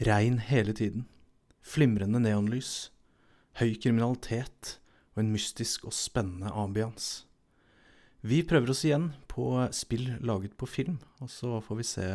[0.00, 1.04] Regn hele tiden.
[1.60, 2.88] Flimrende neonlys.
[3.60, 4.78] Høy kriminalitet
[5.12, 7.26] og en mystisk og spennende ambians.
[8.24, 12.08] Vi prøver oss igjen på spill laget på film, og så får vi se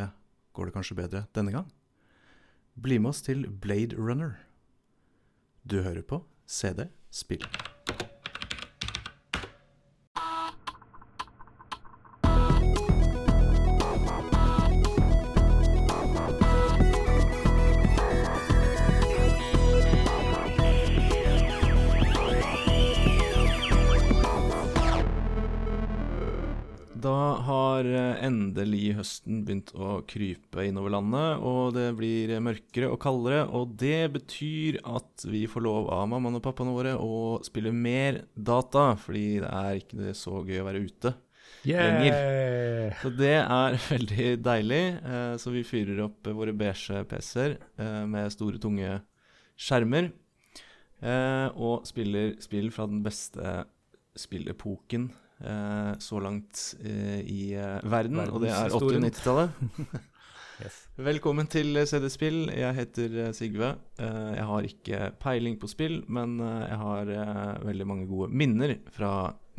[0.57, 1.69] går det kanskje bedre denne gang.
[2.73, 4.33] Bli med oss til Blade Runner.
[5.61, 7.45] Du hører på CD Spill.
[29.05, 33.43] Høsten begynt å krype innover landet, og det blir mørkere og kaldere.
[33.53, 38.23] Og det betyr at vi får lov av mammaen og pappaene våre å spille mer
[38.35, 41.13] data, fordi det er ikke så gøy å være ute
[41.85, 42.17] lenger.
[43.03, 44.83] Så det er veldig deilig.
[45.05, 48.99] Eh, Så vi fyrer opp våre beige PC-er eh, med store, tunge
[49.57, 50.11] skjermer.
[51.01, 53.61] eh, Og spiller spill fra den beste
[54.15, 55.09] spillepoken
[55.99, 59.49] så langt eh, i eh, verden, og det er 80- og 90-tallet.
[60.55, 60.75] Yes.
[60.95, 62.45] Velkommen til CD Spill.
[62.55, 63.73] Jeg heter eh, Sigve.
[63.99, 68.29] Eh, Jeg har ikke peiling på spill, men eh, jeg har eh, veldig mange gode
[68.31, 69.09] minner fra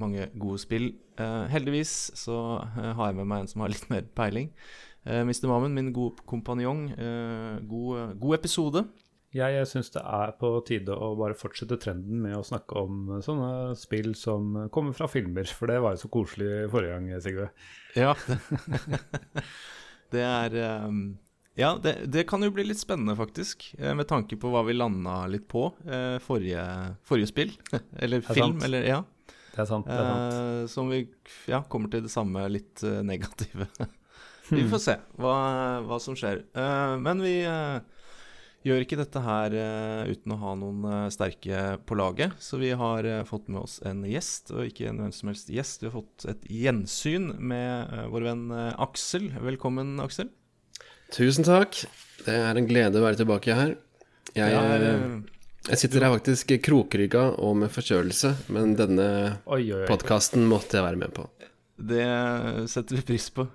[0.00, 0.86] mange gode spill.
[1.20, 4.48] Eh, Heldigvis så eh, har jeg med meg en som har litt mer peiling.
[5.04, 5.44] Eh, Mr.
[5.52, 6.86] Mammen, min gode kompanjong.
[6.96, 8.86] eh, God, god episode.
[9.34, 13.16] Jeg, jeg syns det er på tide å bare fortsette trenden med å snakke om
[13.24, 17.48] sånne spill som kommer fra filmer, for det var jo så koselig forrige gang, Sigve.
[17.98, 18.14] Ja.
[20.14, 21.00] det er ehm,
[21.58, 23.66] Ja, det, det kan jo bli litt spennende, faktisk.
[23.80, 26.62] eh, Med tanke på hva vi landa litt på eh, forrige,
[27.04, 27.52] forrige spill.
[28.02, 28.68] eller er film, sant.
[28.68, 29.02] eller ja.
[29.56, 29.90] Det er sant.
[29.90, 30.38] det er sant.
[30.38, 31.02] Eh, som vi
[31.50, 33.68] ja, kommer til det samme litt negative.
[34.54, 35.36] vi får se hva,
[35.84, 36.44] hva som skjer.
[37.02, 37.40] Men vi
[38.66, 42.34] gjør ikke dette her uh, uten å ha noen uh, sterke på laget.
[42.42, 45.52] Så vi har uh, fått med oss en gjest, og ikke en hvem som helst
[45.52, 45.84] gjest.
[45.84, 48.44] Vi har fått et gjensyn med vår venn
[48.74, 49.30] Aksel.
[49.44, 50.32] Velkommen, Aksel.
[51.14, 51.84] Tusen takk.
[52.26, 53.76] Det er en glede å være tilbake her.
[54.34, 55.20] Jeg, Ja, eh,
[55.70, 59.08] jeg sitter her faktisk krokrygga og med forkjølelse, men denne
[59.88, 61.28] podkasten måtte jeg være med på.
[61.76, 62.06] det
[62.70, 63.46] setter vi pris på.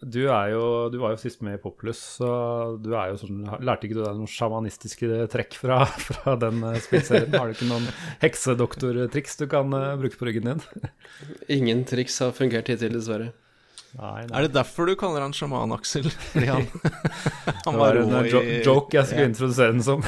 [0.00, 2.28] Du, er jo, du var jo sist med i Populus, så
[2.78, 6.78] du er jo sånn Lærte ikke du deg noen sjamanistiske trekk fra, fra den eh,
[6.84, 7.34] spillserien?
[7.34, 7.88] Har du ikke noen
[8.22, 10.88] heksedoktortriks du kan eh, bruke på ryggen din?
[11.58, 13.32] Ingen triks har fungert hittil, dessverre.
[13.96, 16.06] Nei, Er det derfor du kaller han sjaman, Aksel?
[16.34, 19.30] Fordi han, han Det var var en eh, jo i joke jeg skulle Ja.
[19.32, 20.04] introdusere den som.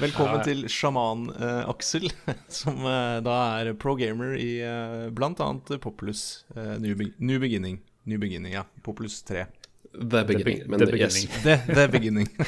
[0.00, 0.46] Velkommen nei.
[0.48, 2.08] til sjaman-Aksel,
[2.50, 7.78] som eh, da er pro-gamer i uh, blant annet Populus eh, New, Be New Beginning.
[8.04, 8.64] New Beginning, ja.
[8.82, 9.46] På pluss tre.
[9.92, 10.58] The beginning.
[10.58, 11.28] be- Men the Beginning.
[11.28, 11.42] yes.
[11.42, 11.66] beginning.
[11.66, 12.28] The, the Beginning.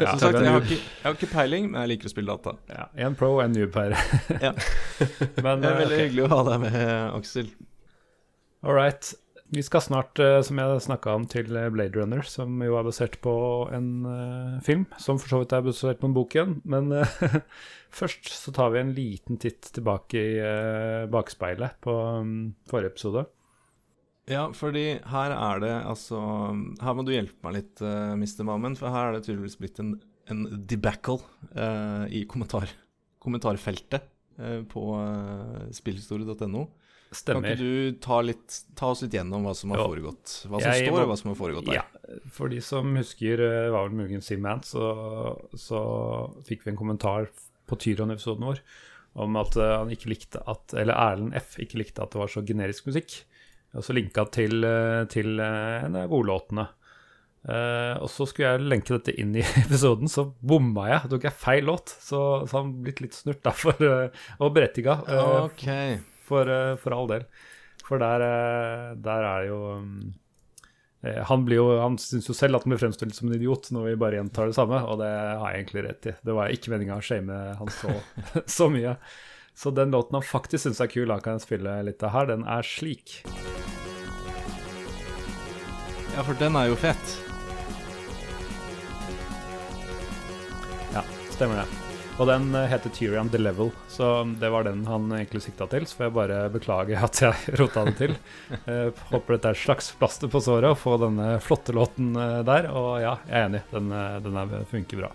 [0.00, 2.36] Ja, Som sagt, jeg har, ikke, jeg har ikke peiling, men jeg liker å spille
[2.38, 2.54] data.
[2.72, 3.94] Ja, en pro og en noob her.
[4.46, 4.54] Ja.
[5.44, 6.02] Men Det er eh, veldig okay.
[6.06, 6.80] hyggelig å ha deg med,
[7.18, 7.52] Aksel.
[8.64, 9.12] All right.
[9.54, 12.88] Vi skal snart, eh, som jeg snakka om, til eh, Blade Runner, som jo er
[12.88, 13.34] basert på
[13.76, 16.56] en eh, film, som for så vidt er basert på en bok igjen.
[16.66, 17.38] Men eh,
[18.00, 22.36] først så tar vi en liten titt tilbake i eh, bakspeilet på um,
[22.72, 23.28] forrige episode.
[24.26, 26.18] Ja, fordi her er det altså
[26.82, 28.42] Her må du hjelpe meg litt, uh, Mr.
[28.48, 29.92] Mammen, for her er det tydeligvis blitt en,
[30.32, 31.20] en debacle
[31.54, 32.72] uh, i kommentar,
[33.22, 34.08] kommentarfeltet
[34.40, 36.66] uh, på uh, spillhistorie.no.
[37.22, 40.40] Kan ikke du ta, litt, ta oss litt gjennom hva som har foregått?
[40.50, 41.78] Hva som Jeg står, og hva som har foregått der?
[41.78, 44.90] Ja, for de som husker uh, var vel muligens Simman, så,
[45.54, 45.80] så
[46.50, 47.30] fikk vi en kommentar
[47.70, 48.62] på Tyron-episoden vår
[49.16, 52.32] om at eh, han ikke likte at Eller Erlend F ikke likte at det var
[52.32, 53.14] så generisk musikk.
[53.76, 56.66] Og så linka til, eh, til eh, en av godlåtene.
[57.46, 61.10] Uh, og så skulle jeg lenke dette inn i episoden, så bomma jeg.
[61.12, 61.94] Tok jeg feil låt.
[62.02, 64.98] Så, så han blitt litt snurt, da, for, eh, og berettiga.
[65.06, 66.00] Uh, okay.
[66.26, 66.50] for,
[66.82, 67.28] for all del.
[67.86, 68.24] For der,
[68.98, 70.08] der er jo um,
[71.28, 73.92] Han blir jo, han syns jo selv at han blir fremstilt som en idiot når
[73.92, 76.16] vi bare gjentar det samme, og det har jeg egentlig rett i.
[76.26, 77.94] Det var ikke meninga å shame han så,
[78.58, 78.96] så mye.
[79.54, 82.32] Så den låten han faktisk syns er kul, da kan jeg spille litt av her.
[82.34, 83.20] Den er slik.
[86.16, 87.16] Ja, for den er jo fet.
[90.94, 91.02] Ja,
[91.34, 91.66] stemmer det.
[92.16, 94.06] Og den eh, heter Tyrion The Level, så
[94.40, 95.84] det var den han egentlig sikta til.
[95.84, 98.14] Så får jeg bare beklage at jeg rota det til.
[98.64, 102.40] Jeg håper dette er et slags plaster på såret å få denne flotte låten eh,
[102.48, 102.70] der.
[102.72, 105.12] Og ja, jeg er enig, den, eh, den er, funker bra.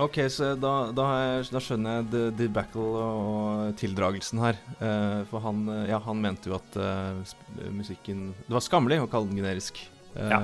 [0.00, 4.60] Ok, så da, da, har jeg, da skjønner jeg the- debacle og tildragelsen her.
[4.76, 7.34] Eh, for han, eh, ja, han mente jo at eh,
[7.72, 9.80] musikken Det var skammelig å kalle den generisk.
[10.16, 10.40] Eh, Ja.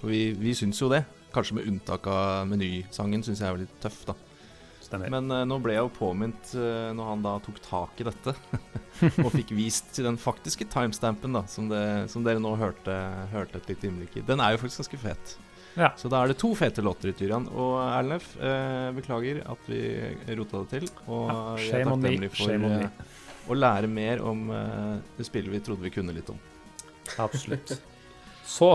[0.00, 1.04] For vi, vi syns jo det.
[1.34, 4.16] Kanskje med unntak av menysangen, syns jeg er litt tøff, da.
[4.82, 5.12] Stemmer.
[5.12, 8.34] Men uh, nå ble jeg jo påminnet uh, når han da tok tak i dette,
[9.24, 12.96] og fikk vist til den faktiske timestampen da, som, det, som dere nå hørte,
[13.30, 14.24] hørte et lite innblikk i.
[14.26, 15.36] Den er jo faktisk ganske fet.
[15.78, 15.92] Ja.
[15.94, 17.46] Så da er det to fete låter i Tyrian.
[17.54, 19.78] Og Erlef, eh, beklager at vi
[20.34, 20.88] rota det til.
[21.06, 22.90] Og Ja, vi er me,
[23.46, 26.42] for å lære mer om det spillet vi trodde vi kunne litt om.
[27.22, 27.76] Absolutt.
[28.50, 28.70] Så,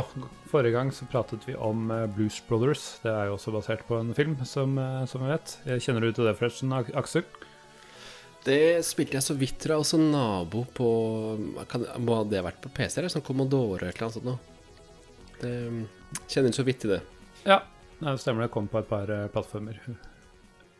[0.47, 2.83] forrige gang så pratet vi om eh, Blues Brothers.
[3.03, 5.55] Det er jo også basert på en film, som, eh, som vi vet.
[5.65, 7.25] Eh, Kjenner du til det forresten, Ak- Aksel?
[8.45, 9.79] Det spilte jeg så vidt, fra.
[9.81, 10.87] Også nabo på
[11.67, 14.39] kan, Må det ha vært på PC, eller sånn Commodore eller noe sånt noe?
[15.41, 15.53] Det
[16.31, 17.01] Kjenner så vidt til det.
[17.43, 17.59] Ja,
[17.99, 18.51] det stemmer det.
[18.53, 19.81] Kom på et par plattformer.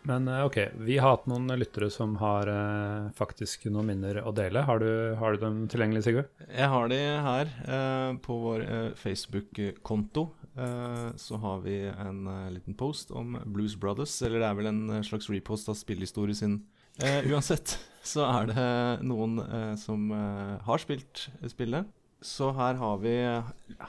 [0.05, 4.33] Men eh, ok, vi har hatt noen lyttere som har eh, faktisk noen minner å
[4.35, 4.61] dele.
[4.67, 6.29] Har du, har du dem tilgjengelig, Sigurd?
[6.45, 10.27] Jeg har de her eh, på vår eh, Facebook-konto.
[10.53, 14.71] Eh, så har vi en eh, liten post om Blues Brothers, eller det er vel
[14.71, 16.59] en slags repost av spillhistorie sin.
[17.01, 17.75] Uansett
[18.13, 18.69] så er det
[19.03, 19.41] noen
[19.81, 21.89] som har spilt spillet.
[22.23, 23.17] Så her har vi,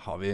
[0.07, 0.33] har vi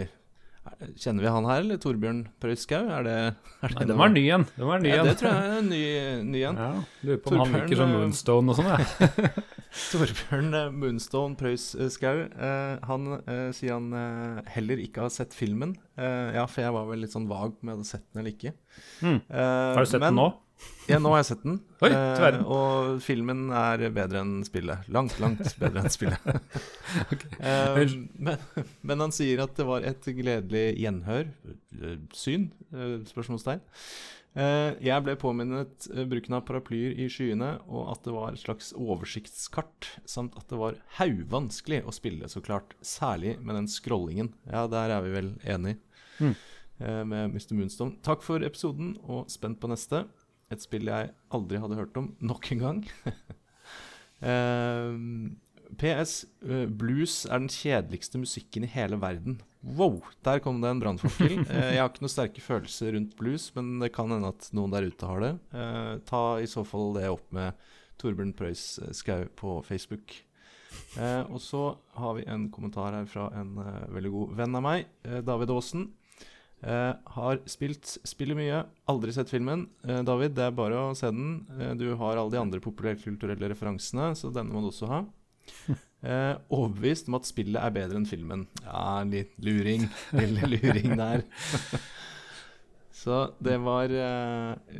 [0.95, 2.85] Kjenner vi han her, eller Torbjørn Prøyskau?
[2.95, 3.15] Er det,
[3.63, 4.45] er Nei, den var ny igjen.
[4.55, 5.81] Den var ny Ja, det tror jeg er ny,
[6.29, 6.59] ny en.
[6.61, 6.69] Ja,
[7.03, 9.43] Lurer på om han liker sånn eh, Moonstone og sånn, jeg.
[9.91, 15.75] Torbjørn eh, Moonstone Prøyskau, eh, han eh, sier han eh, heller ikke har sett filmen.
[15.99, 18.35] Eh, ja, for jeg var vel litt sånn vag med å ha sett den eller
[18.35, 18.55] ikke.
[19.03, 19.19] Mm.
[19.33, 20.29] Har du sett men- den nå?
[20.89, 21.61] Ja, nå har jeg sett den.
[21.83, 24.87] Oi, Eh, og filmen er bedre enn spillet.
[24.91, 26.19] Langt, langt bedre enn spillet.
[27.43, 28.37] Eh, men,
[28.85, 31.29] men han sier at det var et gledelig gjenhør,
[31.79, 33.63] eh, syn, eh, spørsmålstegn.
[34.33, 38.41] Eh, jeg ble påminnet eh, bruken av paraplyer i skyene, og at det var et
[38.43, 42.75] slags oversiktskart, samt at det var hauvanskelig å spille, så klart.
[42.85, 44.33] Særlig med den scrollingen.
[44.49, 45.79] Ja, der er vi vel enige
[46.19, 46.35] Mm.
[47.09, 47.53] med Mr.
[47.57, 47.95] Moonstone.
[48.05, 50.03] Takk for episoden, og spent på neste.
[50.51, 52.83] Et spill jeg aldri hadde hørt om, nok en gang.
[54.23, 54.93] Eh,
[55.75, 56.11] PS.
[56.47, 59.41] Uh, blues er den kjedeligste musikken i hele verden.
[59.75, 61.41] Wow, der kom det en brannfakkel.
[61.41, 64.71] Uh, jeg har ikke noen sterke følelser rundt blues, men det kan hende at noen
[64.71, 65.33] der ute har det.
[65.51, 67.59] Eh, ta i så fall det opp med
[67.99, 70.15] Torbjørn Preus eh, Skau på Facebook.
[70.97, 71.63] Eh, og så
[71.97, 75.53] har vi en kommentar her fra en eh, veldig god venn av meg, eh, David
[75.53, 75.87] Aasen.
[76.63, 79.65] Eh, har spilt spillet mye, aldri sett filmen.
[79.83, 81.41] Eh, David, det er bare å se den.
[81.59, 85.01] Eh, du har alle de andre populærkulturelle referansene, så denne må du også ha.
[86.03, 88.41] Eh, overbevist om at spillet er bedre enn filmen.
[88.65, 89.85] Ja, litt luring.
[90.11, 91.21] Lille luring der.
[93.03, 93.87] så det var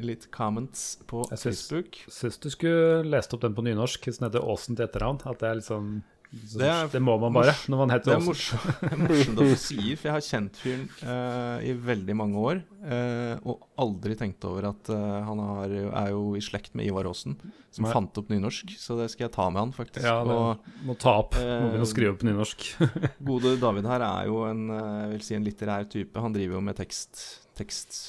[0.03, 2.01] litt comments på Jeg syns- Facebook.
[2.11, 5.21] Syns du skulle lest opp den på nynorsk, som heter Åsen til etternavn.
[5.23, 5.93] At det er litt sånn
[6.33, 8.61] Det er Det må man bare når man heter er Åsen.
[8.81, 12.41] det er morsomt at du sier, for jeg har kjent fyren uh, i veldig mange
[12.41, 12.61] år.
[12.81, 17.05] Uh, og aldri tenkt over at uh, han har, er jo i slekt med Ivar
[17.09, 17.35] Aasen,
[17.73, 17.91] som Nei.
[17.93, 18.73] fant opp nynorsk.
[18.81, 20.07] Så det skal jeg ta med han, faktisk.
[20.07, 21.37] Ja, det og må ta opp.
[21.37, 22.65] Må begynne å skrive opp nynorsk.
[23.29, 26.23] gode David her er jo en, jeg vil si en litterær type.
[26.25, 27.21] Han driver jo med tekst,
[27.59, 27.99] tekst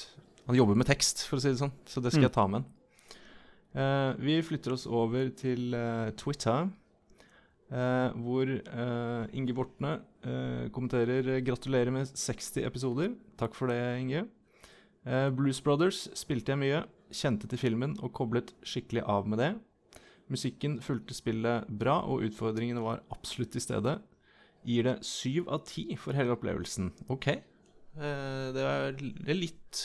[0.49, 1.75] Han jobber med tekst, for å si det sånn.
[1.89, 2.29] Så det skal Mm.
[2.31, 2.65] jeg ta med
[3.75, 4.17] han.
[4.21, 5.77] Vi flytter oss over til
[6.21, 6.69] Twitter.
[7.73, 13.15] Eh, hvor eh, Inge Bortne eh, kommenterer eh, 'Gratulerer med 60 episoder'.
[13.41, 14.27] Takk for det, Inge.
[15.07, 16.83] Eh, Blues Brothers spilte jeg mye,
[17.15, 19.53] kjente til filmen og koblet skikkelig av med det.
[20.33, 23.99] Musikken fulgte spillet bra, og utfordringene var absolutt til stede.
[24.65, 26.93] Gir det syv av ti for hele opplevelsen.
[27.13, 27.29] OK.
[27.29, 29.83] Eh, det er litt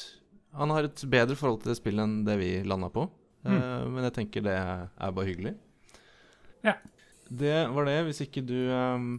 [0.55, 3.03] Han har et bedre forhold til det spillet enn det vi landa på.
[3.45, 5.55] Eh, Men jeg tenker det er bare hyggelig.
[6.65, 6.73] Ja.
[7.29, 9.09] Det var det, hvis ikke du ehm,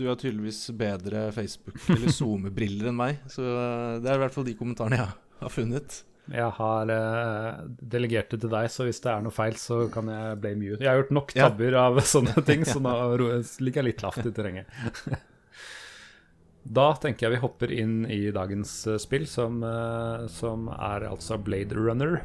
[0.00, 3.18] Du har tydeligvis bedre Facebook- eller SoMe-briller enn meg.
[3.28, 5.10] Så eh, det er i hvert fall de kommentarene jeg
[5.44, 5.98] har funnet.
[6.30, 10.06] Jeg har uh, delegert det til deg, så hvis det er noe feil, så kan
[10.12, 10.76] jeg blame you.
[10.78, 11.48] Jeg har gjort nok Ja.
[11.48, 12.92] tabber av sånne ting, så nå
[13.64, 14.70] ligger jeg litt lavt i terrenget.
[16.60, 19.62] Da tenker jeg vi hopper inn i dagens eh, spill, som,
[20.28, 22.18] som er altså Blade Runner.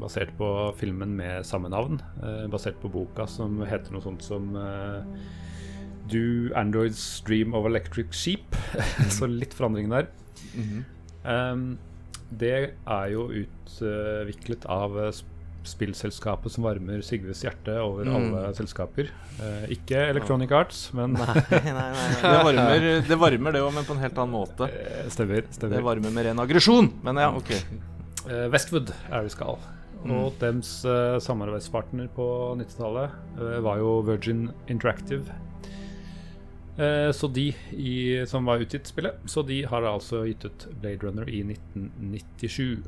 [0.00, 0.46] Basert på
[0.80, 2.00] filmen med samme navn.
[2.22, 5.02] eh, basert på boka som heter noe sånt som eh,
[6.12, 8.56] Do Androids Dream of Electric Sheep.
[9.16, 10.08] så litt forandring der.
[11.24, 11.76] Um,
[12.32, 12.54] det
[12.88, 15.12] er jo utviklet av eh,
[15.62, 18.16] spillselskapet som varmer Sigves hjerte over Mm.
[18.16, 19.10] alle selskaper.
[19.38, 21.92] Uh, ikke Electronic Arts, men Nei, nei, nei.
[22.22, 24.68] Det varmer det, varmer det òg, men på en helt annen måte.
[25.12, 25.76] Stemmer, stemmer.
[25.78, 26.90] Det varmer med ren aggresjon.
[27.06, 27.52] Men ja, OK.
[28.26, 29.60] Uh, Westwood er vi skal.
[30.10, 32.26] Og deres uh, samarbeidspartner på
[32.58, 35.36] 90-tallet uh, var jo Virgin Interactive.
[36.78, 41.06] Uh, så de i, som var utgitt spillet, så de har altså gitt ut Blade
[41.06, 42.82] Runner i 1997.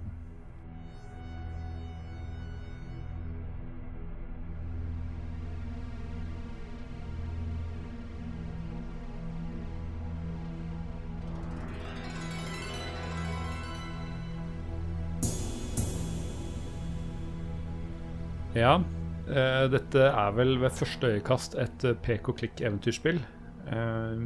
[18.54, 23.18] Ja, uh, dette er vel ved første øyekast et eh, pek og klikk-eventyrspill.
[23.66, 24.20] Uh,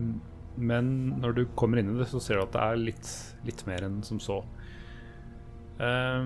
[0.58, 0.90] men
[1.22, 3.10] når du kommer inn i det, så ser du at det er litt,
[3.46, 4.40] litt mer enn som så.
[5.78, 6.24] Eh,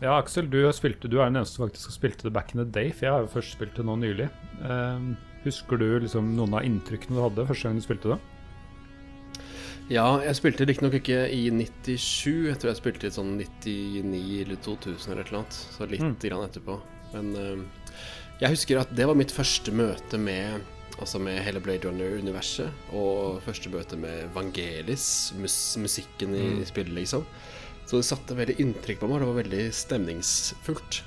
[0.00, 2.60] ja, Aksel, du, spilt, du er den eneste som faktisk har spilte det back in
[2.60, 4.26] the day, for jeg har jo først spilt det nå nylig.
[4.60, 5.08] Eh,
[5.46, 8.20] husker du liksom noen av inntrykkene du hadde første gang du spilte det?
[9.90, 12.50] Ja, jeg spilte riktignok ikke i 97.
[12.52, 15.56] Jeg tror jeg spilte i sånn 99 eller 2000 eller et eller annet.
[15.74, 16.14] Så litt Mm.
[16.22, 16.76] grann etterpå.
[17.12, 17.62] Men eh,
[18.40, 20.60] jeg husker at det var mitt første møte med
[21.00, 22.68] Altså med hele Blade Runner-universet.
[22.92, 26.64] Og første møte med Vangelis, mus musikken i Mm.
[26.68, 27.22] spillet, liksom.
[27.86, 29.20] Så det satte veldig inntrykk på meg.
[29.22, 30.98] Det var veldig stemningsfullt.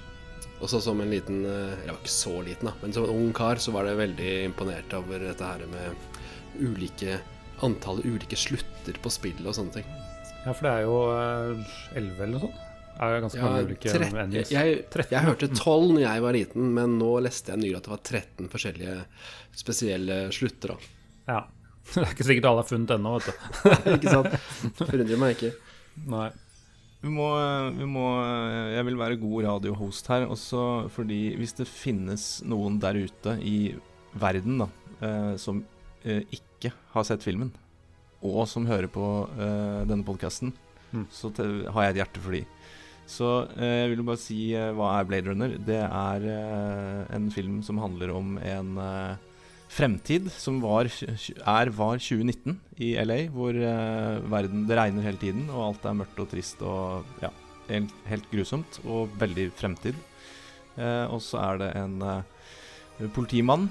[0.61, 3.03] Og så som en liten eh, Eller jeg var ikke så liten, da, men som
[3.05, 5.93] en ung kar så var det veldig imponert over dette her med
[6.59, 7.19] ulike
[7.61, 9.85] antallet ulike slutter på spillet og sånne ting.
[10.45, 12.61] Ja, for det er jo elleve 11 eller noe sånt.
[13.01, 13.89] Er jo ganske Ja, mange ulike
[14.21, 14.51] endings.
[14.53, 17.87] jeg, 13, jeg hørte 12 når jeg var liten, men nå leste jeg nylig at
[17.87, 18.97] det var 13 forskjellige
[19.57, 20.75] spesielle slutter.
[20.75, 21.39] da Ja.
[21.93, 23.33] Det er ikke sikkert alle har funnet ennå, vet du.
[23.97, 24.37] Ikke sant?
[24.79, 25.49] Forundrer meg ikke.
[26.07, 26.29] Nei.
[27.03, 27.25] Vi må,
[27.75, 28.03] vi må
[28.71, 30.61] Jeg vil være god radiohost her, også
[30.95, 33.57] fordi hvis det finnes noen der ute i
[34.15, 34.69] verden da,
[35.03, 35.59] eh, som
[36.05, 37.51] eh, ikke har sett filmen,
[38.23, 39.03] og som hører på
[39.35, 40.53] eh, denne podkasten,
[40.93, 41.07] Mm.
[41.09, 41.31] så
[41.73, 42.43] har jeg et hjerte for de.
[43.09, 43.29] Så
[43.59, 45.55] eh, jeg vil bare si eh, hva er Blade Runner?
[45.67, 48.73] Det er eh, en film som handler om en
[49.73, 53.57] fremtid som var, er, var 2019 i LA, hvor
[54.29, 57.31] verden Det regner hele tiden, og alt er mørkt og trist og ja,
[57.71, 58.77] helt, helt grusomt.
[58.85, 59.97] Og veldig fremtid.
[60.77, 61.97] Og så er det en
[63.15, 63.65] politimann,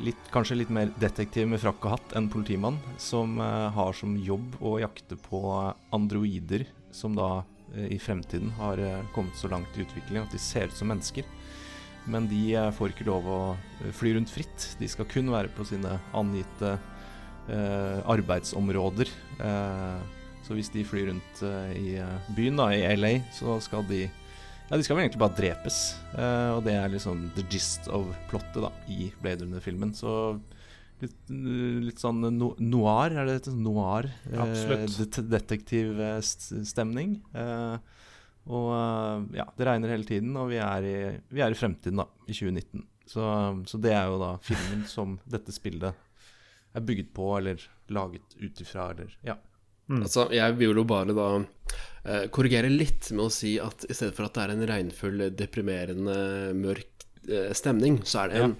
[0.00, 4.56] litt, kanskje litt mer detektiv med frakk og hatt enn politimann, som har som jobb
[4.64, 5.44] å jakte på
[5.92, 7.42] androider som da
[7.76, 11.26] i fremtiden har eh, kommet så langt i utviklingen at de ser ut som mennesker.
[12.10, 14.70] Men de eh, får ikke lov å eh, fly rundt fritt.
[14.80, 19.12] De skal kun være på sine angitte eh, arbeidsområder.
[19.38, 20.00] Eh,
[20.46, 24.06] så hvis de flyr rundt eh, i eh, byen, da, i LA, så skal de
[24.70, 25.78] Ja, de skal vel egentlig bare drepes.
[26.14, 29.94] Eh, og det er liksom the gist of plottet da, i Blade Runner-filmen.
[29.98, 30.12] Så
[31.04, 33.54] litt, eh, litt sånn no noir, er det dette?
[33.56, 34.08] Noir?
[34.30, 37.20] eh, det- Detektivstemning.
[37.34, 37.76] Eh,
[38.50, 40.96] og eh, ja, det regner hele tiden, og vi er i,
[41.30, 42.86] vi er i fremtiden, da, i 2019.
[43.10, 43.22] Så,
[43.66, 45.94] så det er jo da filmen som dette spillet
[46.74, 47.58] er bygget på, eller
[47.90, 49.34] laget ut ifra, eller ja.
[49.90, 50.04] Mm.
[50.04, 51.24] Altså, jeg vil jo bare da
[52.06, 55.24] eh, korrigere litt med å si at i stedet for at det er en regnfull,
[55.34, 56.14] deprimerende,
[56.54, 58.54] mørk eh, stemning, så er det en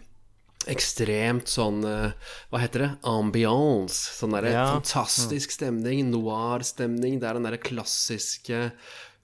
[0.68, 2.12] ekstremt sånn eh,
[2.52, 2.90] Hva heter det?
[3.08, 4.10] Ambiance.
[4.18, 4.66] Sånn derre Ja.
[4.76, 6.10] fantastisk stemning.
[6.12, 7.18] Noir-stemning.
[7.20, 8.70] Det er den derre klassiske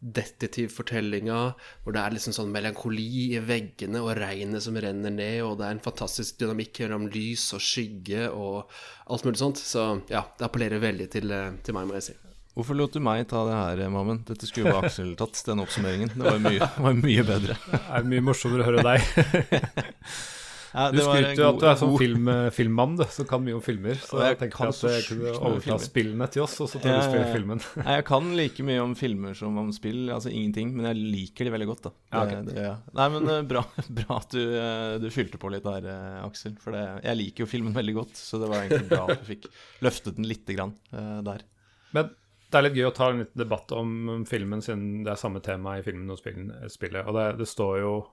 [0.06, 1.38] detektivfortellinga
[1.82, 5.66] hvor det er liksom sånn melankoli i veggene og regnet som renner ned, og det
[5.66, 8.68] er en fantastisk dynamikk mellom lys og skygge og
[9.08, 9.56] alt mulig sånt.
[9.58, 12.16] Så ja, det appellerer veldig til, eh, til meg, må jeg si.
[12.56, 14.22] Hvorfor lot du meg ta det her, Mammen?
[14.24, 16.08] Dette skulle jo Aksel tatt, den oppsummeringen.
[16.14, 17.56] Det var jo mye, var mye bedre.
[17.68, 19.00] Det er mye morsommere å høre deg.
[20.76, 23.62] Ja, Du skryter jo at du er sånn film, filmmann, du, som kan mye om
[23.64, 23.96] filmer.
[23.96, 26.98] Så jeg jeg tenkte at jeg kunne mye overta spillene til oss, og så tar
[26.98, 27.32] du spill ja, ja.
[27.32, 27.62] filmen.
[27.80, 31.48] Nei, jeg kan like mye om filmer som om spill, altså ingenting, men jeg liker
[31.48, 31.94] de veldig godt, da.
[32.12, 32.74] Ja, Det, det, ja.
[33.00, 33.64] Nei, men eh, bra,
[34.02, 36.58] bra at du, eh, du fylte på litt der, eh, Aksel.
[36.60, 39.26] For det, jeg liker jo filmen veldig godt, så det var egentlig bra at du
[39.32, 39.48] fikk
[39.86, 41.48] løftet den lite grann eh, der.
[41.96, 42.12] Men
[42.46, 45.42] det er litt gøy å ta en liten debatt om filmen, siden det er samme
[45.44, 47.02] tema i filmen og spillet.
[47.02, 48.04] Og det, det står jo eh,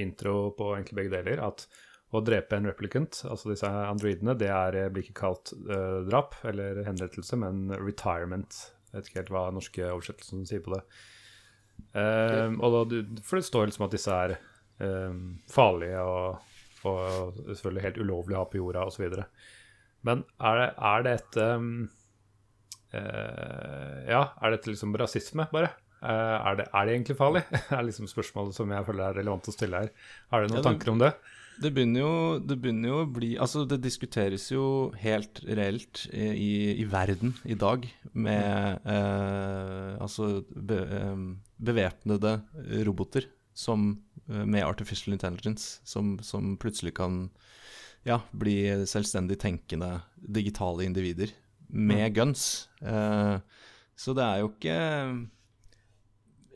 [0.00, 1.66] intro på egentlig begge deler at
[2.14, 6.36] å drepe en replicant, altså disse androidene, det er, eh, blir ikke kalt uh, drap
[6.46, 8.60] eller henrettelse, men retirement.
[8.90, 10.82] Jeg vet ikke helt hva den norske oversettelsen sier på det.
[11.94, 14.36] Um, og da, for det står liksom at disse er
[14.78, 16.52] um, farlige og,
[16.86, 19.18] og selvfølgelig helt ulovlige å ha på jorda osv.
[20.06, 21.72] Men er det, er det et um,
[22.94, 25.74] uh, Ja, er dette liksom rasisme, bare?
[26.04, 27.44] Eh, er, det, er det egentlig farlig?
[27.54, 29.94] Det er liksom spørsmålet som jeg føler er relevant å stille her.
[30.32, 31.14] Har du noen Ja, det- tanker om det?
[31.54, 36.74] Det begynner, jo, det begynner jo å bli Altså, det diskuteres jo helt reelt i,
[36.82, 41.22] i verden i dag med eh, altså be, eh,
[41.62, 42.32] bevæpnede
[42.88, 47.28] roboter som, eh, med artificial intelligence som, som plutselig kan
[48.04, 48.56] ja, bli
[48.90, 51.30] selvstendig tenkende digitale individer
[51.70, 52.66] med guns.
[52.82, 53.38] Eh,
[53.94, 54.76] så det er jo ikke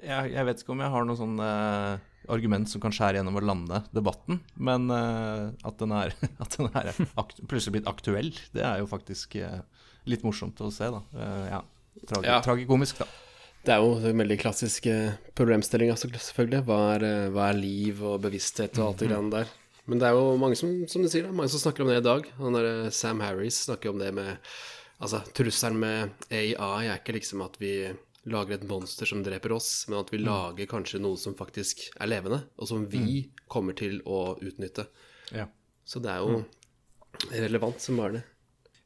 [0.02, 1.98] jeg, jeg vet ikke om jeg har noe sånn uh,
[2.32, 6.14] argument som kan skjære gjennom å lande debatten, men uh, at den er,
[6.44, 6.92] at den er
[7.46, 9.60] plutselig blitt aktuell, det er jo faktisk uh,
[10.08, 11.02] litt morsomt å se, da.
[11.50, 11.62] Ja.
[12.06, 12.38] Tragi, Ja.
[12.44, 13.08] Tragikomisk, da.
[13.66, 14.86] Det er jo en veldig klassisk
[15.36, 16.62] problemstilling, altså, selvfølgelig.
[16.64, 19.50] Hva er, hva er liv og bevissthet og alt det greiene der.
[19.88, 21.98] Men det er jo mange som, som du sier, da, mange som snakker om det
[22.00, 22.28] i dag.
[22.38, 24.36] Han der Sam Harris snakker om det med
[24.98, 27.86] Altså, trusselen med AI er ikke liksom at vi
[28.32, 32.10] lager et monster som dreper oss, men at vi lager kanskje noe som faktisk er
[32.10, 34.88] levende, og som vi kommer til å utnytte.
[35.34, 35.48] Ja.
[35.88, 36.42] Så det er jo
[37.32, 38.24] relevant som bare det.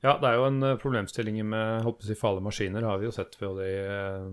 [0.03, 3.15] Ja, det er jo en eh, problemstilling med å si, farlige maskiner, har vi jo
[3.15, 4.25] sett både i, eh,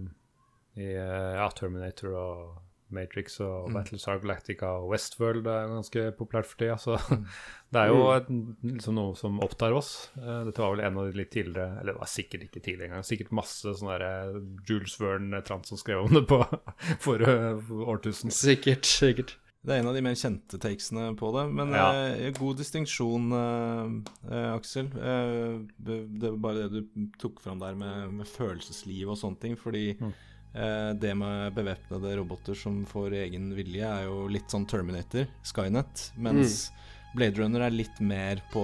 [0.81, 6.58] i eh, ja, Terminator og Matrix og Battlestar Galactica og Westworld er ganske populært for
[6.62, 6.77] tida.
[6.81, 6.96] Så
[7.74, 8.29] det er jo et,
[8.63, 10.10] liksom noe som opptar oss.
[10.17, 12.89] Eh, Dette var vel en av de litt tidligere Eller det var sikkert ikke tidligere
[12.91, 13.05] engang.
[13.10, 16.41] Sikkert masse sånne der, eh, Jules Verne-trant som skrev om det på
[17.05, 18.34] for, eh, årtusen.
[18.34, 19.36] Sikkert, sikkert.
[19.60, 21.41] Det er en av de mer kjente takesene på det.
[21.51, 21.89] Men Ja.
[22.15, 24.88] eh, god distinksjon, eh, Aksel.
[24.96, 29.58] Eh, det var bare det du tok fram der med, med følelsesliv og sånne ting.
[29.60, 30.13] Fordi eh,
[30.53, 36.08] det med bevæpnede roboter som får egen vilje, er jo litt sånn Terminator, Skynet.
[36.18, 36.72] Mens
[37.15, 38.63] Blade Runner er litt mer på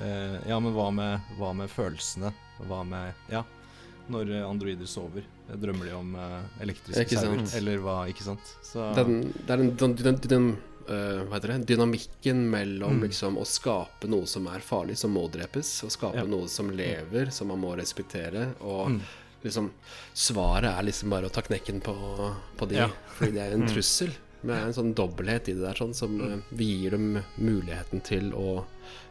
[0.00, 2.32] eh, Ja, men hva med, hva med følelsene?
[2.68, 3.42] Hva med Ja,
[4.12, 5.24] når eh, androider sover.
[5.52, 7.42] Drømmer de om eh, elektriske sauer?
[7.58, 8.52] Eller hva, ikke sant?
[8.64, 10.46] Så den, det er den, den, den,
[10.88, 11.66] øh, hva heter det?
[11.72, 13.02] dynamikken mellom Mm.
[13.08, 16.24] liksom, å skape noe som er farlig, som må drepes, og skape Ja.
[16.28, 18.54] noe som lever, som man må respektere.
[18.60, 19.00] Og Mm.
[19.42, 19.70] Liksom
[20.14, 21.94] Svaret er liksom bare å ta knekken på,
[22.58, 22.90] på de, Ja.
[23.16, 24.14] fordi det er en trussel.
[24.42, 26.42] Men det er en sånn dobbelthet i det der, sånn som mm.
[26.58, 28.64] vi gir dem muligheten til å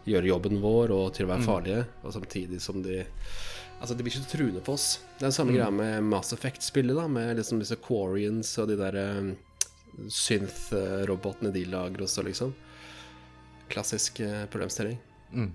[0.04, 3.04] gjøre jobben vår og til å være farlige, og samtidig som de
[3.82, 5.00] Altså, de blir ikke truende på oss.
[5.18, 8.76] Det er den samme greia med Mass Effect-spillet, da, med liksom disse Quarians og de
[8.78, 9.32] der um,
[10.06, 12.54] synth-robotene de lager også, liksom.
[13.74, 15.00] Klassisk uh, problemstilling.
[15.34, 15.50] Mm.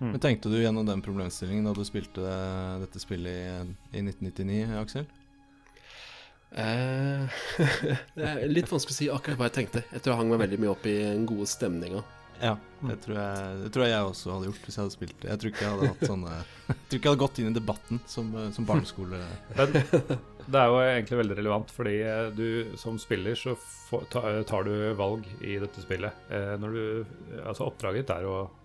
[0.00, 2.36] Men tenkte du gjennom den problemstillingen da du spilte
[2.80, 5.08] dette spillet i, i 1999, Aksel?
[6.50, 7.42] Eh,
[8.16, 9.84] det er litt vanskelig å si akkurat hva jeg tenkte.
[9.92, 12.02] Jeg tror jeg hang meg veldig mye opp i den gode stemninga.
[12.40, 12.54] Ja,
[12.88, 15.28] det tror, jeg, det tror jeg jeg også hadde gjort hvis jeg hadde spilt det.
[15.28, 16.36] Jeg tror ikke jeg hadde hatt sånne
[16.70, 19.20] Jeg tror ikke jeg hadde gått inn i debatten som, som barneskole...
[20.40, 24.06] Men det er jo egentlig veldig relevant, fordi eh, du som spiller så får,
[24.48, 26.24] tar du valg i dette spillet.
[26.32, 27.12] Eh, når du,
[27.44, 28.59] altså Oppdraget ditt er å eh,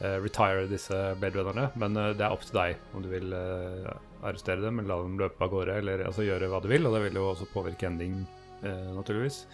[0.00, 3.92] retire disse Blade Runnerne, men eh, det er opp til deg om du vil eh,
[4.22, 6.94] arrestere dem eller la dem løpe av gårde, eller altså, gjøre hva du vil, og
[6.96, 8.22] det vil jo også påvirke ending,
[8.62, 9.44] eh, naturligvis.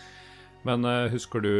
[0.68, 1.52] Men eh, husker du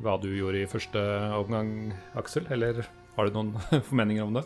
[0.00, 1.00] hva du gjorde i første
[1.36, 2.82] omgang, Aksel, eller
[3.16, 3.54] har du noen
[3.88, 4.44] formeninger om det?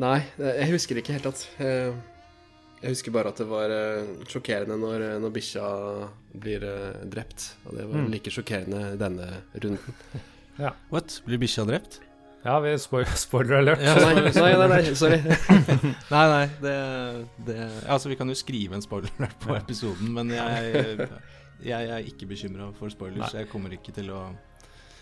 [0.00, 1.46] Nei, eh, jeg husker ikke helt.
[1.60, 1.92] Eh,
[2.80, 5.64] Jeg husker bare at det var eh, sjokkerende når, når bikkja
[6.40, 7.50] blir eh, drept.
[7.68, 8.06] Og det var Mm.
[8.14, 9.26] like sjokkerende denne
[9.60, 9.98] runden.
[10.92, 11.20] What?
[11.26, 12.00] Blir bikkja drept?
[12.44, 13.82] Ja, vi spoil spoiler alert.
[13.84, 15.18] Ja, Nei, nei, nei, nei sorry.
[16.14, 16.76] Nei, nei, det,
[17.46, 21.08] det Altså, vi kan jo skrive en spoiler på episoden, men jeg,
[21.64, 23.34] jeg er ikke bekymra for spoilers.
[23.36, 24.22] Jeg kommer ikke til å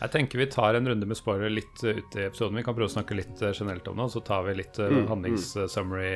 [0.00, 2.58] Jeg tenker vi tar en runde med spoiler litt uh, ute i episoden.
[2.58, 4.78] Vi kan prøve å snakke litt uh, generelt om det, og så tar vi litt
[4.82, 6.14] uh, Mm, handlingssummary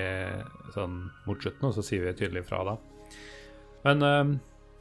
[0.74, 2.76] sånn mot slutten, og så sier vi tydelig fra da.
[3.86, 4.34] Men uh,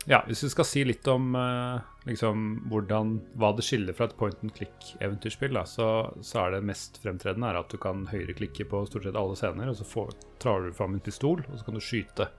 [0.09, 4.15] ja, hvis vi skal si litt om uh, liksom hvordan, hva det skiller fra et
[4.17, 5.87] point and click-eventyrspill, så,
[6.25, 9.77] så er det mest fremtredende at du kan høyreklikke på stort sett alle scener, og
[9.77, 12.29] så får, trar du fram en pistol, og så kan du skyte.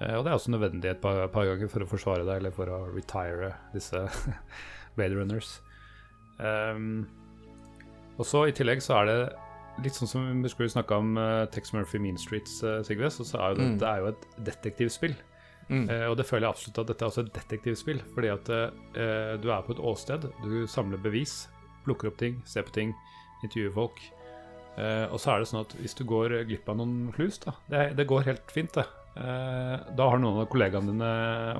[0.00, 2.54] Eh, og det er også nødvendig et par, par ganger for å forsvare deg, eller
[2.56, 4.04] for å retire disse
[4.98, 5.56] Blade Runners.
[6.40, 7.06] Um,
[8.20, 9.18] og så I tillegg så er det
[9.84, 13.24] litt sånn som vi skulle snakke om uh, Tex Murphy Mean Streets, uh, Sigve, så,
[13.24, 13.74] så er det, Mm.
[13.80, 15.16] det er jo et detektivspill.
[15.70, 15.86] Mm.
[15.88, 18.04] Eh, og det føler jeg absolutt at dette er også et detektivspill.
[18.14, 21.42] Fordi at eh, du er på et åsted, du samler bevis,
[21.86, 22.94] plukker opp ting, ser på ting,
[23.44, 24.00] intervjuer folk.
[24.78, 27.56] Eh, og så er det sånn at hvis du går glipp av noen clues, da
[27.70, 28.86] Det, det går helt fint, det.
[29.18, 31.10] Eh, da har noen av kollegaene dine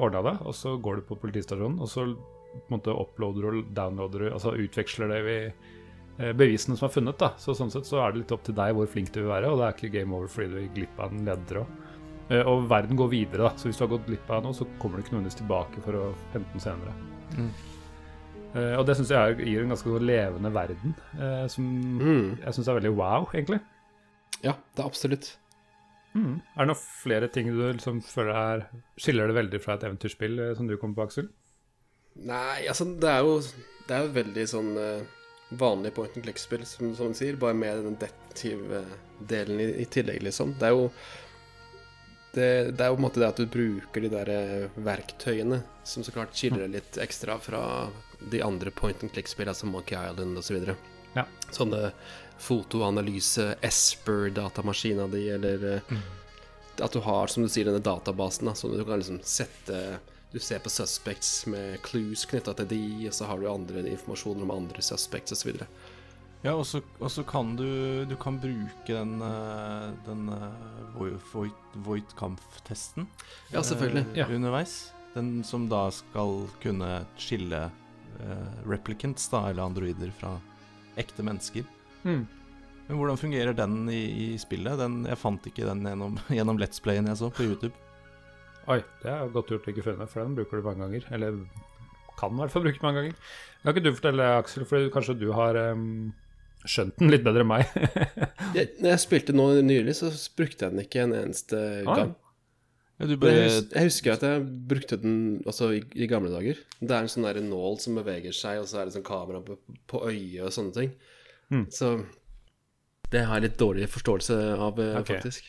[0.01, 2.07] ordna det, og så går du på politistasjonen, og så
[2.51, 6.95] på en måte uploader og downloader du, altså utveksler det vi eh, bevisene som er
[6.95, 7.19] funnet.
[7.21, 9.33] da Så Sånn sett så er det litt opp til deg hvor flink du vil
[9.33, 11.79] være, og det er ikke game over fordi du gikk glipp av en leder òg.
[12.31, 13.57] Eh, Og verden går videre, da.
[13.59, 15.93] Så hvis du har gått glipp av noe, så kommer du ikke nødvendigvis tilbake for
[15.99, 16.95] å hente den senere.
[17.37, 17.51] Mm.
[18.55, 21.65] Uh, og det syns jeg er- gir en ganske levende verden, uh, som
[22.01, 22.39] Mm.
[22.43, 23.61] jeg syns er veldig wow, egentlig.
[24.43, 25.37] Ja, det er absolutt.
[26.17, 26.41] Mm.
[26.57, 28.67] Er det noen flere ting du liksom føler er
[28.99, 31.29] skiller det veldig fra et eventyrspill, uh, som du kommer på, Aksel?
[32.17, 33.39] Nei, altså, det er jo
[33.87, 35.07] Det er jo veldig sånn
[35.59, 40.23] vanlig point and click-spill, som, som du sier, bare med den detektivdelen i, i tillegg,
[40.23, 40.53] liksom.
[40.59, 40.91] Det er jo
[42.33, 45.63] det, det, er jo på en måte det at du bruker de der eh, verktøyene,
[45.85, 47.63] som så klart skiller litt ekstra fra
[48.31, 50.61] de andre point and click-spillene, som Monkey Island osv.
[50.63, 50.77] Så
[51.17, 51.27] ja.
[51.51, 51.91] Sånne
[52.41, 56.07] fotoanalyse, Esper-datamaskina di, eller eh, mm.
[56.87, 59.99] at du har, som du sier, denne databasen, da, som du kan liksom sette
[60.31, 64.47] du ser på suspects med clues knytta til de, og så har du andre informasjoner
[64.47, 65.65] om andre suspects osv.
[66.41, 71.05] Ja, og så kan du Du kan bruke den, eh, den uh,
[71.85, 73.07] Voight-Kampf-testen
[73.53, 74.07] ja, selvfølgelig.
[74.13, 74.27] Uh, ja.
[74.27, 74.93] underveis.
[75.15, 80.39] Den som da skal kunne skille uh, replicants, da, eller androider, fra
[80.97, 81.67] ekte mennesker.
[82.05, 82.25] Mm.
[82.89, 84.01] Men hvordan fungerer den i,
[84.35, 84.79] i spillet?
[84.81, 87.75] Den, jeg fant ikke den gjennom, gjennom Let's Playen jeg så på YouTube.
[88.71, 91.07] Oi, det er godt gjort å ikke funnet, for den bruker du mange ganger.
[91.13, 91.37] Eller
[92.21, 93.31] kan i hvert fall bruke mange ganger.
[93.61, 96.13] Kan ikke du fortelle, Aksel, for kanskje du har um,
[96.69, 97.71] skjønt den litt bedre enn meg?
[98.57, 101.95] jeg, når jeg spilte nå nylig, så brukte jeg den ikke en eneste ah.
[101.95, 102.13] gang.
[103.01, 103.33] Ja, bare...
[103.33, 105.19] jeg, husker, jeg, husker at jeg brukte den
[105.49, 106.59] altså, i, i, gamle dager.
[106.81, 109.41] Det er en sånn der nål som beveger seg, og så er det sånn kamera
[109.45, 109.57] på,
[109.89, 110.93] på øyet og sånne ting.
[111.51, 111.65] Mm.
[111.73, 111.95] Så
[113.11, 115.17] det har jeg litt dårlig forståelse av, eh, okay.
[115.17, 115.49] faktisk.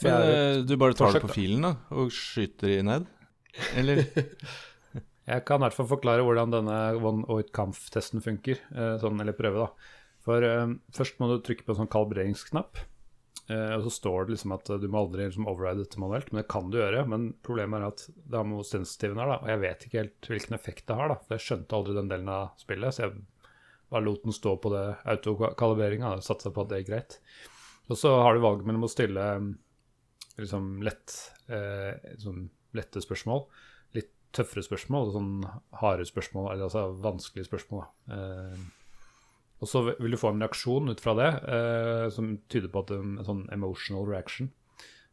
[0.00, 3.10] Men eh, du bare tar forsøk, det på filen da, og skyter i ned?
[3.76, 4.06] Eller?
[5.32, 8.62] jeg kan i hvert fall forklare hvordan denne one oit kampf-testen funker.
[8.72, 9.90] Eh, sånn, eller prøve, da.
[10.24, 12.80] For um, først må du trykke på en sånn kalibreringsknapp.
[13.44, 16.40] Uh, og så står det liksom at du må aldri liksom, override dette manuelt, men
[16.40, 17.04] det kan du gjøre.
[17.10, 19.38] Men problemet er at det har med hvor sensitiven er, da.
[19.42, 21.18] Og jeg vet ikke helt hvilken effekt det har, da.
[21.20, 23.18] For jeg skjønte aldri den delen av spillet, så jeg
[23.92, 26.16] bare lot den stå på det autokalibreringa.
[26.24, 27.20] Satsa på at det er greit.
[27.92, 29.28] Og så har du valget mellom å stille
[30.40, 31.12] liksom lett,
[31.52, 33.44] uh, sånn lette spørsmål,
[33.94, 35.34] litt tøffere spørsmål, sånn
[35.80, 37.84] harde spørsmål, eller altså vanskelige spørsmål.
[38.10, 38.64] Eh,
[39.64, 42.90] og så vil du få en reaksjon ut fra det eh, som tyder på at
[42.92, 44.50] en, en sånn emotional reaction,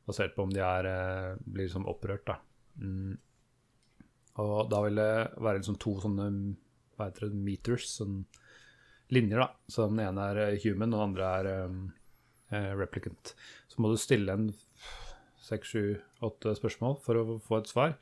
[0.10, 2.26] basert på om de er, eh, blir liksom opprørt.
[2.28, 2.36] da.
[2.82, 3.16] Mm.
[4.44, 6.28] Og da vil det være liksom to sånne
[6.98, 8.26] hva heter det, meters, sånn
[9.16, 9.40] linjer.
[9.40, 9.48] da.
[9.72, 11.82] Så den ene er eh, human, og den andre er um,
[12.82, 13.32] replicant.
[13.72, 14.52] Så må du stille en
[15.40, 15.96] seks, sju,
[16.28, 17.96] åtte spørsmål for å få et svar.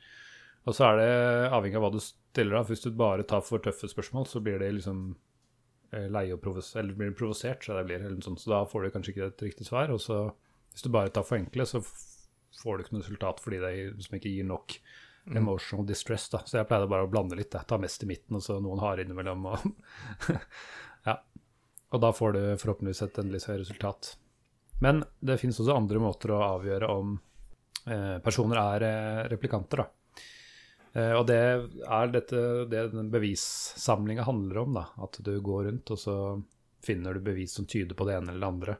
[0.66, 1.10] Og så er det
[1.54, 2.58] avhengig av hva du stiller.
[2.58, 2.66] da.
[2.66, 5.12] Hvis du bare tar for tøffe spørsmål, så blir det liksom
[5.92, 7.64] eh, leie og provos eller blir provosert.
[7.66, 9.92] Så, blir, sånt, så da får du kanskje ikke et riktig svar.
[9.94, 10.22] Og så
[10.72, 11.82] hvis du bare tar for enkle, så
[12.60, 15.38] får du ikke noe resultat fordi det liksom ikke gir nok mm.
[15.40, 16.28] emotional distress.
[16.32, 16.42] da.
[16.46, 17.52] Så jeg pleide bare å blande litt.
[17.54, 17.64] Da.
[17.66, 19.48] Ta mest i midten, og så noen harde innimellom.
[19.50, 20.36] Og
[21.08, 21.18] ja.
[21.90, 24.14] Og da får du forhåpentligvis et endelig resultat.
[24.80, 27.18] Men det finnes også andre måter å avgjøre om
[27.86, 29.88] Eh, personer er eh, replikanter, da.
[30.92, 34.86] Eh, og det er dette det den bevissamlinga handler om, da.
[35.04, 36.16] At du går rundt, og så
[36.84, 38.76] finner du bevis som tyder på det ene eller det andre.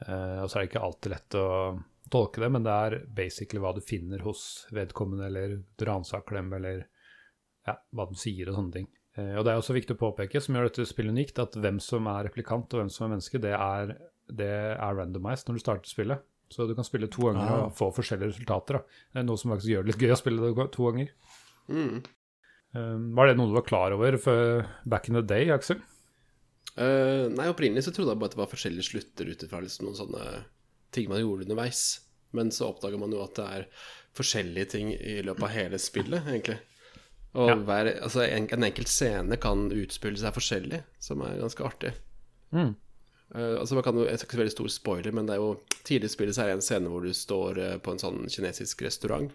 [0.00, 1.48] og så er det ikke alltid lett å
[2.10, 6.52] tolke det, men det er basically hva du finner hos vedkommende, eller du ransaker dem,
[6.56, 6.84] eller
[7.66, 8.86] ja, hva de sier og sånne ting.
[9.18, 12.06] og det er også viktig å påpeke, som gjør dette spillet unikt, at hvem som
[12.08, 13.92] er replikant og hvem som er menneske, det er,
[14.30, 16.29] det er randomized når du starter spillet.
[16.50, 17.66] Så du kan spille to ganger ah.
[17.68, 18.80] og få forskjellige resultater.
[18.80, 19.02] Da.
[19.12, 21.12] Det er noe som faktisk gjør det litt gøy å spille det to ganger.
[21.70, 22.00] Mm.
[22.74, 25.78] Um, var det noe du var klar over for back in the day, Aksel?
[26.74, 29.88] Uh, nei, opprinnelig så trodde jeg bare at det var forskjellige slutter ut ifra liksom
[29.88, 30.26] noen sånne
[30.94, 31.84] ting man gjorde underveis.
[32.34, 33.64] Men så oppdager man jo at det er
[34.18, 36.58] forskjellige ting i løpet av hele spillet, egentlig.
[37.38, 37.56] Og ja.
[37.66, 41.92] hver, altså en, en enkelt scene kan utspille seg forskjellig, som er ganske artig.
[42.54, 42.72] Mm.
[43.30, 45.52] Uh, altså man kan jo, Jeg skal ikke veldig stor spoiler, men det er jo
[45.86, 48.24] tidlig i spillet så er det en scene hvor du står uh, på en sånn
[48.26, 49.30] kinesisk restaurant.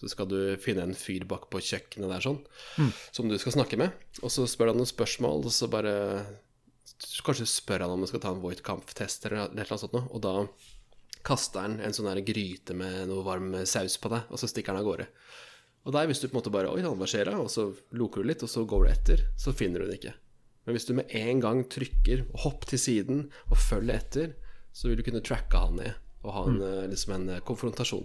[0.00, 2.38] Så skal du finne en fyr bak på kjøkkenet der sånn,
[2.80, 2.92] mm.
[3.12, 3.92] som du skal snakke med.
[4.22, 5.94] Og så spør han noen spørsmål, og så bare
[7.24, 10.08] Kanskje spør han om du skal ta en Voight Kampf-test eller, eller noe sånt noe.
[10.12, 10.32] Og da
[11.24, 14.74] kaster han en sånn der gryte med noe varm saus på deg, og så stikker
[14.74, 15.06] han av gårde.
[15.88, 17.38] Og der, hvis du på en måte bare Oi, hva skjer da?
[17.40, 20.12] Og så loker du litt, og så går du etter, så finner du den ikke.
[20.70, 24.34] Men hvis du med en gang trykker og hopp til siden og følger etter,
[24.70, 26.66] så vil du kunne tracke han ned og ha en, mm.
[26.68, 28.04] Eh, liksom en eh, konfrontasjon.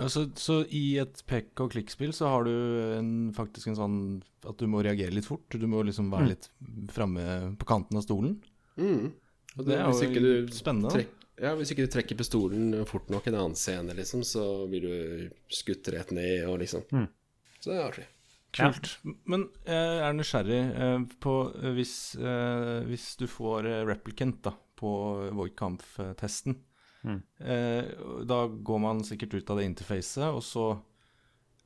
[0.00, 2.52] Altså, så i et pekk og klikk-spill så har du
[2.98, 3.96] en, faktisk en sånn
[4.44, 5.48] at du må reagere litt fort.
[5.48, 6.30] Du må liksom være mm.
[6.34, 7.24] litt framme
[7.56, 8.36] på kanten av stolen.
[8.76, 9.08] Mm.
[9.54, 10.92] Det, det, er jo du spennende.
[10.92, 14.44] Trekk, ja, Hvis ikke du trekker pistolen fort nok i en annen scene, liksom, så
[14.68, 17.08] blir du skutt rett ned og liksom mm.
[17.60, 18.10] Så det er artig.
[18.56, 18.96] Kult.
[19.04, 19.12] Ja.
[19.30, 24.90] Men jeg er nysgjerrig eh, på eh, hvis, eh, hvis du får replicant da, på
[25.36, 26.56] Voigtkampf-testen.
[27.00, 27.20] Mm.
[28.28, 30.64] Da går man sikkert ut av det interfacet, og så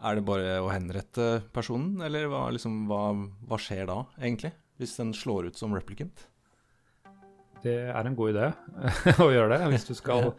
[0.07, 1.97] er det bare å henrette personen?
[2.07, 3.01] Eller hva, liksom, hva,
[3.49, 4.53] hva skjer da, egentlig?
[4.79, 6.27] Hvis den slår ut som replicant?
[7.65, 8.51] Det er en god idé
[9.25, 9.71] å gjøre det.
[9.73, 10.35] hvis du skal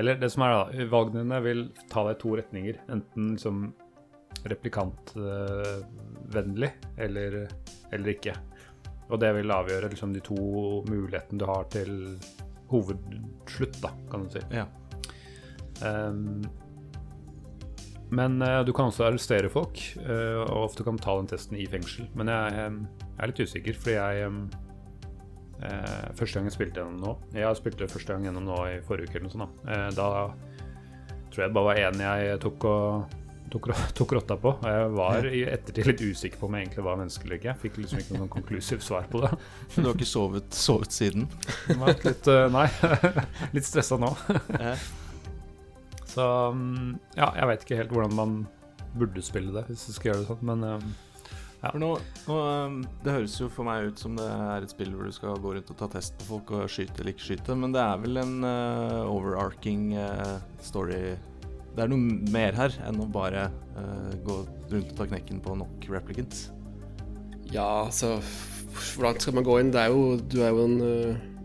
[0.00, 2.82] Eller det som er da, vagnene vil ta deg i to retninger.
[2.90, 3.64] Enten liksom
[4.50, 7.48] replikantvennlig eller,
[7.92, 8.34] eller ikke.
[9.10, 10.36] Og det vil avgjøre liksom, de to
[10.88, 12.18] mulighetene du har til
[12.70, 14.42] hovedslutt, da, kan du si.
[14.54, 14.66] Ja.
[15.82, 16.42] Um,
[18.10, 21.66] men uh, du kan også arrestere folk, uh, og ofte kan ta den testen i
[21.70, 22.04] fengsel.
[22.18, 24.40] Men jeg, um, jeg er litt usikker, fordi jeg um,
[25.62, 28.58] uh, Første gang jeg spilte gjennom nå Jeg har spilt det første gang gjennom nå
[28.70, 29.56] i forrige uke eller noe sånt.
[29.66, 30.08] Da, da
[31.30, 33.19] tror jeg det bare var én jeg tok og
[33.52, 34.54] tok, tok, rotta på.
[34.56, 37.50] Og jeg var i ettertid litt usikker på om jeg egentlig var menneske eller ikke.
[37.52, 39.32] Jeg fikk liksom ikke noen konklusivt svar på det.
[39.76, 41.28] Du har ikke sovet, sovet siden?
[42.00, 42.66] Litt, nei.
[43.54, 44.10] litt stressa nå.
[46.10, 48.40] Så mm, ja, jeg veit ikke helt hvordan man
[48.98, 50.90] burde spille det, hvis du skal gjøre det sånn, men um,
[51.60, 51.70] ja.
[51.76, 51.90] Nå,
[52.24, 52.36] nå,
[53.04, 55.52] det høres jo for meg ut som det er et spill hvor du skal gå
[55.54, 58.20] rundt og ta test på folk og skyte eller ikke skyte, men det er vel
[58.22, 61.12] en uh, overarching uh, story
[61.74, 64.38] Det er noe mer her enn å bare uh, gå
[64.70, 66.48] rundt og ta knekken på nok replicants.
[67.50, 68.18] Ja, altså
[68.70, 69.72] Hvordan skal man gå inn?
[69.74, 70.80] Det er jo, du er jo en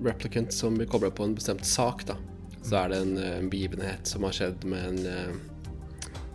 [0.05, 2.19] replicant som kobla på en bestemt sak, da
[2.65, 5.35] så er det en, eh, en, begivenhet som har skjedd med en uh,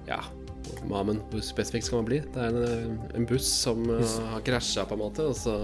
[0.09, 0.22] Ja,
[0.88, 2.20] Mamen, hvor spesifikt skal man bli?
[2.35, 5.57] Det er en, en buss som har krasja, på en måte, og så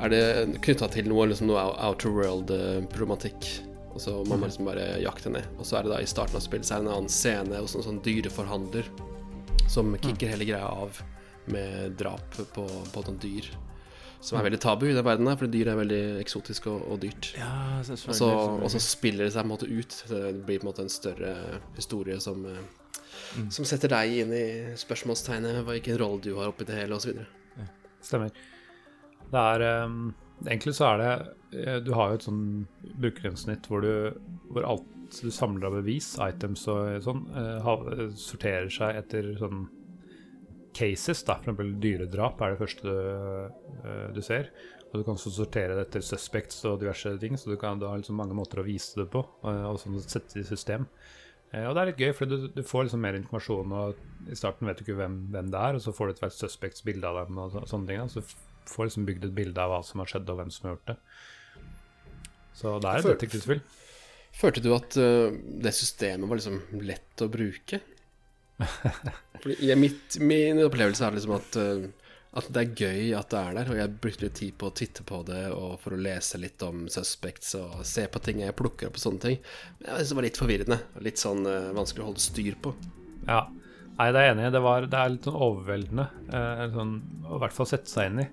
[0.00, 0.22] er det
[0.64, 3.48] knytta til noe, liksom noe outer world-problematikk.
[3.90, 5.46] Og så må man liksom bare jakte ned.
[5.58, 7.62] Og så er det da i starten av spillet så er det en annen scene
[7.62, 8.86] hos en sånn dyreforhandler
[9.70, 11.00] som kicker hele greia av
[11.50, 13.50] med drap på, på noen dyr.
[14.20, 17.00] Som er veldig tabu i den verden her, fordi dyr er veldig eksotisk og, og
[17.00, 17.30] dyrt.
[17.40, 19.96] Ja, og så spiller det seg på en måte ut.
[20.10, 21.32] Det blir på en måte en større
[21.78, 22.60] historie som, eh,
[23.40, 23.48] mm.
[23.56, 24.46] som setter deg inn i
[24.80, 27.22] spørsmålstegnet hvilken rolle du har oppi det hele, osv.
[27.56, 27.68] Ja.
[28.04, 28.34] Stemmer.
[29.30, 30.10] Det er um,
[30.44, 31.12] Egentlig så er det
[31.50, 32.42] Du har jo et sånn
[33.02, 33.86] brukergrensesnitt hvor,
[34.52, 37.70] hvor alt du samler av bevis, items og sånn, uh,
[38.14, 39.64] sorterer seg etter sånn
[40.76, 41.72] cases, da, f.eks.
[41.82, 44.52] dyredrap er det første du, du, ser.
[44.90, 47.88] Og du kan også sortere det etter suspects og diverse ting, så du, kan, du
[47.88, 49.24] har liksom mange måter å vise det på.
[49.42, 50.86] Og sånn sette det i system.
[51.50, 54.70] Og det er litt gøy, for du, du, får liksom mer informasjon, og i starten
[54.70, 57.10] vet du ikke hvem, hvem det er, og så får du et hvert suspects bilde
[57.10, 57.98] av dem og så, sånne ting.
[57.98, 58.06] Da.
[58.14, 60.76] Så får liksom bygd et bilde av hva som har skjedd, og hvem som har
[60.76, 60.98] gjort det.
[62.60, 63.62] Så det er et detektivspill.
[64.40, 67.80] Følte du at det systemet var liksom lett å bruke?
[69.42, 73.56] Fordi mitt, Min opplevelse er liksom at, uh, at det er gøy at det er
[73.58, 76.40] der, og jeg brukte litt tid på å titte på det og for å lese
[76.40, 79.40] litt om suspects og se på ting jeg plukker opp og sånne ting.
[79.80, 80.80] Men jeg synes det var litt forvirrende.
[81.08, 82.74] Litt sånn uh, vanskelig å holde styr på.
[83.26, 83.46] Ja.
[84.00, 84.52] Nei, det er jeg enig i.
[84.54, 86.94] Det, var, det er litt sånn overveldende uh, sånn,
[87.26, 88.28] å i hvert fall sette seg inn i.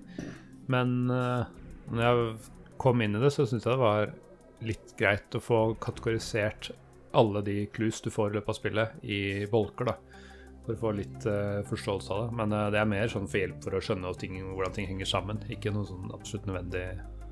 [0.72, 1.48] Men uh,
[1.88, 4.12] når jeg kom inn i det, så syntes jeg det var
[4.68, 6.72] litt greit å få kategorisert
[7.18, 9.92] alle de clues du får i løpet av spillet, i bolker.
[9.92, 9.98] da
[10.68, 12.36] for å få litt uh, forståelse av det.
[12.36, 15.08] Men uh, det er mer sånn for hjelp for å skjønne ting, hvordan ting henger
[15.08, 15.40] sammen.
[15.52, 16.82] Ikke noe sånn absolutt nødvendig,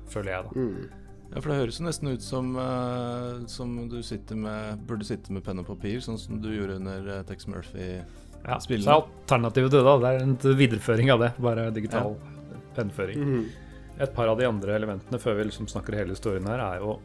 [0.09, 0.63] føler jeg, da.
[0.63, 1.03] Mm.
[1.27, 5.35] Ja, for det høres jo nesten ut som, uh, som du sitter med, burde sitte
[5.35, 8.87] med penn og papir, sånn som du gjorde under uh, Tex Murphy-spillene.
[8.87, 12.61] Ja, så alternativet til det, da, det er en videreføring av det, bare digital ja.
[12.79, 13.21] pennføring.
[13.21, 13.47] Mm -hmm.
[13.97, 16.99] Et par av de andre elementene før vi liksom snakker hele historien her, er jo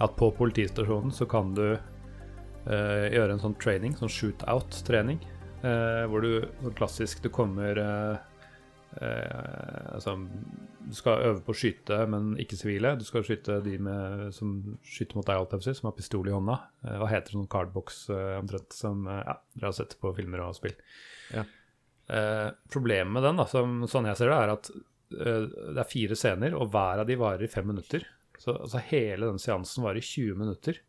[0.00, 1.66] at på politistasjonen så kan du
[3.12, 5.18] gjøre en sånn training, sånn shootout-trening.
[5.66, 8.16] eh, hvor du sånn klassisk du kommer eh,
[8.98, 10.16] uh, Altså,
[10.82, 12.94] du skal øve på å skyte, men ikke sivile.
[12.98, 16.56] Du skal skyte de med, som skyter mot deg, alt som har pistol i hånda.
[17.00, 20.74] hva heter sånn cardbox omtrent, som ja, dere har sett på filmer og spill.
[21.32, 21.46] Ja.
[22.68, 24.72] problemet med den, da, som, sånn jeg ser det, er at
[25.12, 28.06] det er fire scener, og hver av de varer i fem minutter.
[28.42, 30.80] Så altså, hele den seansen varer i 20 minutter.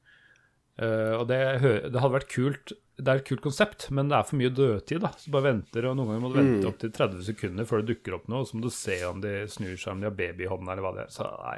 [0.81, 4.25] Uh, og det, det, hadde vært kult Det er et kult konsept, men det er
[4.25, 5.03] for mye dødtid.
[5.03, 6.69] da Så bare venter, og Noen ganger må du vente mm.
[6.71, 8.41] opp til 30 sekunder før det dukker opp noe.
[8.41, 10.73] Og så må du se om de snur seg, om de har baby i hånda,
[10.73, 11.13] eller hva det er.
[11.13, 11.55] Så nei.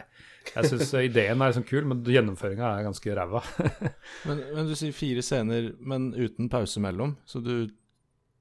[0.51, 3.43] Jeg syns ideen er liksom kul, men gjennomføringa er ganske ræva.
[4.27, 7.15] men, men, du sier fire scener, men uten pause mellom.
[7.29, 7.55] Så du,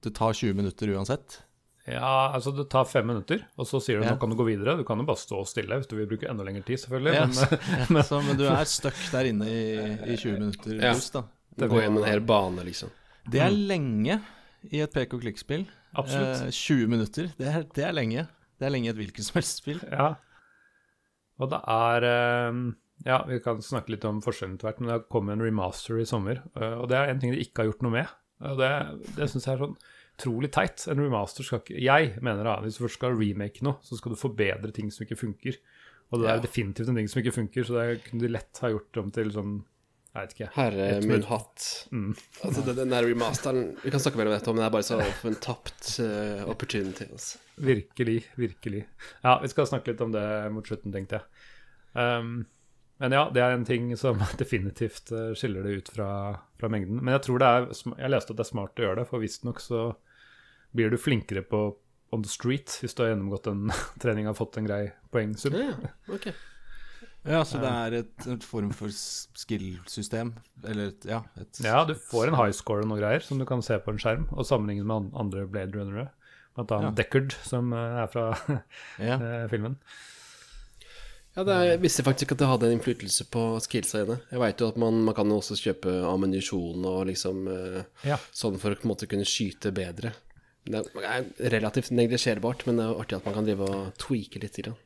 [0.03, 1.39] det tar 20 minutter uansett?
[1.85, 4.15] Ja, altså det tar fem minutter, og så sier du ja.
[4.15, 4.79] nå kan du gå videre.
[4.79, 7.13] Du kan jo bare stå stille hvis du vil bruke enda lengre tid, selvfølgelig.
[7.13, 9.65] Ja, men, ja, men, så, men, du er stuck der inne i,
[10.15, 11.27] i 20 minutter pluss, da.
[11.55, 12.93] Det går gjennom en hel bane, liksom.
[13.29, 13.59] Det er mm.
[13.69, 14.17] lenge
[14.73, 15.67] i et pek og klikk-spill.
[15.95, 16.47] Absolutt.
[16.47, 18.25] Eh, 20 minutter, det er, det er, lenge.
[18.57, 19.83] Det er lenge i et hvilket som helst spill.
[19.93, 20.15] Ja.
[21.43, 22.63] Og det er eh,
[23.05, 26.09] Ja, vi kan snakke litt om forskjellen etter hvert, men det kom en remaster i
[26.09, 26.41] sommer.
[26.57, 28.17] Eh, og det er en ting de ikke har gjort noe med.
[28.45, 28.73] Og det,
[29.19, 29.77] det syns jeg er sånn
[30.15, 30.87] utrolig teit.
[30.89, 34.15] En remaster skal ikke Jeg mener da, hvis du først skal remake noe, så skal
[34.15, 35.59] du forbedre ting som ikke funker.
[36.13, 36.35] Og det Ja.
[36.37, 39.11] er definitivt en ting som ikke funker, så det kunne de lett ha gjort om
[39.11, 39.65] til sånn
[40.15, 40.51] Jeg vet ikke.
[40.55, 41.89] Herre min hatt.
[41.91, 42.13] Mm.
[42.45, 44.87] Altså, den, den der remasteren Vi kan snakke mer om dette, men det er bare
[44.87, 47.09] så en tapt uh, opportunity.
[47.11, 47.39] Altså.
[47.59, 48.85] Virkelig, virkelig.
[49.25, 51.25] Ja, vi skal snakke litt om det mot slutten, tenkte jeg.
[51.99, 52.47] Um,
[53.05, 56.09] men ja, det er en ting som definitivt eh, skiller det ut fra,
[56.61, 57.03] fra mengden.
[57.03, 57.69] Men jeg tror det er
[58.01, 59.85] Jeg leste at det er smart å gjøre det, for visstnok så
[60.75, 61.67] blir du flinkere på
[62.15, 63.69] on the street hvis du har gjennomgått en
[64.03, 64.83] trening og fått en grei
[65.15, 65.55] poengsum.
[65.59, 66.29] Ja, ja, ok.
[67.25, 70.35] Ja, så det er et, et form for skill-system.
[70.69, 73.47] Eller et, ja, et Ja, du får en high score og noe greier som du
[73.49, 76.11] kan se på en skjerm, og sammenligne med andre Blade Runnere.
[76.55, 76.97] Blant annet Ja.
[77.01, 78.27] Deckard, som eh, er fra
[79.09, 79.17] ja.
[79.17, 79.79] eh, filmen.
[81.35, 84.21] Ja, det er, jeg visste faktisk ikke at det hadde en innflytelse på skillsa dine.
[84.31, 88.21] Jeg veit jo at man, man kan også kjøpe ammunisjon og liksom eh, Ja.
[88.31, 90.13] sånn for å på en måte kunne skyte bedre.
[90.65, 94.57] Det er relativt neglisjerbart, men det er artig at man kan drive og tweake litt.
[94.63, 94.79] Grann.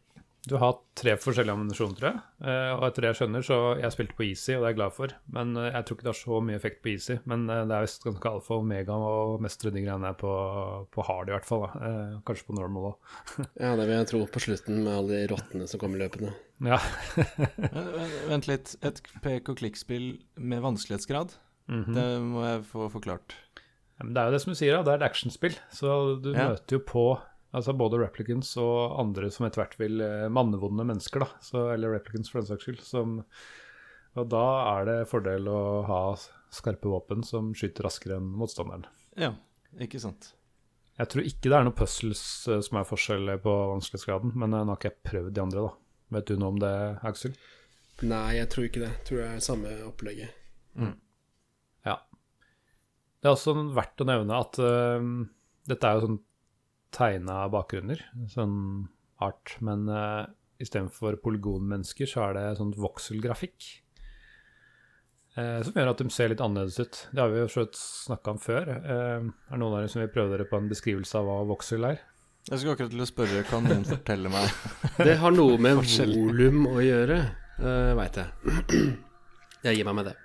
[0.48, 2.20] Du har tre forskjellige ammunisjoner, tror jeg.
[2.48, 4.78] Eh, og etter det jeg skjønner, så Jeg spilte på easy, og det er jeg
[4.78, 5.14] glad for.
[5.36, 7.16] Men eh, jeg tror ikke det har så mye effekt på easy.
[7.28, 10.32] Men eh, det er visst ganske alfa og omega å mestre de greiene her på,
[10.94, 11.66] på hard, i hvert fall.
[11.66, 11.90] Da.
[11.90, 13.14] Eh, kanskje på normal òg.
[13.64, 16.32] Ja, det vil jeg tro på slutten med alle de rottene som kommer løpende.
[16.64, 16.80] Ja.
[18.30, 18.74] Vent litt.
[18.86, 21.34] Et pek og klikk-spill med vanskelighetsgrad?
[21.68, 21.92] Mhm.
[21.96, 23.34] Det må jeg få forklart.
[23.98, 24.84] Det er jo det som du sier, da.
[24.86, 25.56] Det er et actionspill.
[25.74, 25.90] Så
[26.22, 26.48] du Ja.
[26.52, 27.04] møter jo på
[27.56, 31.28] altså både replicants og andre som etter hvert vil eh, Mannevonde mennesker, da.
[31.44, 32.82] Så, eller replicants for den saks skyld.
[32.84, 33.18] Som,
[34.18, 36.02] og da er det fordel å ha
[36.54, 38.86] skarpe våpen som skyter raskere enn motstanderen.
[39.20, 39.34] Ja,
[39.80, 40.32] ikke sant.
[40.98, 44.64] Jeg tror ikke det er noen puzzles eh, som er forskjell på vanskelighetsgraden, men eh,
[44.64, 45.74] nå har ikke jeg prøvd de andre, da.
[46.18, 46.74] Vet du noe om det,
[47.06, 47.34] Aksel?
[48.08, 48.92] Nei, jeg tror ikke det.
[49.00, 50.36] Jeg tror det er samme opplegget.
[51.84, 51.96] Ja.
[53.18, 55.08] Det er også verdt å nevne at uh,
[55.68, 56.18] dette er jo sånn
[56.94, 58.00] tegna bakgrunner,
[58.32, 58.88] sånn
[59.24, 60.28] art, men uh,
[60.62, 63.68] istedenfor polygonmennesker så er det sånn vokselgrafikk.
[65.38, 67.00] Uh, som gjør at de ser litt annerledes ut.
[67.12, 68.70] Det har vi jo snakka om før.
[68.84, 71.42] Uh, er det noen av dere som vil prøve dere på en beskrivelse av hva
[71.50, 72.00] voksel er?
[72.48, 74.46] Jeg skulle akkurat til å spørre, kan noen fortelle meg
[75.10, 77.18] Det har noe med volum å gjøre,
[77.60, 78.56] uh, veit jeg.
[79.66, 80.16] Jeg gir meg med det.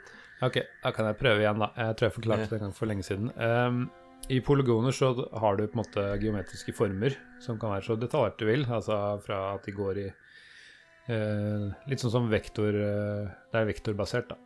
[0.44, 1.70] Ok, da kan jeg prøve igjen, da.
[1.78, 3.30] Jeg tror jeg forklarte det en gang for lenge siden.
[3.40, 3.84] Ehm,
[4.32, 5.10] I polygoner så
[5.40, 8.64] har du på en måte geometriske former som kan være så detaljert du vil.
[8.72, 14.32] Altså fra at de går i eh, Litt sånn som vektor eh, Det er vektorbasert,
[14.32, 14.40] da.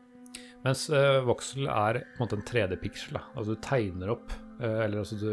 [0.66, 3.20] Mens eh, voxel er på en måte en 3D-piksel.
[3.20, 3.24] da.
[3.38, 5.32] Altså du tegner opp eh, Eller altså du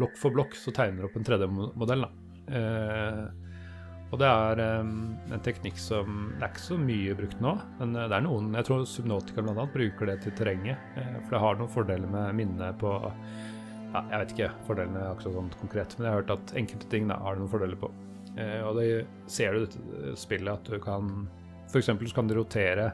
[0.00, 2.12] blokk for blokk så tegner du opp en 3D-modell, da.
[2.58, 3.26] Eh,
[4.06, 4.90] og det er em,
[5.34, 8.52] en teknikk som Det er ikke så mye brukt nå, men eh, det er noen
[8.54, 9.64] Jeg tror Subnotica bl.a.
[9.72, 10.78] bruker det til terrenget.
[10.98, 12.92] eh, For det har noen fordeler med minnet på
[13.92, 17.08] ja, Jeg vet ikke fordelene akkurat sånn konkret, men jeg har hørt at enkelte ting
[17.10, 17.90] da, har det noen fordeler på.
[18.36, 18.86] Eh, og det
[19.32, 21.12] ser du i dette spillet at du kan
[21.70, 21.88] F.eks.
[21.88, 22.90] så kan du rotere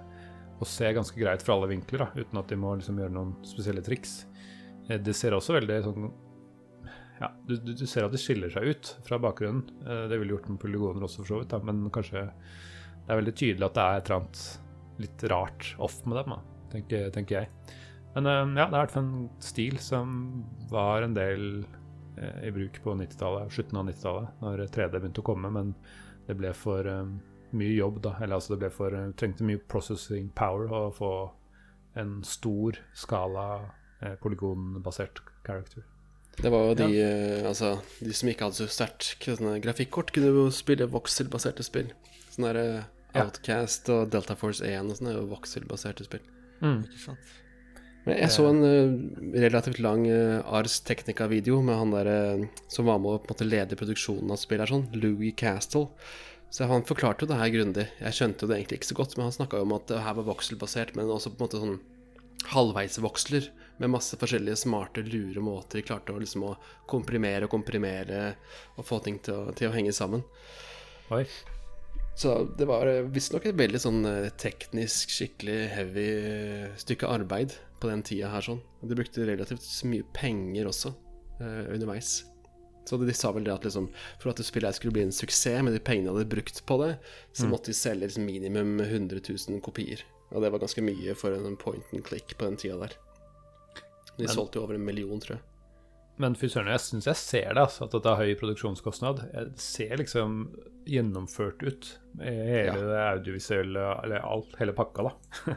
[0.63, 3.33] og se ganske greit fra alle vinkler, da, uten at de må liksom gjøre noen
[3.47, 4.23] spesielle triks.
[4.89, 6.11] Eh, det ser også veldig sånn
[7.23, 9.67] ja, du, du, du ser at det skiller seg ut fra bakgrunnen.
[9.87, 11.61] Eh, Det ville gjort med polygoner også, for så vidt, da.
[11.63, 12.25] men kanskje
[13.03, 14.43] det er veldig tydelig at det er et eller annet
[15.03, 17.79] litt rart off med dem, da, tenker, tenker jeg.
[18.15, 20.17] Men eh, ja, det er i hvert fall en stil som
[20.71, 21.65] var en del
[22.19, 25.75] eh, i bruk på 90-tallet, slutten av 90-tallet, når 3D begynte å komme, men
[26.29, 27.07] det ble for eh,
[27.57, 28.17] mye jobb, da.
[28.21, 31.13] Eller altså, det ble for Trengte mye processing power å få
[32.01, 33.47] en stor skala
[34.01, 35.85] eh, polygonbasert character.
[36.39, 39.29] Det var jo de, eh, altså, de som ikke hadde så sterkt
[39.65, 41.93] grafikkort, kunne jo spille voxel-baserte spill.
[42.33, 43.99] Sånn der Outcast Ja.
[44.01, 46.25] Og Delta Force 1 og sånn er jo voxel-baserte spill.
[46.63, 47.33] Ikke sant?
[48.03, 48.95] Men jeg så en eh,
[49.45, 53.35] relativt lang eh, Ars Technica-video med han der eh, som var med å på en
[53.37, 55.87] måte lede produksjonen av spillet, sånn, Louis Castle.
[56.53, 57.87] Så han forklarte jo det her grundig.
[58.03, 60.03] Jeg skjønte jo det egentlig ikke så godt, men han snakka jo om at det
[60.03, 61.79] her var voxel-basert, men også på en måte sånn
[62.53, 66.53] halvveisvoksler med masse forskjellige smarte, lure måter de klarte å liksom å
[66.91, 68.35] komprimere og komprimere
[68.75, 70.27] og få ting til å, til å henge sammen.
[71.15, 71.23] Oi.
[72.19, 74.03] Så det var visstnok et veldig sånn
[74.43, 76.09] teknisk, skikkelig heavy
[76.83, 78.61] stykke arbeid på den tida her sånn.
[78.87, 80.93] De brukte relativt mye penger også
[81.43, 82.21] eh, underveis.
[82.89, 83.87] Så de sa vel det at liksom
[84.19, 86.97] for at spillet skulle bli en suksess med de pengene de hadde brukt på det,
[87.39, 90.03] så måtte de selge liksom minimum 100 000 kopier.
[90.33, 92.97] Og det var ganske mye for en point and click på den tida der.
[94.17, 95.45] De Men- solgte jo over en million, tror jeg.
[96.21, 99.23] Men fy søren, jeg syns jeg ser det, altså, at det har høy produksjonskostnad.
[99.33, 100.43] Det ser liksom
[100.87, 101.89] gjennomført ut.
[102.21, 105.55] Hele det audiovisuelle, eller alt, hele pakka, da.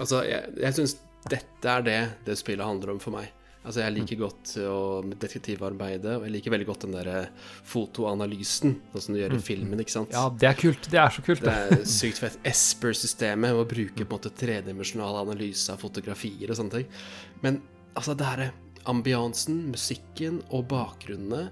[0.00, 0.96] Altså, jeg, jeg syns
[1.30, 3.30] dette er det det spillet handler om for meg.
[3.64, 4.50] Altså, jeg liker godt
[5.22, 9.40] detektivarbeidet, og jeg liker veldig godt den der eh, fotoanalysen, sånn som du gjør i
[9.40, 10.12] filmen, ikke sant?
[10.12, 10.88] Ja, det er kult.
[10.92, 11.78] Det er så kult, Det det.
[11.78, 12.36] er sykt fett.
[12.50, 17.00] Esper-systemet, å bruke på en måte tredimensjonal analyse av fotografier og sånne ting.
[17.40, 17.62] Men
[17.96, 18.50] altså, det herre
[18.92, 21.46] ambiansen, musikken og bakgrunnene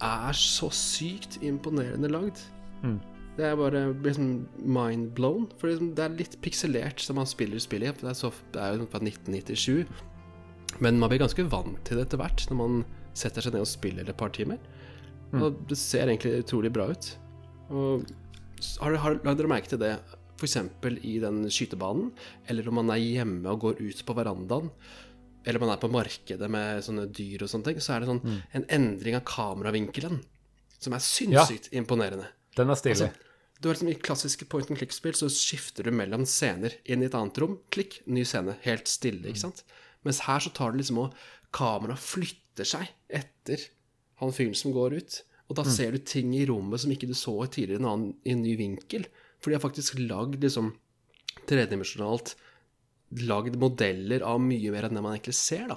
[0.00, 2.40] er så sykt imponerende lagd.
[2.80, 2.96] Mm.
[3.36, 5.46] Det er bare liksom mind blown.
[5.60, 8.04] For liksom, det er litt pikselert som man spiller spillet i.
[8.04, 9.86] Det er, så, det er jo fra 1997.
[10.84, 12.82] Men man blir ganske vant til det etter hvert når man
[13.16, 14.60] setter seg ned og spiller et par timer.
[15.32, 17.08] Og det ser egentlig utrolig bra ut.
[17.72, 18.04] Og
[18.82, 19.94] har, har, har, dere merke til det
[20.36, 20.58] f.eks.
[21.08, 22.10] i den skytebanen,
[22.50, 24.68] eller om man er hjemme og går ut på verandaen,
[25.46, 28.22] eller man er på markedet med sånne dyr og sånne ting, så er det sånn
[28.58, 30.20] en endring av kameravinkelen
[30.82, 32.28] som er sinnssykt imponerende.
[32.58, 33.08] Den er stilig.
[33.08, 33.32] Altså,
[33.62, 36.74] du har liksom I klassiske point and click-spill så skifter du mellom scener.
[36.84, 38.56] Inn i et annet rom, klikk, ny scene.
[38.64, 39.62] Helt stille, ikke sant?
[40.02, 41.20] Mens her så tar det liksom og
[41.54, 43.60] Kameraet flytter seg etter
[44.22, 45.18] han fyren som går ut.
[45.50, 48.14] Og da ser du ting i rommet som ikke du så tidligere i en, annen,
[48.24, 49.04] i en ny vinkel.
[49.38, 50.72] For de har faktisk lagd liksom
[51.48, 52.36] tredimensjonalt
[53.28, 55.74] Lagd modeller av mye mer enn det man egentlig ser, da.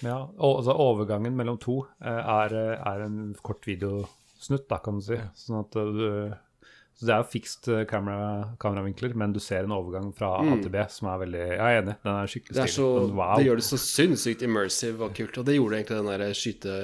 [0.00, 3.66] Ja, og altså overgangen mellom to eh, er, eh, er en kort
[4.38, 5.18] videosnutt, da, kan du si.
[5.34, 6.36] Sånn at eh, du
[6.98, 10.56] så Det er jo fikst eh, kamera, kameravinkler, men du ser en overgang fra A
[10.58, 13.14] til B som er veldig Jeg er enig, den er skikkelig Det, er så, stilig.
[13.14, 13.34] Wow.
[13.38, 15.38] det gjør det så sinnssykt immersive og kult.
[15.38, 16.78] Og det gjorde egentlig den der skyte...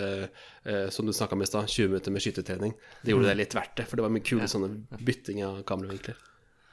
[0.64, 2.76] Eh, som du snakka om i stad, 20 minutter med skytetrening.
[3.02, 4.70] Det gjorde det litt verdt det, for det var mye kule sånne
[5.02, 6.22] bytting av kameravinkler.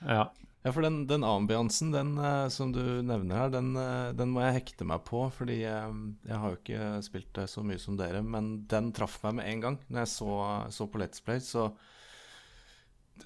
[0.05, 0.29] Ja.
[0.61, 4.43] Ja, for den, den ambiansen den, eh, som du nevner her, den, eh, den må
[4.43, 5.23] jeg hekte meg på.
[5.33, 5.95] Fordi eh,
[6.27, 9.49] jeg har jo ikke spilt det så mye som dere, men den traff meg med
[9.49, 9.79] en gang.
[9.89, 10.35] Når jeg så,
[10.77, 11.71] så på Let's Play, så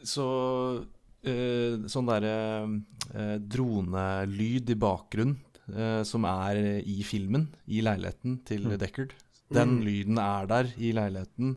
[0.05, 0.27] Så
[1.23, 2.37] eh, sånn derre
[3.15, 5.37] eh, dronelyd i bakgrunnen
[5.71, 9.15] eh, som er i filmen, i leiligheten til Deckard.
[9.55, 11.53] Den lyden er der i leiligheten.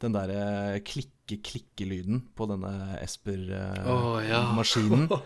[0.00, 0.80] Den derre
[1.28, 2.72] klikke-klikke-lyden på denne
[3.84, 4.44] Å, ja.
[4.44, 5.08] Esper-maskinen.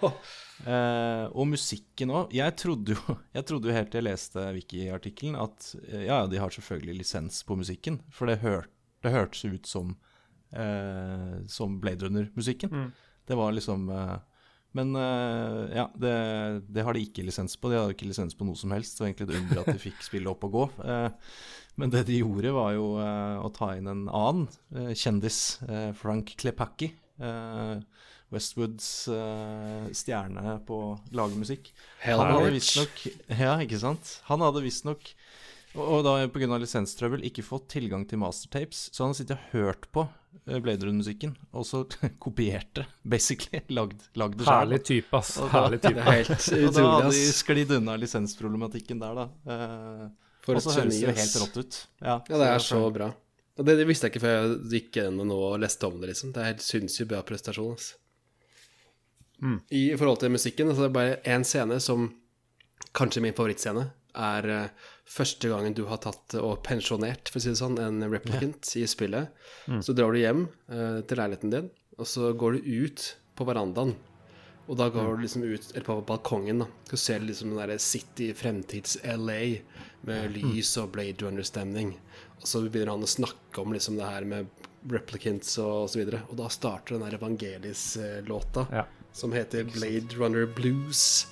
[0.62, 2.30] Eh, og musikken òg.
[2.30, 6.54] Jeg, jeg trodde jo helt til jeg leste Wiki-artikkelen at eh, ja, ja, de har
[6.54, 7.96] selvfølgelig lisens på musikken.
[8.14, 8.68] For det, hør,
[9.02, 9.96] det hørtes ut som,
[10.54, 12.92] eh, som Blade Runner-musikken.
[13.26, 14.14] Det var liksom eh,
[14.78, 16.14] Men eh, ja, det,
[16.70, 17.72] det har de ikke lisens på.
[17.72, 19.00] De har ikke lisens på noe som helst.
[19.00, 20.68] Så egentlig et under at de fikk spillet opp og gå.
[21.80, 25.90] Men det de gjorde, var jo eh, å ta inn en annen eh, kjendis, eh,
[25.96, 26.90] Frank Klepacki.
[27.22, 27.78] eh,
[28.32, 31.66] Westwoods eh, stjerne på å lage musikk.
[32.04, 34.18] Han hadde visstnok Ja, ikke sant?
[34.30, 35.10] Han hadde visstnok
[35.74, 36.56] og, og da pga.
[36.60, 40.02] lisenstrøbbel ikke fått tilgang til mastertapes, så han har sittet og hørt på
[40.48, 41.84] eh, Blade Runner-musikken, og så
[42.24, 43.62] kopiert det, basically.
[43.78, 45.36] Lagd, lagd det selv, Herlig type, ass.
[45.52, 47.38] Herlig Det Helt er helt Og da hadde de ass.
[47.40, 50.10] sklidd unna lisensproblematikken der, da.
[50.42, 51.80] For og et så høres det jo helt rått ut.
[52.02, 53.12] Ja, Ja, det er så bra.
[53.58, 56.12] Og det, det visste jeg ikke før jeg gikk gjennom nå og leste om det,
[56.12, 56.32] liksom.
[56.34, 57.76] Det er helt sinnssykt bra prestasjon,
[59.42, 59.56] Mm.
[59.74, 62.04] I forhold til musikken, så er det bare én scene som
[62.94, 67.50] kanskje min favorittscene er uh, første gangen du har tatt og pensjonert, for å si
[67.50, 69.32] det sånn, en replicant i spillet.
[69.82, 71.68] Så drar du hjem uh, til leiligheten din,
[71.98, 73.96] og så går du ut på verandaen.
[74.70, 76.68] Og da går du liksom ut eller på balkongen, da.
[76.68, 79.40] og ser liksom den derre City fremtids-LA
[80.08, 81.94] med lys og Blade Runner-stemning.
[82.40, 84.48] Og så begynner han å snakke om liksom det her med
[84.90, 86.22] replicants og, og så videre.
[86.30, 88.84] Og da starter den der Evangelis-låta Ja.
[89.14, 91.28] som heter Blade Runner Blues.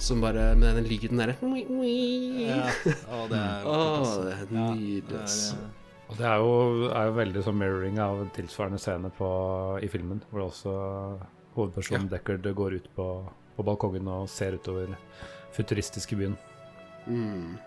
[0.00, 2.70] Som bare Med den lyden derre Ja,
[3.12, 4.22] å, det er oh, altså.
[4.24, 5.02] det er Ja, nydelig.
[5.10, 6.54] det eh, Og det er jo,
[6.88, 9.28] er jo veldig sånn mirroring av en tilsvarende scene på,
[9.84, 10.72] i filmen, hvor også
[11.54, 13.06] hovedpersonen Deckard går ut på,
[13.58, 14.96] på balkongen og ser utover
[15.54, 16.34] futuristiske byen.
[17.06, 17.58] Mm.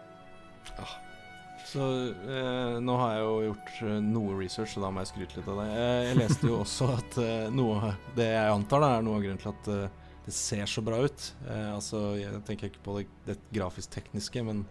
[1.74, 1.82] Så
[2.30, 5.50] eh, nå har jeg jo gjort eh, noe research, så da må jeg skryte litt
[5.50, 5.68] av det.
[5.74, 9.26] Eh, jeg leste jo også at eh, noe Det jeg antar da er noe av
[9.26, 11.26] grunnen til at eh, det ser så bra ut.
[11.48, 14.66] Eh, altså, jeg tenker ikke på det, det grafisk-tekniske, men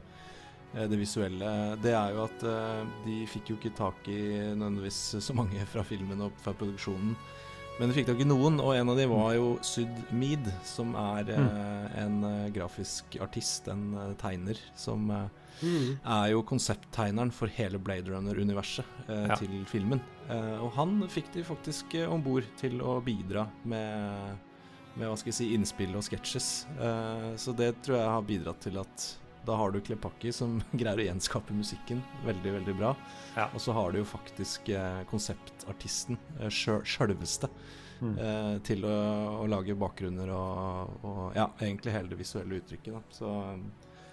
[0.72, 1.49] det visuelle.
[1.84, 2.45] Det er jo at
[3.05, 4.22] de fikk jo ikke tak i
[4.57, 7.12] nødvendigvis så mange fra filmen og fra produksjonen.
[7.76, 10.95] Men de fikk tak i noen, og en av dem var jo Syd Mead, som
[10.97, 12.22] er eh, en
[12.57, 15.12] grafisk artist, en tegner, som
[15.62, 15.98] Mm.
[16.04, 19.36] er jo konsepttegneren for hele Blade Runner-universet eh, Ja.
[19.36, 20.00] til filmen.
[20.28, 24.38] Eh, og han fikk de faktisk eh, om bord til å bidra med,
[24.96, 26.66] med hva skal jeg si, innspill og sketsjes.
[26.78, 29.08] Eh, så det tror jeg har bidratt til at
[29.44, 32.92] da har du Klepakki som greier å gjenskape musikken veldig, veldig bra.
[33.36, 33.48] Ja.
[33.54, 37.48] Og så har du jo faktisk eh, konseptartisten, eh, sjølveste,
[38.02, 38.16] Mm.
[38.18, 38.94] eh, til å,
[39.44, 42.96] å lage bakgrunner og, og ja, egentlig hele det visuelle uttrykket.
[42.96, 43.02] Da.
[43.14, 43.28] Så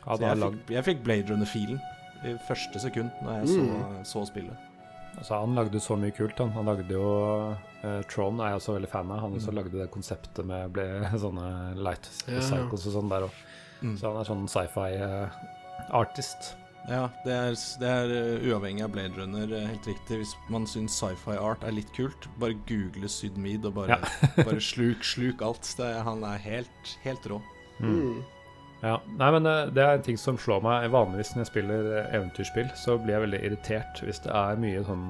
[0.06, 1.80] Ja, så jeg, lag, fikk, jeg fikk Blade Runner-filen
[2.28, 4.66] i første sekund når jeg så, så spillet.
[5.18, 6.40] Altså, han lagde så mye kult.
[6.40, 7.10] Han, han lagde jo
[7.84, 9.24] eh, Tron er jeg også veldig fan av.
[9.26, 9.50] Han mm.
[9.58, 10.88] lagde det konseptet med ble,
[11.26, 12.46] sånne light Ja, ja.
[12.46, 13.44] cycles og sånn der òg.
[13.80, 13.96] Mm.
[14.00, 15.38] Så han er sånn sci-fi eh,
[15.96, 16.54] artist.
[16.90, 20.22] Ja, det er, det er uh, uavhengig av Blade Runner, uh, helt riktig.
[20.24, 24.00] Hvis man syns sci-fi art er litt kult, bare google Syd Mead og bare,
[24.40, 25.68] bare sluk, sluk alt.
[25.78, 27.42] Det, han er helt, helt rå.
[27.84, 28.24] Mm.
[28.80, 31.90] Ja, nei, men eh, det er en ting som slår meg vanligvis når jeg spiller
[31.98, 35.10] eh, eventyrspill, så blir jeg veldig irritert hvis det er mye sånn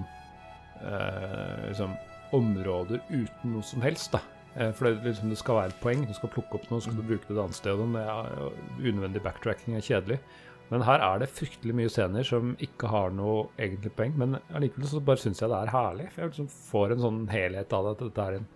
[0.82, 1.94] eh, liksom,
[2.36, 4.24] områder uten noe som helst, da.
[4.56, 6.90] Eh, for det, liksom, det skal være et poeng, du skal plukke opp noe, så
[6.90, 7.78] skal du bruke det et annet sted.
[7.78, 10.20] og Det er unødvendig backtracking er kjedelig.
[10.70, 14.14] Men her er det fryktelig mye scener som ikke har noe egentlig poeng.
[14.22, 16.10] Men allikevel så bare syns jeg det er herlig.
[16.14, 17.94] For jeg liksom får en sånn helhet av det.
[17.96, 18.50] At dette er en,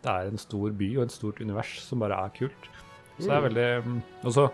[0.00, 2.70] det er en stor by og et stort univers som bare er kult.
[3.20, 3.98] Så det er veldig mm,
[4.30, 4.46] også,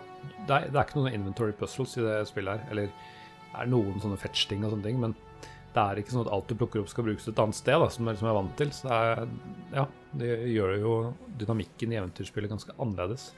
[0.47, 2.73] det, er, det er ikke noen inventory puzzles i det spillet her.
[2.73, 5.15] Eller det er noen sånne fetch-ting og sånne ting, men
[5.77, 7.89] det er ikke sånn at alt du plukker opp, skal brukes et annet sted, da,
[7.93, 8.71] som jeg liksom er vant til.
[8.73, 9.27] Så det er,
[9.75, 9.83] ja,
[10.17, 10.93] det gjør jo
[11.37, 13.29] dynamikken i eventyrspillet ganske annerledes.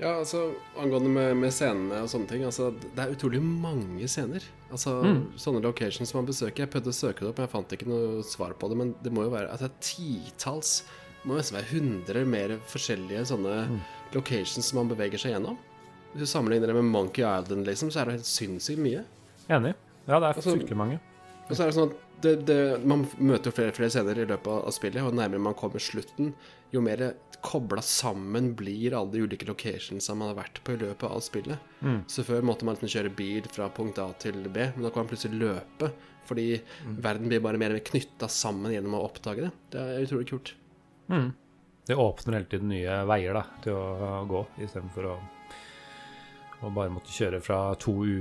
[0.00, 0.48] Ja, altså
[0.80, 4.42] angående med, med scenene og sånne ting altså, Det er utrolig mange scener.
[4.74, 5.20] Altså Mm.
[5.38, 6.64] Sånne locations man besøker.
[6.64, 8.78] Jeg prøvde å søke det opp, men jeg fant ikke noe svar på det.
[8.80, 13.54] Men det må jo være altså, titalls Det må nesten være hundre mer forskjellige sånne
[13.70, 13.80] Mm.
[14.14, 15.56] locations som man beveger seg gjennom.
[16.14, 19.04] Hvis du sammenligner det med Monkey Island, liksom, så er det helt sinnssykt mye.
[19.48, 19.74] Enig.
[20.06, 21.00] Ja, det er Altså, fryktelig mange.
[21.50, 24.18] Og så er det sånn at det, det, man møter jo flere og flere scener
[24.22, 26.32] i løpet av spillet, og nærmere man kommer slutten,
[26.72, 27.14] jo mer
[27.44, 31.58] kobla sammen blir alle de ulike locations man har vært på i løpet av spillet.
[31.82, 32.04] Mm.
[32.08, 35.04] Så før måtte man liksom kjøre bil fra punkt A til B, men da kan
[35.04, 35.90] man plutselig løpe.
[36.24, 36.46] Fordi
[37.04, 39.50] verden blir bare mer knytta sammen gjennom å oppdage det.
[39.74, 40.54] Det er utrolig kult.
[41.08, 41.32] Mm.
[41.86, 45.18] Det åpner hele tiden nye veier da, til å gå, istedenfor å,
[46.64, 48.14] å bare måtte kjøre fra to u,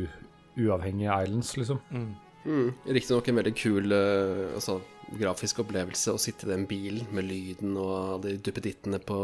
[0.60, 1.80] uavhengige islands, liksom.
[1.94, 2.10] Mm.
[2.44, 2.74] Mm.
[2.98, 4.82] Riktignok en veldig kul eh, altså,
[5.16, 9.20] grafisk opplevelse å sitte i den bilen med lyden og de duppedittene på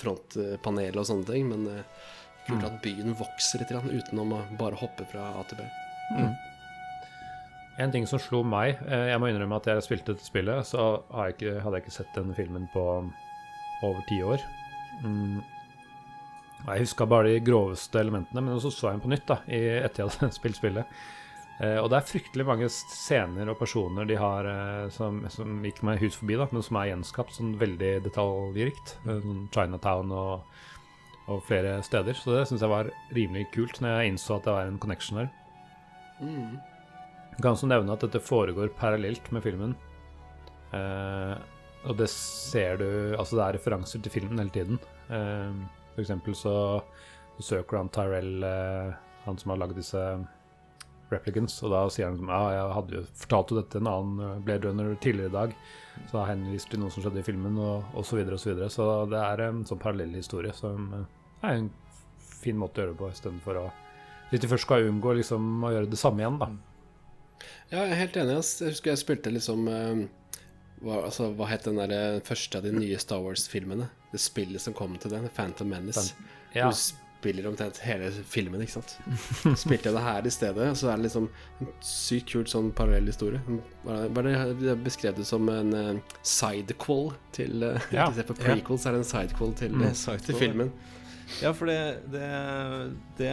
[0.00, 2.08] frontpanelet og sånne ting, men eh,
[2.48, 5.68] kult at byen vokser litt uten utenom å bare hoppe fra A til B.
[7.82, 11.02] En ting som slo meg eh, Jeg må innrømme at jeg spilte dette spillet, så
[11.08, 12.84] jeg ikke, hadde jeg ikke sett denne filmen på
[13.84, 14.42] over ti år.
[15.02, 15.42] Mm.
[16.64, 19.60] Jeg huska bare de groveste elementene, men så så jeg den på nytt da, i,
[19.82, 21.00] etter jeg hadde spilt spillet.
[21.62, 25.82] Eh, og det er fryktelig mange scener og personer de har eh, som, som gikk
[25.86, 28.96] meg hus forbi, da, men som er gjenskapt sånn veldig detaljrikt.
[29.04, 30.62] Sånn Chinatown og,
[31.30, 32.16] og flere steder.
[32.18, 35.24] Så det syns jeg var rimelig kult når jeg innså at det var en connection
[35.24, 35.34] der.
[36.22, 36.54] Mm.
[37.34, 39.74] Jeg kan også nevne at dette foregår parallelt med filmen.
[40.74, 41.34] Eh,
[41.84, 42.86] og det ser du
[43.18, 44.78] Altså, det er referanser til filmen hele tiden.
[45.10, 45.50] Eh,
[45.94, 46.54] for eksempel så
[47.42, 50.00] søker han Tyrell, eh, han som har lagd disse
[51.12, 54.22] replicants, og da sier han som Ja, jeg hadde jo fortalt jo dette en annen
[54.24, 55.56] eh, Blade Runner tidligere i dag,
[56.08, 58.52] så da henvist til noe som skjedde i filmen, og, og så videre og så
[58.52, 58.70] videre.
[58.72, 61.08] Så det er en sånn parallell historie som eh,
[61.42, 61.72] er en
[62.18, 63.66] fin måte å gjøre det på, istedenfor å
[64.30, 66.48] Hvis de først skal unngå liksom å gjøre det samme igjen, da.
[67.70, 68.36] Ja, jeg er helt enig.
[68.38, 70.04] Jeg husker jeg spilte liksom eh,
[70.84, 73.88] hva, altså, hva het den der eh, første av de nye Star Wars-filmene?
[74.12, 76.12] Det spillet som kom til den, Phantom Menace.
[76.54, 76.68] Ja.
[76.70, 76.76] Du
[77.24, 78.96] spiller omtrent hele filmen, ikke sant.
[79.56, 81.28] Spilte jeg det her i stedet, så er det liksom
[81.64, 83.40] en sykt kult sånn parallell historie.
[83.86, 88.06] Hva er er beskrev det som en uh, sidequel til uh, Ja.
[88.10, 90.70] Istedenfor prequel, så er det en sidequel til, Mm, side til filmen.
[90.74, 90.93] Ja,
[91.56, 91.78] for det,
[92.12, 92.26] det,
[93.18, 93.30] det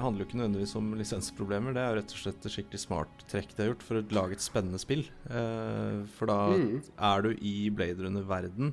[0.00, 1.74] handler jo ikke nødvendigvis om lisensproblemer.
[1.76, 4.04] Det er jo rett og slett et skikkelig smart trekk de har gjort for å
[4.16, 5.04] lage et spennende spill.
[5.30, 6.82] Eh, for da Mm.
[6.98, 8.72] er du i Blade Runner-verden,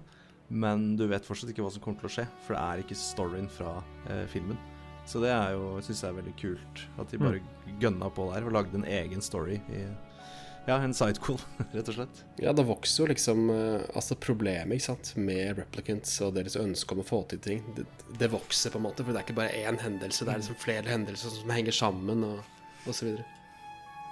[0.49, 2.27] men du vet fortsatt ikke hva som kommer til å skje.
[2.45, 3.77] For det er ikke storyen fra
[4.09, 4.57] eh, filmen.
[5.05, 6.81] Så det er jo, syns jeg er veldig kult.
[7.01, 7.41] At de bare
[7.81, 9.57] gønna på der og lagde en egen story.
[9.73, 9.87] I,
[10.67, 11.39] ja, en sidecool,
[11.73, 12.21] rett og slett.
[12.41, 16.93] Ja, det vokser jo liksom eh, Altså problemet ikke sant med replicants og deres ønske
[16.95, 17.85] om å få til ting, det,
[18.21, 19.03] det vokser på en måte.
[19.05, 22.23] For det er ikke bare én hendelse, det er liksom flere hendelser som henger sammen,
[22.27, 23.25] og, og så videre.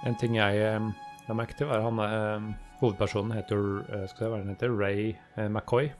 [0.08, 0.90] En ting jeg eh,
[1.28, 5.10] la merke til, var han eh, hovedpersonen heter eh, Skal jeg hva han heter Ray
[5.36, 5.90] eh, McCoy.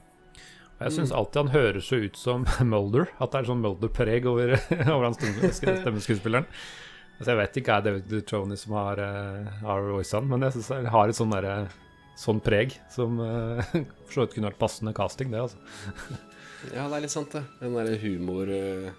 [0.81, 3.11] Og jeg syns alltid han høres så ut som Mulder.
[3.21, 4.55] At det er sånn Mulder-preg over,
[4.95, 6.47] over han stemme- stemmeskuespilleren.
[7.21, 10.69] Altså Jeg vet ikke er David Duchovny som har, uh, har voiced men jeg syns
[10.73, 11.55] han har et sånn derre
[12.17, 13.61] sånn preg som uh,
[14.07, 15.61] for så vidt kunne vært passende casting, det, altså.
[16.75, 17.43] Ja, det er litt sant, det.
[17.61, 18.89] Den derre humor eh,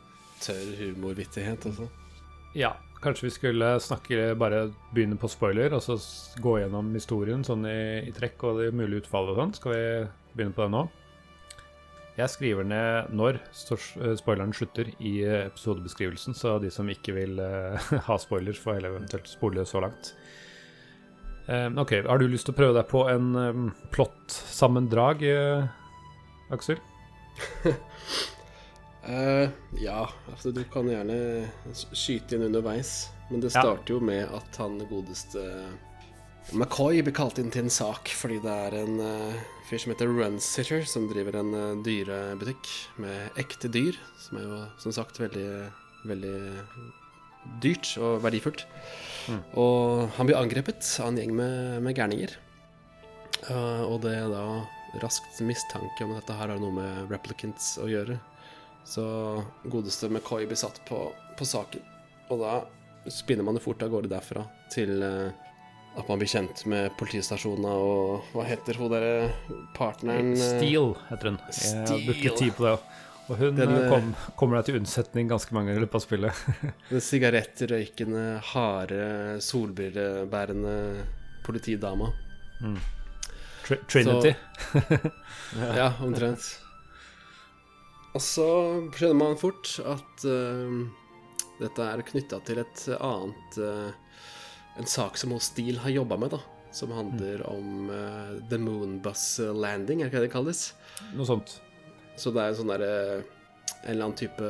[0.42, 1.84] Tørr humorvittighet også.
[2.58, 4.64] Ja, kanskje vi skulle snakke bare
[4.94, 5.94] begynne på spoiler, og så
[6.42, 7.76] gå gjennom historien sånn i,
[8.08, 9.54] i trekk og det mulige utfallet og sånn.
[9.60, 9.84] Skal vi
[10.34, 10.82] begynne på det nå?
[12.12, 17.40] Jeg skriver ned når eh, spoileren slutter i eh, episodebeskrivelsen, så de som ikke vil
[17.40, 20.12] eh, ha spoilers, får heller eventuelt spole så langt.
[21.48, 25.24] Eh, ok, Har du lyst til å prøve deg på en um, plott-sammendrag,
[26.52, 26.78] Aksel?
[29.08, 29.48] uh,
[29.88, 31.16] ja, altså, du kan gjerne
[31.72, 33.08] skyte inn underveis.
[33.32, 33.62] Men det Ja.
[33.64, 35.40] starter jo med at han godeste
[36.52, 39.36] McCoy blir kalt inn til en sak fordi det er en eh,
[39.72, 42.68] fyr som heter Runsitter, som driver en uh, dyrebutikk
[43.00, 45.46] med ekte dyr, som er jo som sagt veldig,
[46.10, 46.34] veldig
[47.64, 48.66] dyrt og verdifullt.
[49.56, 52.34] Og han blir angrepet av en gjeng med, med gærninger.
[53.48, 54.44] Uh, og det er da
[55.00, 58.18] raskt mistanke om at dette her har noe med replicants å gjøre.
[58.84, 59.06] Så
[59.72, 61.06] godeste McCoy blir satt på,
[61.38, 61.80] på saken.
[62.28, 62.58] Og da
[63.08, 64.44] spinner man det fort av gårde derfra
[64.74, 65.48] til eh,
[65.96, 69.30] at man blir kjent med politistasjoner og Hva heter hun derre
[69.76, 70.32] partneren?
[70.36, 71.38] Steele Steel heter hun.
[71.52, 72.38] Jeg har brukt litt Steel.
[72.40, 72.76] tid på det.
[73.28, 76.00] Og hun Den, eh, eh, kom, kommer deg til unnsetning ganske mange ganger i løpet
[76.00, 76.40] av spillet.
[76.90, 79.04] Den sigarettrøykende, harde,
[79.44, 80.76] solbrillebærende
[81.46, 82.10] politidama.
[83.66, 84.34] Tr Trinity.
[85.76, 86.46] Ja, omtrent.
[88.16, 88.46] Og så
[88.96, 90.88] skjønner man fort at uh,
[91.60, 94.01] dette er knytta til et annet eh,
[94.80, 96.40] En sak som Steele har jobba med, da.
[96.72, 100.62] Som handler om uh, The Moonbus Landing, er det ikke det det kalles?
[101.12, 101.58] Noe sånt.
[102.16, 102.92] Så det er en sånn derre
[103.82, 104.48] En eller annen type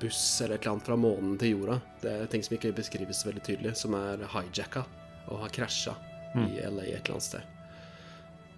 [0.00, 1.78] buss eller et eller annet fra månen til jorda.
[2.00, 4.86] Det er ting som ikke beskrives veldig tydelig, som er hijacka
[5.28, 5.94] og har krasja
[6.32, 7.56] i LA et eller annet sted.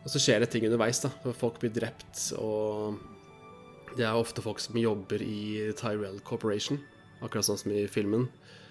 [0.02, 1.10] Og så skjer det ting underveis, da.
[1.38, 2.98] Folk blir drept, og
[3.96, 6.80] det er ofte folk som jobber i Tyrell Corporation,
[7.22, 8.28] akkurat sånn som i filmen.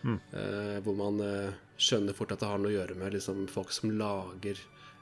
[0.08, 3.74] Eh, hvor man eh, skjønner fort at det har noe å gjøre med liksom, folk
[3.76, 4.58] som lager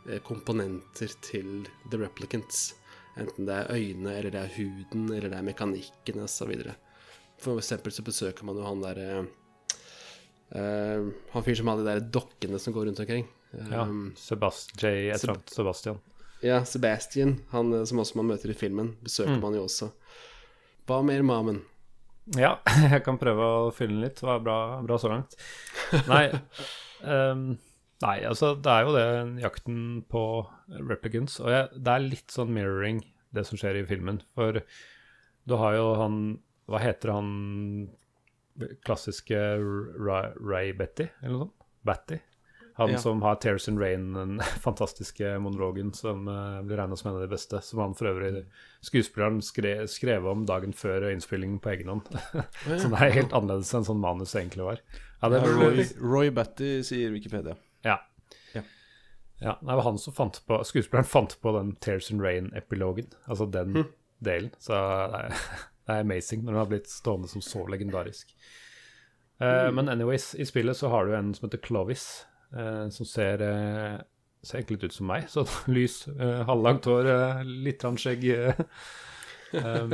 [0.10, 2.74] eh, komponenter til The Replicants.
[3.20, 6.54] Enten det er øynene, eller det er huden, eller det er mekanikken osv.
[7.40, 9.10] For eksempel så besøker man jo han derre
[10.50, 13.28] Han fyren som har de der dokkene som går rundt omkring.
[13.54, 13.84] Ja.
[14.18, 15.12] Sebast J.
[15.22, 16.00] Seb Sebastian.
[16.42, 19.92] ja, Sebastian, han som også man møter i filmen, besøker man jo også.
[20.90, 21.62] Hva mer, Mamen?
[22.38, 22.58] Ja,
[22.94, 24.20] jeg kan prøve å fylle den litt.
[24.20, 25.36] Det var bra, bra så langt.
[26.10, 26.26] Nei,
[27.02, 27.46] um,
[28.06, 29.08] nei, altså det er jo det
[29.46, 29.80] jakten
[30.12, 30.24] på
[30.92, 31.40] replicants.
[31.42, 33.02] Og jeg, det er litt sånn mirroring,
[33.36, 34.22] det som skjer i filmen.
[34.38, 34.62] For
[35.50, 36.20] du har jo han
[36.70, 37.30] Hva heter han
[38.86, 41.56] klassiske Ray, Betty, eller noe sånt?
[41.88, 42.18] Batty?
[42.80, 42.98] Han Ja.
[43.04, 47.22] som har Tears and Rain, den fantastiske monologen som uh, blir regna som en av
[47.26, 47.60] de beste.
[47.66, 48.46] Som han for øvrig
[48.82, 52.08] skuespilleren skre, skrev om dagen før innspillingen på egen hånd.
[52.66, 54.80] så det er helt annerledes enn sånn manus egentlig var.
[55.22, 57.58] Ja, det burde- Roy, Roy Batty sier Wikipedia.
[57.84, 57.98] ja.
[58.56, 58.62] Ja.
[59.42, 63.12] Ja, det var han som fant på Skuespilleren fant på den Tears and Rain-epilogen.
[63.28, 63.86] Altså den
[64.24, 64.50] delen.
[64.60, 65.30] Så det er,
[65.88, 68.34] det er amazing når den har blitt stående som så legendarisk.
[69.40, 72.26] Eh, Men anyways, i spillet så har du en som heter Clovis,
[72.90, 73.98] som ser, eh,
[74.42, 75.28] ser egentlig litt ut som meg.
[75.32, 75.46] Så
[75.76, 78.26] lys, eh, halvlangt hår, eh, litt skjegg.
[78.34, 78.64] eh,
[79.60, 79.94] um,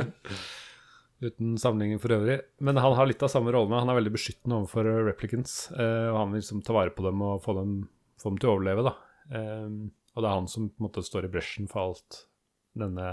[1.26, 2.40] uten sammenligning for øvrig.
[2.60, 3.76] Men han har litt av samme rolle.
[3.80, 5.70] Han er veldig beskyttende overfor eh, replicants.
[5.72, 7.78] eh, og han vil liksom ta vare på dem og få dem,
[8.20, 8.96] få dem til å overleve.
[9.32, 9.70] Eh,
[10.16, 12.22] og det er han som på en måte står i bresjen for alt
[12.76, 13.08] denne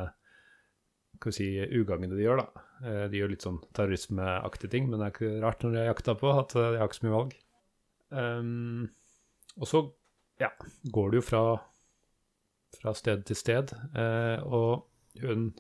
[1.24, 2.42] skal vi si, ugagnet de gjør.
[2.42, 2.64] da.
[2.84, 5.90] Eh, de gjør litt sånn terrorismeaktige ting, men det er ikke rart når de er
[5.92, 7.36] jakta på at eh, de har ikke så mye valg.
[8.14, 8.90] Um,
[9.60, 9.84] og så
[10.42, 10.50] ja,
[10.96, 11.44] går det jo fra,
[12.80, 14.88] fra sted til sted, eh, og
[15.22, 15.52] hun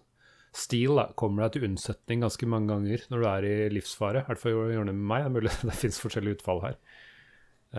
[0.53, 4.21] Steele da, kommer deg til unnsetning ganske mange ganger når du er i livsfare.
[4.21, 5.23] I hvert fall gjør det med meg.
[5.23, 6.75] Det er mulig det fins forskjellige utfall her.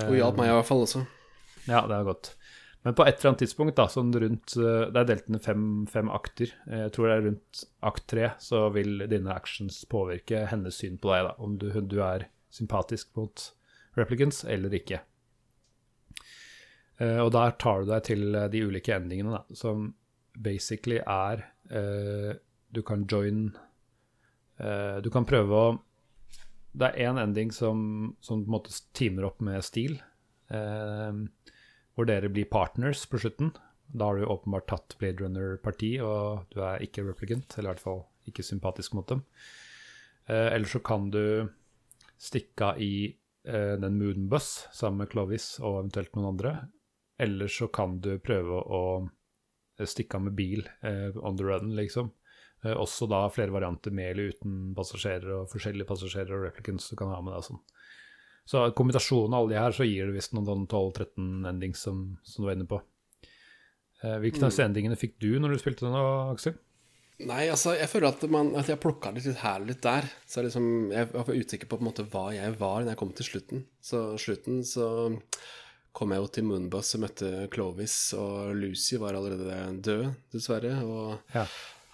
[0.00, 1.04] Hun hjalp meg i hvert fall også.
[1.68, 2.32] Ja, det er godt.
[2.84, 5.62] Men på et eller annet tidspunkt, da, sånn rundt eh, Det er delt ned fem,
[5.88, 6.50] fem akter.
[6.66, 10.98] Eh, Jeg tror det er rundt akt tre så vil dine actions påvirke hennes syn
[10.98, 11.36] på deg, da.
[11.46, 13.46] Om du, du er sympatisk mot
[13.96, 14.98] replicants eller ikke.
[17.02, 19.88] Eh, Og der tar du deg til eh, de ulike endingene, da, som
[20.34, 22.34] basically er eh,
[22.74, 23.52] Du kan join
[25.02, 25.78] Du kan prøve å
[26.74, 29.96] Det er én ending som, som på en måte teamer opp med stil.
[30.46, 33.50] Hvor dere blir partners på slutten.
[33.86, 37.82] Da har du åpenbart tatt Blade Runner-parti, og du er ikke replicant, eller i hvert
[37.82, 39.24] fall ikke sympatisk mot dem.
[40.26, 41.50] Eller så kan du
[42.18, 43.10] stikke av i
[43.44, 46.56] den Moonbus sammen med Clovis og eventuelt noen andre.
[47.18, 48.82] Eller så kan du prøve å
[49.82, 52.10] stikke av med bil eh, on the run, liksom.
[52.64, 56.96] Eh, også da flere varianter med eller uten passasjerer, og forskjellige passasjerer og replicants du
[56.98, 57.46] kan ha med deg.
[57.46, 57.62] sånn.
[58.44, 62.04] Så kombinasjonen av alle de her, så gir det visst noen sånn 12-13 endings som,
[62.26, 62.80] som du var inne på.
[64.02, 65.96] Eh, hvilke av disse endingene fikk du når du spilte den,
[66.34, 66.58] Aksel?
[67.24, 70.08] Nei, altså, jeg føler at, man, at jeg plukka litt, her og litt der.
[70.26, 73.12] Så liksom, jeg var usikker på, på en måte, hva jeg var når jeg kom
[73.14, 73.62] til slutten.
[73.78, 74.88] Så slutten så
[75.94, 80.72] kom jeg jo til Moonbus og møtte Clovis, og Lucy var allerede død, dessverre.
[80.82, 81.44] Og Ja.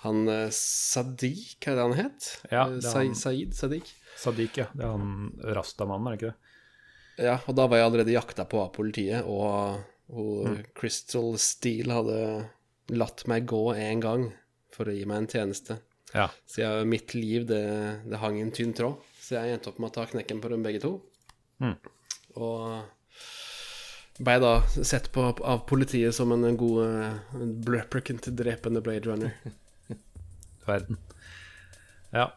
[0.06, 2.28] han eh, Sadiq, er det han het?
[2.50, 3.14] Ja, Eh, det Sa- han.
[3.14, 3.90] Said, Sadiq.
[4.16, 4.66] Sadiq, ja.
[4.74, 7.24] Det er han Rastamannen, er det ikke det?
[7.26, 10.64] Ja, og da var jeg allerede jakta på av politiet, og, og Mm.
[10.74, 12.48] Crystal Steel hadde
[12.90, 14.32] latt meg gå en gang
[14.72, 15.76] for å gi meg en tjeneste.
[16.14, 16.28] Ja.
[16.48, 17.60] Så jeg, mitt liv, det,
[18.08, 18.96] det hang en tynn tråd.
[19.20, 20.96] Så jeg endte opp med å ta knekken på dem begge to.
[21.60, 21.76] Mm.
[22.36, 22.82] Og
[24.20, 27.42] ble da sett på av politiet som en god uh,
[27.72, 29.34] replicant drepende Blade Runner.
[30.70, 30.98] verden.
[32.14, 32.30] Ja.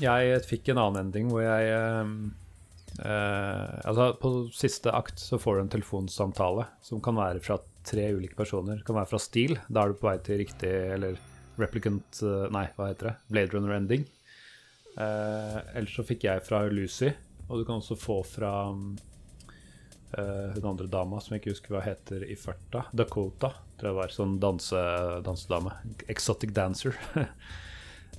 [0.00, 2.08] Jeg fikk en annen ending hvor jeg eh,
[3.06, 8.08] eh, Altså, på siste akt så får du en telefonsamtale som kan være fra tre
[8.16, 8.80] ulike personer.
[8.80, 11.20] Det kan være fra Steel, da er du på vei til riktig Eller
[11.60, 13.16] replicant eh, Nei, hva heter det?
[13.30, 14.06] Blade Runner ending.
[14.98, 17.12] Eh, ellers så fikk jeg fra Lucy,
[17.46, 19.13] og du kan også få fra eh,
[20.16, 22.84] hun andre dama som jeg ikke husker hva heter i farta.
[22.94, 24.08] Dakota, tror jeg var.
[24.14, 24.80] Sånn danse,
[25.26, 25.72] dansedame.
[26.08, 26.94] Exotic dancer.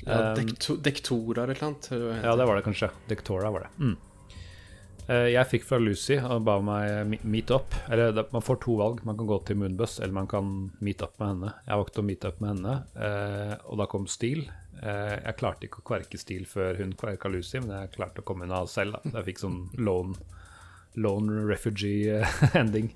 [0.06, 2.18] Ja, dekto, dektora eller noe.
[2.22, 2.90] Ja, det var det kanskje.
[3.10, 3.70] Dektora var det.
[3.80, 3.94] Mm.
[5.08, 7.74] Eh, Jeg fikk fra Lucy og ba meg meet up.
[7.90, 9.00] Eller man får to valg.
[9.08, 10.52] Man kan gå til Moonbus, eller man kan
[10.84, 11.54] meet up med henne.
[11.66, 14.44] Jeg valgte å meet up med henne, eh, og da kom Steel.
[14.84, 18.28] Eh, Jeg klarte ikke å kverke Steel før hun kverka Lucy, men jeg klarte å
[18.28, 19.00] komme unna selv.
[19.00, 19.16] da.
[19.22, 20.16] Jeg fikk sånn lone,
[20.96, 22.92] lone refugee-ending.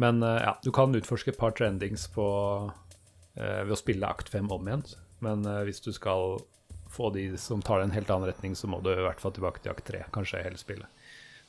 [0.00, 2.26] Men eh, ja, du kan utforske et par trendings på
[3.36, 4.84] uh, ved å spille akt 5 om igjen.
[5.20, 6.38] Men uh, hvis du skal
[6.90, 9.34] få de som tar det en helt annen retning, så må du i hvert fall
[9.36, 11.04] tilbake til akt 3, kanskje hele spillet.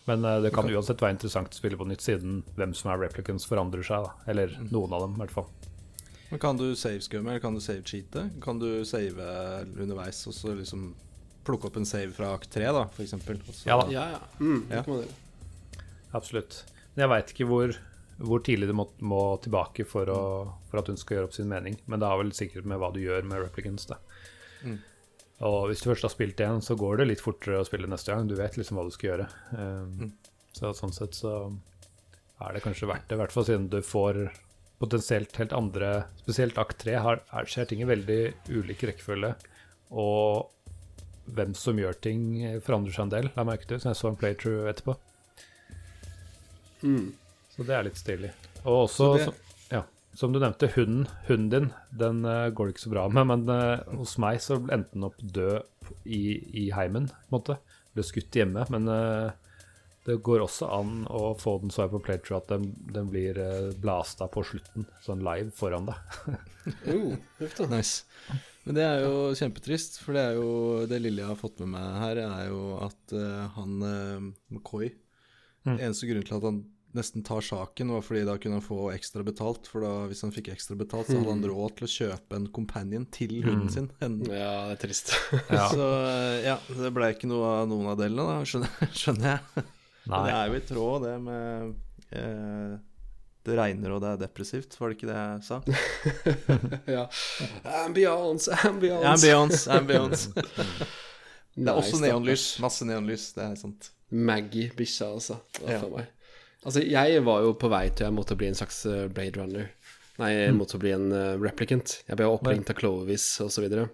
[0.09, 2.99] Men uh, det kan uansett være interessant å spille på nytt, siden hvem som er
[3.05, 4.09] replicants forandrer seg.
[4.09, 5.47] da Eller noen av dem, i hvert fall.
[6.34, 8.28] Men Kan du save-skumme, eller kan du save-cheate?
[8.43, 9.32] Kan du save
[9.80, 10.89] underveis og så liksom
[11.48, 13.39] plukke opp en save fra akt 3, da, for eksempel?
[13.66, 13.88] Ja da.
[13.94, 14.22] Ja, ja.
[14.39, 14.84] Mm, Ja.
[16.18, 16.64] Absolutt.
[16.94, 17.74] Men jeg veit ikke hvor,
[18.20, 20.22] hvor tidlig du må, må tilbake for, å,
[20.70, 21.78] for at hun skal gjøre opp sin mening.
[21.88, 23.88] Men det har vel sikkert med hva du gjør med replicants.
[23.89, 23.98] Da.
[24.68, 24.80] Mm.
[25.48, 28.12] Og hvis du først har spilt én, så går det litt fortere å spille neste
[28.14, 28.28] gang.
[28.30, 29.30] Du vet liksom hva du skal gjøre.
[29.56, 30.12] Um, Mm.
[30.52, 31.32] Så sånn sett så
[32.44, 34.18] er det kanskje verdt det, i hvert fall siden du får
[34.82, 38.18] potensielt helt andre Spesielt akt 3 her, er, skjer ting i veldig
[38.50, 39.30] ulik rekkefølge.
[39.96, 40.50] Og
[41.36, 42.23] hvem som gjør ting,
[42.65, 43.79] forandrer seg en del, la jeg merke til.
[43.82, 44.95] Så jeg så en playthrough etterpå.
[46.84, 47.11] Mm.
[47.55, 48.32] Så det er litt stilig.
[48.63, 49.34] Og også, det- som,
[49.71, 49.84] ja,
[50.17, 53.27] som du nevnte, hunden, hunden din, den uh, går det ikke så bra med.
[53.32, 55.61] Men uh, hos meg så endte den opp død
[56.05, 56.23] i,
[56.65, 57.59] i heimen, på en måte.
[57.95, 58.65] Ble skutt hjemme.
[58.73, 59.32] Men uh,
[60.07, 63.38] det går også an å få den så jeg på playthrough at den, den blir
[63.38, 66.07] uh, blasta på slutten, sånn live foran deg.
[66.61, 67.15] Oh.
[67.71, 68.03] Nice.
[68.66, 70.49] Men det er jo kjempetrist, for det er jo
[70.89, 74.91] det lille jeg har fått med meg her, er jo at uh, han uh, McCoy
[75.62, 75.76] Mm.
[75.78, 76.55] Eneste grunn til at han
[76.97, 79.68] nesten tar saken, var fordi da kunne han få ekstra betalt.
[79.70, 82.47] For da, hvis han fikk ekstra betalt, så hadde han råd til å kjøpe en
[82.49, 83.70] companion til hunden Mm.
[83.70, 83.89] sin.
[84.01, 85.14] En, Ja, det er trist.
[85.53, 85.68] Ja.
[85.76, 89.66] Så eh, ja, det ble ikke noe av noen av delene, da, skjønner, skjønner jeg.
[90.09, 90.09] Nei.
[90.09, 91.78] Men det er jo i tråd, det med
[92.18, 92.74] eh,
[93.42, 95.58] Det regner og det er depressivt, var det ikke det jeg sa?
[96.96, 97.06] ja.
[97.82, 99.08] Ambiance, ambiance.
[99.12, 100.46] Ambiance, ambiance.
[101.56, 102.46] Det er også neonlys.
[102.62, 103.89] Masse neonlys, det er sant.
[104.12, 105.39] Maggie, bikkja, altså.
[105.66, 105.80] Ja.
[106.62, 109.72] Altså, jeg var jo på vei til jeg måtte bli en slags eh, Blade Runner.
[110.22, 111.96] Nei, jeg måtte bli en eh, replicant.
[112.06, 113.88] Jeg ble oppringt av Clovis og så videre.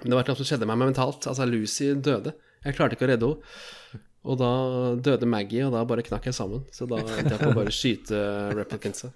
[0.00, 1.28] Men det var noe som skjedde med meg mentalt.
[1.30, 2.34] Altså, Lucy døde.
[2.64, 4.02] Jeg klarte ikke å redde henne.
[4.24, 4.50] Og da
[5.04, 6.64] døde Maggie, og da bare knakk jeg sammen.
[6.72, 8.20] Så da endte jeg på å bare skyte
[8.56, 9.12] replicantsa.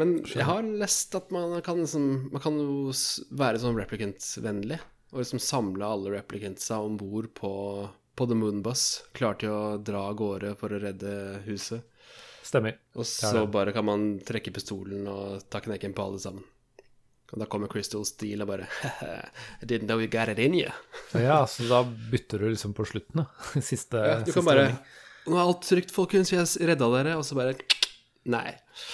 [0.00, 2.56] Men jeg har lest at man kan, liksom, man kan
[3.36, 4.78] være sånn replicant-vennlig.
[5.10, 7.52] Og liksom samle alle replicantsa om bord på,
[8.16, 8.84] på The Moonbus.
[9.18, 11.12] Klar til å dra av gårde for å redde
[11.48, 11.84] huset.
[12.46, 12.78] Stemmer.
[12.96, 16.46] Og så bare kan man trekke pistolen og ta knekken på alle sammen.
[17.30, 18.66] Og da kommer Crystal Steel og bare
[19.62, 20.70] I didn't know you got it in you.
[21.14, 23.28] Ja, så da bytter du liksom på slutten, da.
[23.60, 24.66] Siste, Ja, du siste kan bare.
[25.28, 27.16] Nå er alt trygt, folkens, har redda dere.
[27.20, 27.54] Og så bare
[28.34, 28.50] Nei.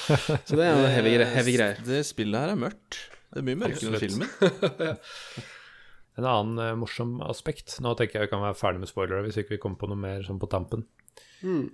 [0.07, 1.81] Så det er jo heavy, heavy greier.
[1.87, 3.01] Det spillet her er mørkt.
[3.33, 5.43] Det er mye mørkere enn filmen.
[6.17, 9.37] En annen uh, morsom aspekt Nå tenker jeg vi kan være ferdig med spoilere hvis
[9.43, 10.87] ikke vi kommer på noe mer sånn på tampen.
[11.43, 11.67] Mm.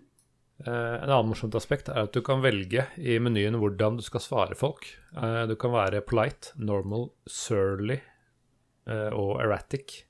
[0.63, 4.23] Eh, en annen morsomt aspekt er at du kan velge i menyen hvordan du skal
[4.23, 4.87] svare folk.
[5.17, 10.05] Eh, du kan være polite, normal, surly eh, og erratic.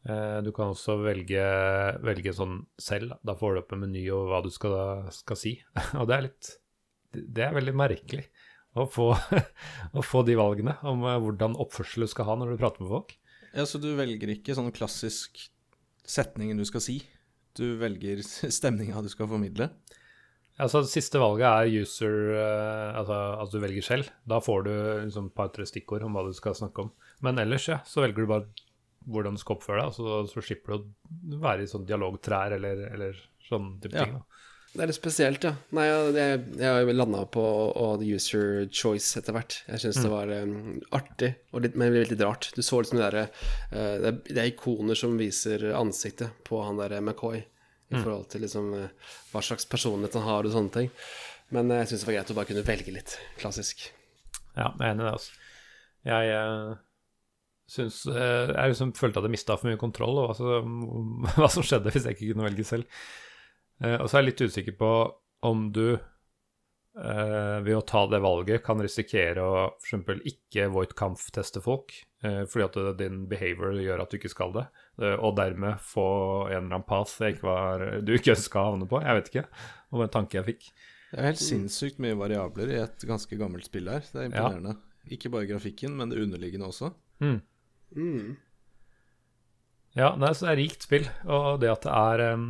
[0.00, 1.42] Du kan også velge,
[2.00, 3.18] velge sånn selv.
[3.20, 5.52] Da får du opp en meny over hva du skal, skal si.
[6.00, 6.48] og det er litt
[7.12, 8.24] Det er veldig merkelig.
[8.80, 9.10] å få,
[10.00, 13.12] å få de valgene om hvordan oppførsel du skal ha når du prater med folk.
[13.52, 15.44] Ja, Så du velger ikke sånn klassisk
[16.08, 17.02] setningen du skal si?
[17.58, 19.70] Du velger stemninga du skal formidle?
[20.60, 24.10] Altså, det siste valget er user eh, altså, altså du velger selv.
[24.28, 24.72] Da får du
[25.06, 26.90] liksom et par-tre stikkord om hva du skal snakke om.
[27.24, 28.66] Men ellers, ja, så velger du bare
[29.08, 30.90] hvordan du skal oppføre deg, så, så slipper du
[31.38, 33.16] å være i sånn dialogtrær eller, eller
[33.48, 34.04] sånn type Ja.
[34.04, 34.18] ting.
[34.18, 34.49] Da.
[34.70, 35.50] Det er litt spesielt, ja.
[35.74, 39.56] Nei, jeg, jeg, landa på og user choice etter hvert.
[39.66, 42.52] Jeg syns det var um, artig, og litt, men litt rart.
[42.54, 43.24] Du så liksom det derre
[43.74, 47.42] uh, det, det er ikoner som viser ansiktet på han der McCoy,
[47.90, 50.92] i forhold til liksom uh, hva slags personlighet han har og sånne ting.
[51.50, 53.88] Men uh, jeg syns det var greit å bare kunne velge litt klassisk.
[54.54, 55.16] Ja, jeg er enig i det.
[55.16, 55.42] altså.
[56.10, 56.78] Jeg uh
[57.70, 60.56] syns Jeg liksom følte at jeg mista for mye kontroll over altså,
[61.38, 63.02] hva som skjedde hvis jeg ikke kunne velge selv.
[63.82, 64.90] Eh, og så er jeg litt usikker på
[65.48, 70.20] om du eh, ved å ta det valget kan risikere å f.eks.
[70.26, 71.94] ikke Voight Kampf-teste folk,
[72.26, 74.66] eh, fordi at det- din behavior gjør at du ikke skal det,
[75.22, 76.06] og dermed få
[76.50, 79.00] en eller annen path jeg ikke var, du ikke ønska å havne på.
[79.00, 79.46] Jeg vet ikke.
[79.48, 80.66] Det var en tanke jeg fikk.
[81.10, 84.00] Det er helt sinnssykt mye variabler i et ganske gammelt spill her.
[84.00, 84.76] Det er imponerende.
[85.10, 86.92] Ikke bare grafikken, men det underliggende også.
[87.22, 87.40] Mm.
[87.96, 88.36] Mm.
[89.96, 92.44] Ja, nei, så det er rikt spill, og det at det er eh,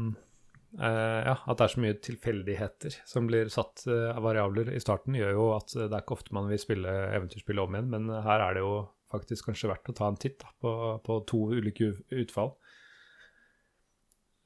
[0.79, 5.17] Ja, at det er så mye tilfeldigheter som blir satt eh, av variabler i starten,
[5.19, 8.45] gjør jo at det er ikke ofte man vil spille eventyrspill om igjen, men her
[8.45, 8.75] er det jo
[9.11, 11.91] faktisk kanskje verdt å ta en titt da, på, på to ulike
[12.23, 12.55] utfall.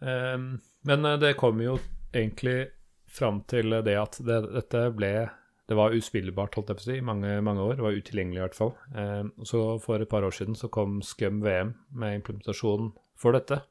[0.04, 0.58] Um,
[0.88, 1.78] men eh, det kom jo
[2.14, 2.70] egentlig
[3.14, 5.14] fram til det at det, dette ble
[5.64, 7.78] det var uspillbart, holdt jeg på å si, i mange, mange år.
[7.78, 8.74] Det var utilgjengelig, i hvert fall.
[8.92, 13.62] Um, så For et par år siden så kom Scum VM med implementasjon for dette.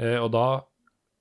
[0.00, 0.62] Uh, og da eh,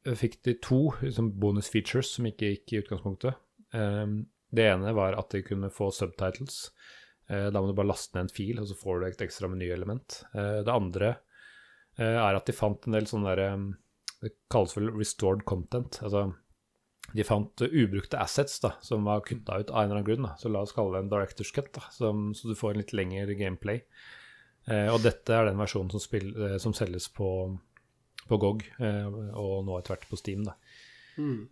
[0.06, 3.40] fikk de to liksom, bonus features som ikke gikk i utgangspunktet.
[3.76, 6.72] Um, det ene var at de kunne få subtitles.
[7.32, 9.50] Uh, da må du bare laste ned en fil, og så får du et ekstra
[9.52, 10.22] menyelement.
[10.36, 11.14] Uh, det andre
[12.00, 13.72] uh, er at de fant en del sånne der, um,
[14.22, 15.98] Det kalles vel restored content.
[16.04, 16.32] altså
[17.14, 20.28] de fant ubrukte assets da, som var kutta ut av en eller annen grunn.
[20.30, 20.36] Da.
[20.40, 22.94] Så la oss kalle det en director's cut, da, som, så du får en litt
[22.96, 23.82] lengre gameplay.
[24.70, 27.28] Eh, og dette er den versjonen som, spill, eh, som selges på,
[28.30, 30.44] på GOG, eh, og nå etter hvert på Steam.
[30.44, 30.54] Da.
[31.18, 31.48] Mm.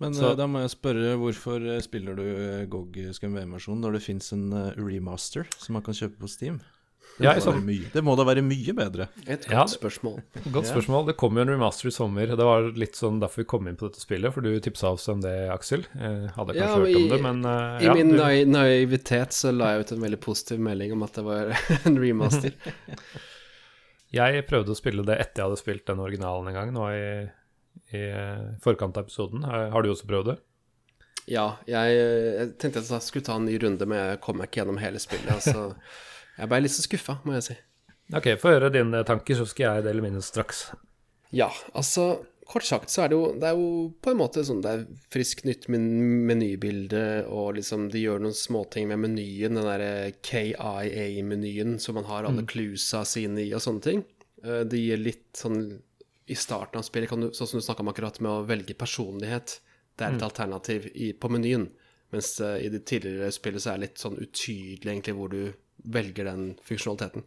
[0.00, 3.92] Men Så- eh, da må jeg spørre, hvorfor eh, spiller du GOG Scum VM-versjonen når
[3.98, 6.60] det fins en remaster som man kan kjøpe på Steam?
[7.18, 7.32] Det, Ja,
[7.64, 9.08] mye, det må da være mye bedre?
[9.26, 9.64] Et godt Ja.
[9.64, 10.20] spørsmål.
[10.52, 10.74] Godt Ja.
[10.74, 11.06] spørsmål.
[11.06, 12.26] Det kom jo en remaster i sommer.
[12.26, 15.08] Det var litt sånn derfor vi kom inn på dette spillet, for du tipsa oss
[15.08, 15.86] om det, Aksel.
[15.98, 19.32] Jeg hadde kanskje Ja, hørt om i- det, men uh, I ja, min du- naivitet
[19.34, 21.46] så la jeg ut en veldig positiv melding om at det var
[21.86, 22.52] en remaster.
[24.14, 27.08] Jeg prøvde å spille det etter jeg hadde spilt den originalen en gang, nå i,
[27.92, 29.44] i eh, forkant av episoden.
[29.44, 30.38] Har har du også prøvd det?
[31.28, 34.48] Ja, jeg, jeg tenkte at jeg skulle ta en ny runde, men jeg kom meg
[34.48, 35.28] ikke gjennom hele spillet.
[35.34, 35.74] Altså,
[36.40, 37.58] jeg ble litt så skuffa, må jeg si.
[38.16, 40.70] Ok, få høre dine tanker, så skal jeg dele mine straks.
[41.36, 43.64] Ja, altså Kort sagt så er det jo Det er jo
[44.00, 45.82] på en måte sånn Det er friskt nytt men
[46.30, 52.24] menybilde, og liksom de gjør noen småting med menyen, den derre KIA-menyen som man har
[52.28, 54.04] alle cluesa sine i, og sånne ting.
[54.44, 55.60] Eh, Det gir litt sånn
[56.28, 58.74] I starten av spillet, kan du, sånn som du snakka om akkurat, med å velge
[58.76, 59.60] personlighet.
[59.96, 61.70] Det er et alternativ i, på menyen.
[62.12, 65.52] Mens eh, i det tidligere spillet så er det litt sånn utydelig egentlig hvor du
[65.88, 67.24] velger den funksjonaliteten.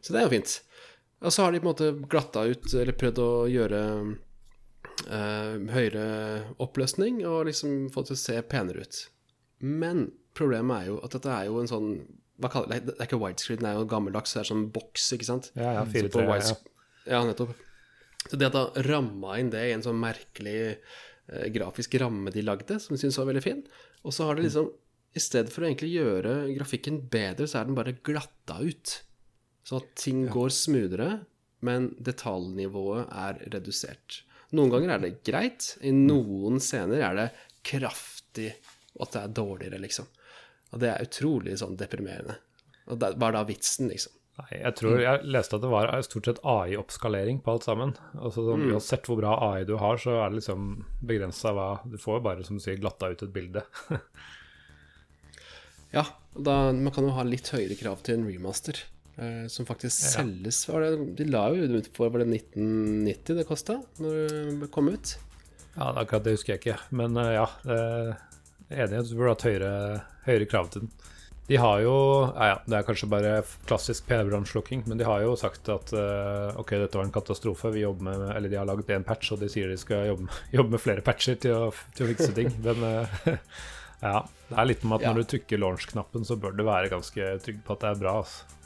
[0.00, 0.54] Så det er jo fint.
[1.20, 3.82] Og så har de på en måte glatta ut, eller prøvd å gjøre
[5.06, 6.06] høyere
[6.58, 9.02] oppløsning, og liksom få det til å se penere ut.
[9.62, 11.92] Men problemet er jo at dette er jo en sånn
[12.38, 12.92] hva kaller det?
[12.92, 15.50] Det er ikke widescreen, det er jo gammeldags, det er sånn boks, ikke sant?
[15.58, 16.56] Ja, ja, 4-3, ja.
[17.10, 17.54] ja, nettopp.
[18.28, 22.44] Så det at da ramma inn det i en sånn merkelig eh, grafisk ramme de
[22.46, 23.64] lagde, som de syntes var veldig fin,
[24.04, 24.70] og så har det liksom
[25.18, 28.94] I stedet for å egentlig gjøre grafikken bedre, så er den bare glatta ut.
[29.66, 31.08] Så at ting går smoothere,
[31.64, 34.20] men detaljnivået er redusert.
[34.56, 37.26] Noen ganger er det greit, i noen scener er det
[37.68, 38.54] kraftig,
[38.98, 40.06] at det er dårligere, liksom.
[40.72, 42.38] Og det er utrolig sånn deprimerende.
[42.88, 44.14] Og det, hva er da vitsen, liksom?
[44.38, 47.94] Nei, jeg tror jeg leste at det var stort sett AI-oppskalering på alt sammen.
[48.14, 50.68] Altså sånn, Uansett hvor bra AI du har, så er det liksom
[51.02, 53.64] begrensa hva Du får jo bare, som du sier, glatta ut et bilde.
[55.88, 56.02] Ja,
[56.36, 58.76] da, man kan jo ha litt høyere krav til en remaster,
[59.50, 63.80] som faktisk selges var det, De la jo ut for var det 1990 det kosta
[63.98, 65.16] når det kom ut?
[65.78, 66.78] Ja, akkurat det husker jeg ikke.
[66.98, 68.10] Men eh, ja, eh,
[68.68, 69.70] jeg er enig du burde hatt høyere,
[70.26, 70.92] høyere krav til den.
[71.48, 71.92] De har jo
[72.36, 73.30] ja, ja, Det er kanskje bare
[73.64, 77.70] klassisk PR-bransjelukking, men de har jo sagt at uh, ok, dette var en katastrofe.
[77.72, 80.28] Vi jobber med, eller De har lagd én patch, og de sier de skal jobbe,
[80.58, 82.52] jobbe med flere patcher til å, til å fikse ting.
[82.66, 83.16] Men uh,
[84.02, 85.10] Ja, det er litt om at Ja.
[85.14, 88.12] når du trykker launch-knappen, så bør du være ganske trygg på at det er bra.
[88.20, 88.57] Altså.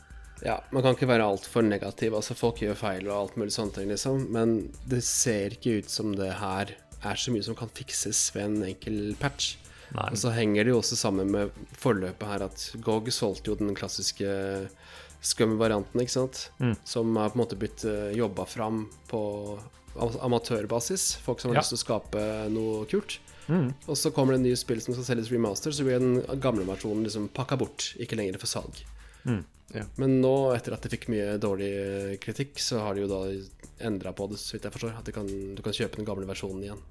[0.44, 2.14] Ja, man kan ikke være altfor negativ.
[2.18, 4.24] Altså, folk gjør feil og alt mulig sånne ting, liksom.
[4.34, 4.56] Men
[4.90, 6.72] det ser ikke ut som det her
[7.02, 9.56] er så mye som kan fikses ved en enkel patch.
[9.92, 10.08] Nei.
[10.10, 13.74] Og så henger det jo også sammen med forløpet her at GOG solgte jo den
[13.76, 14.30] klassiske
[15.22, 16.46] Scum-varianten, ikke sant?
[16.88, 19.20] Som er på en måte blitt uh, jobba fram på
[20.24, 21.16] amatørbasis.
[21.22, 21.60] Folk som har Ja.
[21.62, 23.18] lyst til å skape noe kult.
[23.86, 26.64] Og så kommer det en ny spill som skal selges remaster, så blir den gamle
[26.64, 28.82] versjonen liksom pakka bort, ikke lenger for salg.
[29.72, 29.84] Ja.
[29.96, 31.70] Men nå, etter at de fikk mye dårlig
[32.20, 33.22] kritikk, så har de jo da
[33.88, 34.98] endra på det, så vidt jeg forstår.
[35.00, 36.82] At kan, du kan kjøpe den gamle versjonen igjen.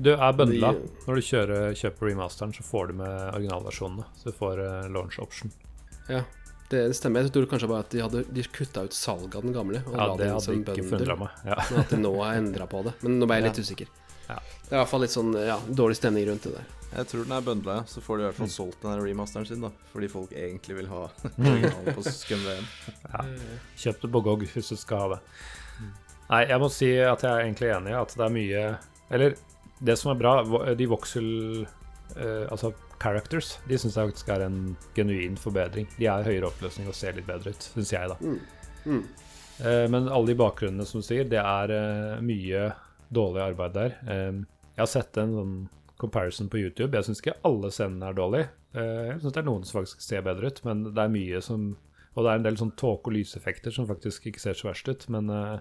[0.00, 0.70] Du er bøndla.
[1.08, 4.06] Når du kjører, kjøper remasteren, så får du med originalversjonene.
[4.20, 5.50] Så du får eh, launch option.
[6.08, 6.22] Ja,
[6.70, 7.24] det stemmer.
[7.26, 9.82] Jeg tror kanskje bare at de hadde De kutta ut salget av den gamle.
[9.88, 11.42] Og Ja, la det den hadde som ikke forundra meg.
[11.48, 11.58] Ja.
[11.70, 12.94] Men at de nå har endra på det.
[13.04, 13.66] Men nå ble jeg litt Ja.
[13.66, 13.92] usikker.
[14.28, 14.38] Ja.
[14.64, 16.70] Det er i hvert fall litt sånn ja, dårlig stemning rundt det der.
[16.94, 17.84] Jeg tror den er bøndla, ja.
[17.90, 18.54] Så får de i hvert fall Mm.
[18.54, 19.70] solgt den remasteren sin, da.
[19.92, 21.02] Fordi folk egentlig vil ha
[21.38, 23.24] originalen på Scum ja.
[23.82, 25.20] Kjøp det på GOG hvis du skal ha det.
[26.30, 28.60] Nei, jeg må si at jeg er egentlig enig i at det er mye
[29.12, 29.34] Eller
[29.84, 30.30] det som er bra,
[30.72, 31.26] de voxel
[32.16, 32.70] uh, Altså
[33.02, 35.84] characters, de syns jeg faktisk er en genuin forbedring.
[35.98, 38.16] De er høyere oppløsning og ser litt bedre ut, syns jeg, da.
[38.86, 39.02] Mm.
[39.58, 42.62] Eh, men alle de bakgrunnene som du sier, det er uh, mye
[43.12, 43.96] dårlig arbeid der.
[44.08, 44.42] Eh,
[44.74, 45.56] jeg har sett en sånn
[46.00, 46.96] comparison på YouTube.
[46.96, 48.50] Jeg syns ikke alle scenene er dårlige.
[48.74, 51.42] Eh, jeg syns det er noen som faktisk ser bedre ut, men det er mye
[51.44, 51.74] som
[52.14, 54.86] Og det er en del sånn tåke- og lyseffekter som faktisk ikke ser så verst
[54.86, 55.08] ut.
[55.10, 55.58] Men eh,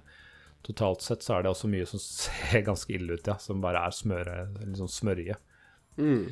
[0.61, 3.39] totalt sett så er det også mye som ser ganske ille ut, ja.
[3.41, 5.39] Som bare er smøre, litt sånn smørje.
[5.97, 6.27] Mm.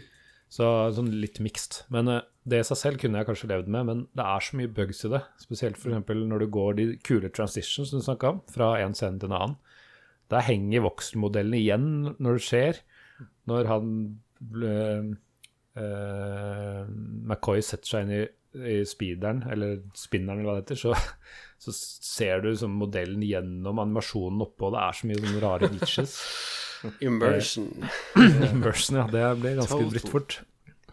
[0.51, 1.87] Så sånn litt mixed.
[1.89, 4.59] Men eh, det i seg selv kunne jeg kanskje levd med, men det er så
[4.59, 5.23] mye bugs i det.
[5.41, 6.13] Spesielt f.eks.
[6.13, 9.59] når du går de kule transitions du snakka om, fra en scene til en annen.
[10.31, 12.79] Der henger voxel-modellen igjen når det skjer.
[13.51, 13.89] Når han
[14.53, 15.17] ble-
[15.75, 18.21] eh, McCoy setter seg inn i,
[18.75, 20.95] i speederen, eller spinneren, eller hva det heter, så,
[21.63, 26.15] så ser du sånn, modellen gjennom animasjonen oppå, det er så mye sånne rare glitches.
[27.05, 27.69] Immersion.
[28.51, 29.05] Immersion, ja.
[29.11, 30.39] Det blir ganske drittfort.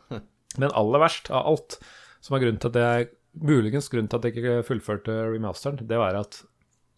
[0.61, 1.79] Men aller verst av alt,
[2.25, 5.99] som er grunnen til at jeg muligens grunnen til at jeg ikke fullførte remasteren, det
[6.01, 6.41] var at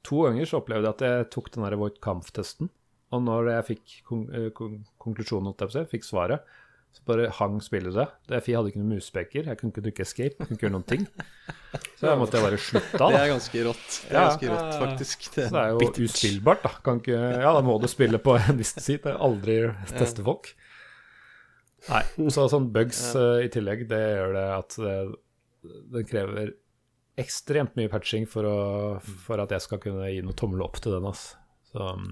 [0.07, 2.71] to ganger så opplevde jeg at jeg tok den der Voight Kampf-testen,
[3.13, 6.45] og når jeg fikk kon eh, kon konklusjonen, jeg fikk svaret,
[6.91, 8.09] så bare hang spillet seg.
[8.27, 10.75] Det- Jeg hadde ikke noen muspeker, jeg kunne ikke trykke escape, jeg kunne ikke gjøre
[10.75, 11.05] noen ting.
[12.01, 13.13] Så da måtte jeg bare slutte av.
[13.15, 13.87] Det er ganske rått.
[14.09, 14.25] Det er Ja.
[14.31, 15.19] ganske rått, faktisk.
[15.35, 16.03] Det Så det er jo bittert.
[16.11, 16.69] uspillbart, da.
[16.83, 19.07] Kan ikke, ja, da må du spille på en viss tid.
[19.07, 20.51] Er Aldri teste folk.
[21.89, 24.97] Nei, så sånn bugs uh, i tillegg, det gjør det at det,
[25.95, 26.51] det krever
[27.21, 28.57] ekstremt mye patching for, å,
[29.27, 31.07] for at jeg skal kunne gi noe tommel opp til den.
[31.11, 31.35] ass.
[31.71, 32.09] Så mm,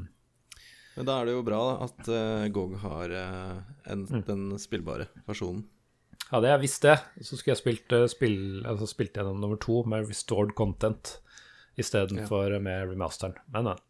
[0.99, 3.59] Men da er det jo bra at uh, GOG har uh,
[3.91, 4.23] en, Mm.
[4.29, 5.65] den spillbare versjonen.
[6.31, 8.39] hadde jeg visst det, så skulle jeg spilt, uh, spill,
[8.69, 11.17] altså spilt gjennom nummer to med restored content
[11.79, 13.37] istedenfor for med remasteren.
[13.55, 13.85] Men, men.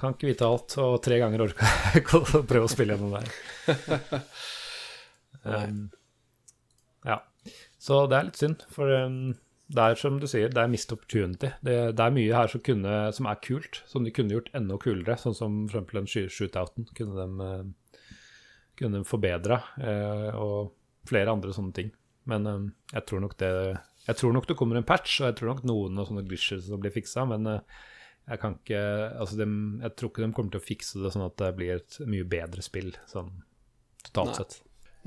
[0.00, 3.18] Kan ikke vite alt, og tre ganger orka jeg ikke å prøve å spille gjennom
[3.18, 4.24] der.
[5.40, 5.86] Um,
[7.08, 7.14] ja.
[7.80, 9.30] Så det er litt synd, for um,
[9.70, 11.52] det er som du sier, det er mist opportunity.
[11.62, 14.78] Det, det er mye her som, kunne, som er kult, som de kunne gjort enda
[14.82, 18.08] kulere, sånn som for eksempel den shootouten kunne de, eh,
[18.80, 20.72] kunne de forbedra, eh, og
[21.10, 21.92] flere andre sånne ting.
[22.30, 22.66] Men eh,
[22.96, 23.52] jeg tror nok det
[24.08, 26.64] jeg tror nok det kommer en patch, og jeg tror nok noen av sånne glitches
[26.66, 28.80] som blir fiksa, men jeg kan ikke
[29.20, 29.46] altså de,
[29.84, 32.26] Jeg tror ikke de kommer til å fikse det sånn at det blir et mye
[32.26, 33.28] bedre spill, sånn
[34.08, 34.38] totalt Nei.
[34.40, 34.56] sett.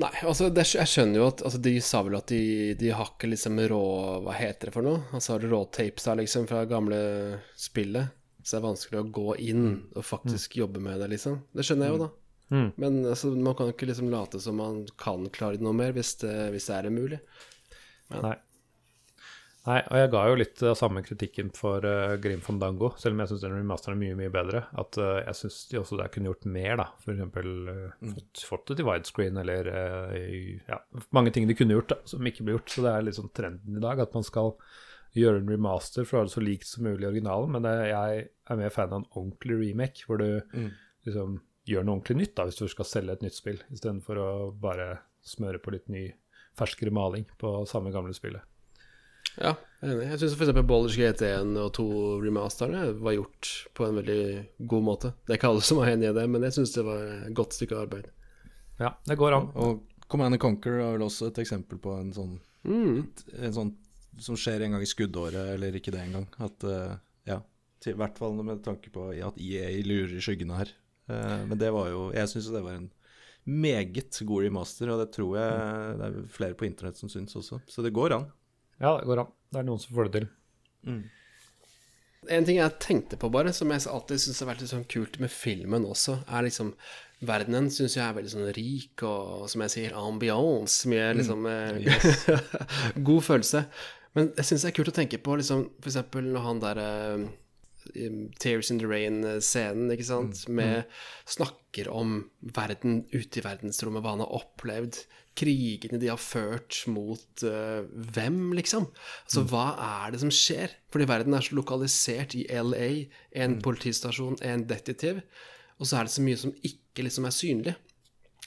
[0.01, 3.11] Nei, altså det, jeg skjønner jo at altså, De sa vel at de, de har
[3.11, 3.81] ikke liksom rå
[4.25, 5.03] Hva heter det for noe?
[5.13, 6.97] Altså har du råtapes her liksom fra gamle
[7.59, 8.15] spillet?
[8.41, 11.37] Så det er vanskelig å gå inn og faktisk jobbe med det, liksom.
[11.55, 12.09] Det skjønner jeg jo, da.
[12.53, 12.65] Mm.
[12.75, 16.33] Men altså, man kan ikke liksom late som man kan klare noe mer, hvis det,
[16.51, 17.21] hvis det er mulig.
[18.11, 18.33] Nei.
[19.63, 23.21] Nei, og jeg ga jo litt av samme kritikken for uh, Grim Fandango, selv om
[23.23, 24.65] jeg syns den remasteren er mye, mye bedre.
[24.75, 26.87] At uh, jeg syns de også der kunne gjort mer, da.
[26.99, 30.17] For eksempel eh, fått, fått det til widescreen, eller uh,
[30.67, 30.81] ja,
[31.15, 32.75] mange ting de kunne gjort da, som ikke ble gjort.
[32.75, 34.51] Så det er litt sånn trenden i dag, at man skal
[35.15, 37.55] gjøre en remaster for å ha det så likt som mulig i originalen.
[37.55, 40.27] Men det, jeg er mer fan av en ordentlig remake, hvor du
[41.07, 41.39] liksom
[41.69, 44.97] gjør noe ordentlig nytt da, hvis du skal selge et nytt spill, istedenfor å bare
[45.23, 46.09] smøre på litt ny,
[46.59, 48.43] ferskere maling på samme gamle spillet.
[49.41, 50.07] Ja, jeg enig.
[50.11, 50.51] Jeg syns f.eks.
[50.69, 51.85] Baldur's Gate 1 og 2
[52.23, 54.19] remasterne var gjort på en veldig
[54.69, 55.13] god måte.
[55.25, 57.33] Det er ikke alle som er enig i det, men jeg syns det var et
[57.37, 58.11] godt stykke arbeid.
[58.79, 59.49] Ja, det går an.
[59.55, 59.81] Og
[60.11, 63.07] Command and Conquer er vel også et eksempel på en sånn, Mm.
[63.43, 63.73] en sånn
[64.23, 66.27] som skjer en gang i skuddåret, eller ikke det engang.
[66.39, 66.93] At eh,
[67.27, 67.39] ja,
[67.89, 70.69] i hvert fall med tanke på at EA lurer i skyggene her.
[71.09, 72.91] Eh, men det var jo Jeg syns det var en
[73.45, 77.59] meget god remaster, og det tror jeg det er flere på internett som syns også.
[77.67, 78.29] Så det går an.
[78.81, 79.33] Ja, det går an.
[79.53, 80.29] Det er noen som får det til.
[82.33, 85.19] En ting jeg tenkte på, bare, som jeg alltid syns har vært litt sånn kult
[85.19, 86.75] med filmen også, er liksom
[87.23, 90.89] Verdenen syns jeg er veldig sånn rik og, som jeg sier, ambiance.
[90.91, 91.85] Mye liksom eh,
[93.07, 93.61] God følelse.
[94.17, 96.81] Men jeg syns det er kult å tenke på liksom for eksempel når han der
[96.83, 97.23] eh,
[98.43, 100.83] Tears in the Rain-scenen, ikke sant, med
[101.29, 105.03] Snakker om verden ute i verdensrommet, hva han har opplevd.
[105.39, 107.81] Krigene de har ført mot uh,
[108.13, 108.85] hvem, liksom?
[109.25, 109.63] Altså, hva
[110.05, 110.75] er det som skjer?
[110.93, 112.89] Fordi verden er så lokalisert i LA,
[113.43, 115.23] en politistasjon, en detektiv,
[115.79, 117.73] og så er det så mye som ikke liksom er synlig.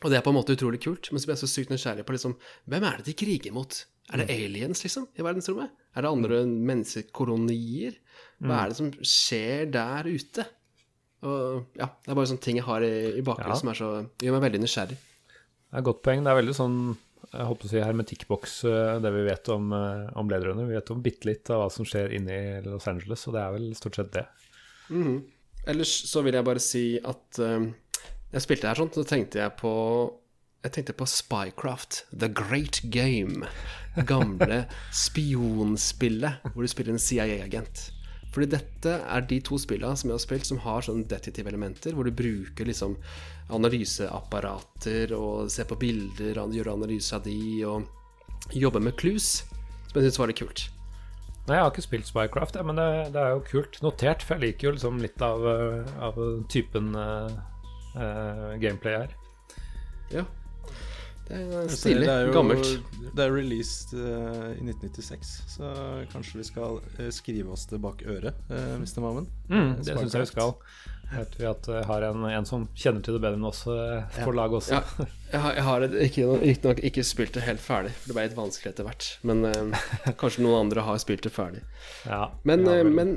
[0.05, 2.05] Og det er på en måte utrolig kult, men så blir jeg så sykt nysgjerrig
[2.07, 2.37] på liksom,
[2.71, 3.79] hvem er det de kriger mot?
[4.13, 5.73] Er det aliens, liksom, i verdensrommet?
[5.97, 7.97] Er det andre menneskekolonier?
[8.45, 10.45] Hva er det som skjer der ute?
[11.27, 13.59] Og ja, det er bare sånne ting jeg har i, i bakgrunnen Ja.
[13.59, 13.91] som er så,
[14.23, 14.99] gjør meg veldig nysgjerrig.
[15.77, 16.23] Det er et godt poeng.
[16.25, 16.77] Det er veldig sånn
[17.27, 20.65] jeg håper å si hermetikkboks, eh, det vi vet om, eh, om lederne.
[20.65, 23.43] Vi vet om bitte litt av hva som skjer inne i Los Angeles, og det
[23.43, 24.23] er vel stort sett det.
[25.69, 27.75] Ellers så vil jeg bare si at um,
[28.33, 29.73] jeg spilte her sånn, så tenkte jeg på
[30.65, 33.45] Jeg tenkte på Spycraft, The Great Game.
[34.09, 34.65] Gamle
[35.07, 37.91] spionspillet hvor du spiller en CIA-agent.
[38.35, 42.05] Fordi dette er de to spillene som jeg har spilt som har sånne detektivelementer, hvor
[42.05, 42.97] du bruker liksom
[43.57, 49.45] analyseapparater og ser på bilder, og gjør analyse av de, og jobber med clues,
[49.89, 50.67] som jeg syns var litt kult.
[51.47, 54.49] Nei, jeg har ikke spilt Spycraft, men det, det er jo kult notert, for jeg
[54.49, 56.19] liker jo liksom litt av, eh, av
[56.51, 57.31] typen uh,
[57.95, 59.15] uh, gameplay her.
[60.11, 60.25] Ja.
[61.27, 62.07] Det er stilig.
[62.07, 62.69] det er jo, Gammelt.
[63.17, 65.71] Det er released uh, i 1996, så
[66.13, 69.01] kanskje vi skal uh, skrive oss det bak øret, uh, Mr.
[69.03, 69.27] Mammen.
[69.51, 70.55] Mm, det syns jeg vi skal.
[71.07, 74.17] Vet vi at jeg har en, en som kjenner til det bedre enn oss eh,
[74.25, 74.75] på laget også.
[74.81, 78.17] Ja, jeg har, jeg har et- ikke, riktignok ikke spilt det helt ferdig, for det
[78.17, 79.07] ble litt vanskelig etter hvert.
[79.23, 79.85] Men eh,
[80.21, 81.63] kanskje noen andre har spilt det ferdig.
[82.09, 83.15] Ja, Men, ja, eh, men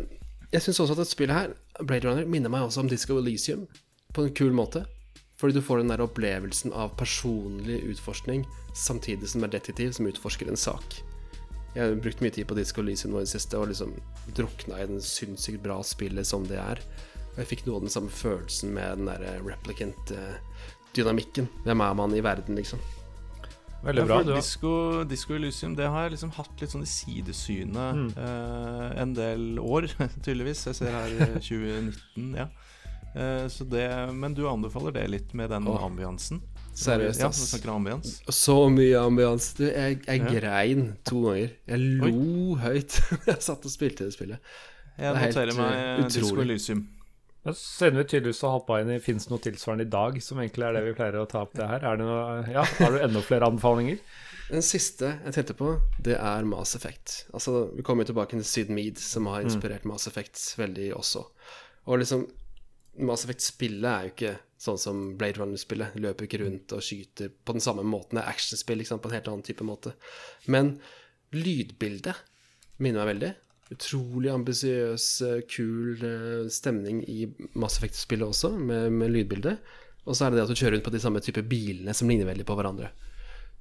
[0.54, 3.66] jeg syns også at et spill her, Blade Runner, minner meg også om Disco Elysium
[4.14, 4.86] på en kul måte.
[5.40, 8.42] Fordi du får den der opplevelsen av personlig utforskning
[8.76, 10.88] samtidig som du er detektiv som utforsker en sak.
[11.76, 13.92] Jeg har brukt mye tid på Disco Elysium nå i det siste og liksom
[14.36, 16.78] drukna i den sinnssykt bra spillet som det er.
[17.30, 21.46] Og jeg fikk noe av den samme følelsen med den der replicant-dynamikken.
[21.64, 22.80] Hvem er man i verden, liksom?
[23.84, 24.18] Veldig bra.
[24.26, 29.14] Ja, Disco, Disco Elysium det har jeg liksom hatt litt sånn i sidesynet eh, en
[29.16, 29.88] del år,
[30.26, 30.66] tydeligvis.
[30.68, 32.48] Jeg ser her eh, 2019, ja.
[33.16, 35.84] Eh, så det, men du anbefaler det litt med den oh.
[35.86, 36.42] ambiansen?
[36.80, 37.40] Seriøst, ass.
[37.40, 38.22] Ja, snakker ambians.
[38.28, 39.54] Så mye ambians.
[39.58, 40.30] Du, jeg, jeg Ja.
[40.40, 41.52] grein to ganger.
[41.68, 43.02] Jeg lo høyt.
[43.28, 44.40] jeg satt og spilte det spillet.
[44.96, 46.40] Jeg Det er noterer meg eh, eh, Disco.
[46.44, 46.88] Elysium.
[47.56, 50.76] sender vi tydeligvis har hoppa inn i Fins noe tilsvarende i dag, som egentlig er
[50.76, 51.84] det vi pleier å ta opp det her.
[51.84, 54.00] Er det noe, ja, Har du enda flere anbefalinger?
[54.50, 57.26] Den siste jeg tenkte på, det er Mass Effect.
[57.34, 61.28] Altså, Vi kommer jo tilbake til Syd Mead, som har inspirert Mass Effect veldig også.
[61.90, 62.28] Og liksom
[63.00, 65.98] Mass Effect-spillet er jo ikke sånn som Blade Runner-spillet.
[66.04, 68.18] Løper ikke rundt og skyter på den samme måten.
[68.18, 69.94] Det er actionspill ikke på en helt annen type måte.
[70.52, 70.74] Men
[71.36, 72.18] lydbildet
[72.84, 73.32] minner meg veldig.
[73.76, 79.62] Utrolig ambisiøs, eh, kul eh, stemning i Mass Effect-spillet også, med, med lydbildet.
[80.10, 82.10] Og så er det det at du kjører rundt på de samme type bilene som
[82.10, 82.90] ligner veldig på hverandre.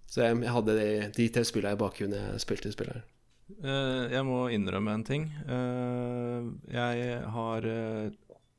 [0.08, 3.02] Så jeg, jeg hadde de, de tre spillene i bakgrunnen jeg spilte spillet.
[3.02, 3.06] her.
[3.48, 5.28] Uh, jeg må innrømme en ting.
[5.48, 8.10] Uh, jeg har eh,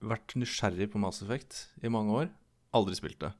[0.01, 2.29] vært nysgjerrig på Mass Effect i mange år.
[2.77, 3.31] Aldri spilt det.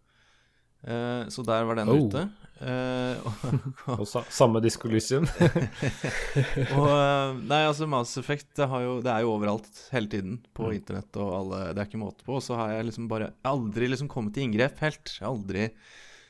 [0.88, 2.08] Eh, så der var den Oh.
[2.08, 2.26] ute.
[2.60, 5.24] Eh, og, Og sa, samme diskolysium.
[6.76, 10.38] Og eh, Nei, altså Mass Effect det, har jo, det er jo overalt hele tiden.
[10.56, 10.76] På Mm.
[10.80, 12.36] internett og alle Det er ikke måte på.
[12.40, 15.16] Og så har jeg liksom bare aldri liksom kommet i inngrep helt.
[15.26, 15.70] Aldri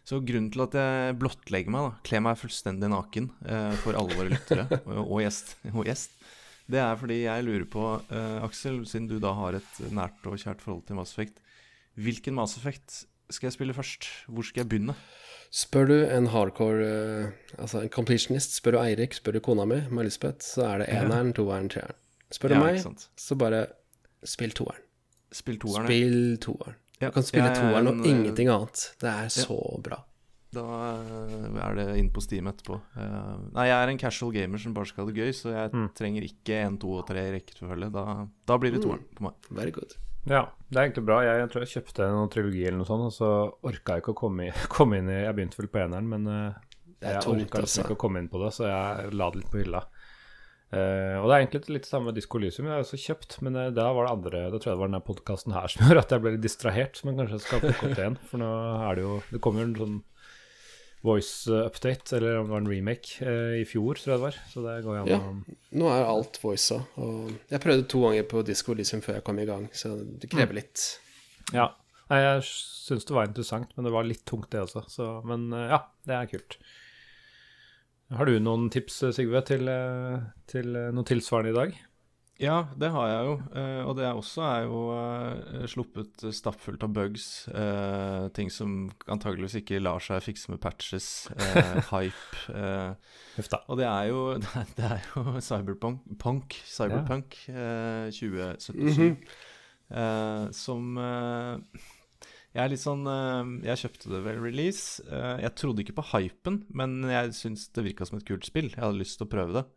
[0.10, 4.16] Så grunnen til at jeg blottlegger meg, da, kler meg fullstendig naken eh, for alle
[4.18, 6.16] våre lyttere og, og, gjest, og gjest,
[6.70, 10.38] det er fordi jeg lurer på, uh, Aksel, siden du da har et nært og
[10.38, 11.40] kjært forhold til Mass Effect,
[12.00, 14.08] hvilken Mass Effect skal jeg spille først?
[14.30, 14.96] Hvor skal jeg begynne?
[15.54, 19.80] Spør du en hardcore uh, Altså en completionist, spør du Eirik, spør du kona mi,
[19.90, 21.98] Melisbeth, så er det eneren, toeren, treeren.
[22.32, 23.64] Spør du Ja, meg, så bare
[24.24, 24.86] spill toeren.
[25.34, 25.90] Spill toeren.
[25.90, 26.78] Spill toeren.
[27.00, 28.86] Ja, Du kan spille er toeren og eh, ingenting annet.
[29.02, 30.02] Det er så bra.
[30.56, 30.64] Da
[30.98, 32.80] eh, er det inn på Steam etterpå.
[32.98, 35.74] Uh, nei, jeg er en casual gamer som bare skal ha det gøy, så jeg
[35.76, 35.88] Mm.
[35.94, 37.92] trenger ikke 1, 2 og tre i rekkefølge.
[37.94, 38.06] Da,
[38.50, 39.36] da blir det toeren på meg.
[39.52, 39.94] Very good.
[40.26, 41.20] Ja, det er egentlig bra.
[41.24, 43.30] Jeg, tror jeg kjøpte noen trilogi eller noe sånt, og så
[43.70, 46.26] orka jeg ikke å komme, i, komme inn i Jeg begynte vel på eneren, men
[46.28, 46.58] uh,
[47.00, 47.86] jeg tungt, orka liksom altså.
[47.86, 49.86] ikke å komme inn på det, så jeg la det litt på hylla.
[50.70, 53.56] Uh, og det er egentlig litt det samme Disko Lysium jeg har også kjøpt, men
[53.58, 56.04] uh, da var det andre Da tror jeg det var denne podkasten her som gjorde
[56.04, 58.18] at jeg ble litt distrahert, så man kanskje skal plukke opp det igjen.
[58.30, 58.50] For nå
[58.90, 59.98] er det jo Det kommer jo en sånn
[61.06, 64.40] voice-update, eller om det var en remake, eh, i fjor, tror jeg det var.
[64.52, 65.20] Så det går jo Ja.
[65.72, 66.82] Nå er alt voisa.
[66.98, 70.30] Og jeg prøvde to ganger på Disko liksom før jeg kom i gang, så det
[70.30, 71.00] krever litt.
[71.54, 71.72] Ja.
[72.10, 74.84] Nei, jeg syns det var interessant, men det var litt tungt, det også.
[74.90, 76.58] Så, men eh, ja, det er kult.
[78.10, 81.76] Har du noen tips, Sigve, til, eh, til eh, noe tilsvarende i dag?
[82.40, 83.32] Ja, det har jeg jo.
[83.60, 87.26] eh, og det er også er jo eh, sluppet stappfullt av bugs.
[87.52, 91.28] eh, ting som antageligvis ikke lar seg fikse med patches.
[91.92, 92.56] hype.
[93.68, 94.24] og det er jo,
[94.80, 98.08] det er jo Cyberpunk, punk, cyberpunk ja.
[98.16, 99.20] 2077
[99.92, 101.86] eh, som eh,
[102.56, 103.04] Jeg er litt sånn
[103.68, 105.04] Jeg kjøpte det ved release.
[105.12, 108.72] Jeg trodde ikke på hypen, men jeg syns det virka som et kult spill.
[108.72, 109.68] Jeg hadde lyst til å prøve det.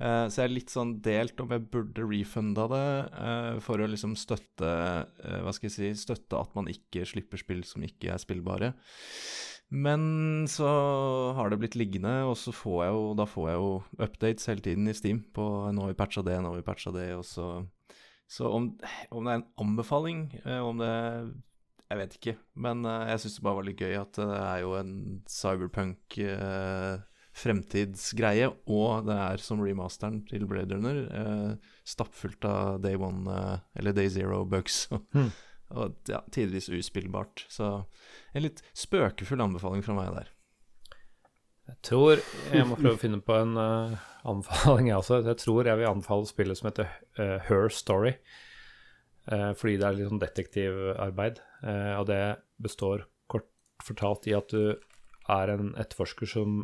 [0.00, 2.84] Eh, så jeg er litt sånn delt om jeg burde refunda det
[3.20, 7.42] eh, for å liksom støtte eh, Hva skal jeg si Støtte at man ikke slipper
[7.42, 8.72] spill som ikke er spillbare.
[9.70, 10.70] Men så
[11.36, 13.68] har det blitt liggende, og så får jeg jo, da får jeg jo
[14.02, 16.90] updates hele tiden i Steam på nå har vi patcha det, nå har vi patcha
[16.96, 17.52] det, og så
[18.30, 18.72] Så om,
[19.10, 20.24] om det er en anbefaling,
[20.62, 20.90] om det
[21.90, 24.74] Jeg vet ikke, men jeg syns det bare var litt gøy at det er jo
[24.78, 24.92] en
[25.28, 26.98] cyberpunk eh,
[27.36, 33.62] fremtidsgreie, og det er som remasteren til Blade Runner, eh, stappfullt av Day One, eh,
[33.78, 34.88] eller Day Zero bugs.
[35.10, 35.30] Mm.
[35.70, 37.44] og ja, tidvis uspillbart.
[37.46, 37.66] Så
[38.34, 40.30] en litt spøkefull anbefaling fra meg der.
[41.70, 43.94] Jeg tror jeg må prøve å finne på en uh,
[44.26, 45.20] anbefaling, jeg også.
[45.28, 46.90] Jeg tror jeg vil anbefale spillet som heter
[47.20, 48.16] uh, Her Story.
[49.30, 51.38] Uh, fordi det er litt sånn detektivarbeid.
[51.60, 52.22] Eh, og det
[52.62, 53.48] består kort
[53.84, 54.74] fortalt i at du
[55.30, 56.62] er en etterforsker som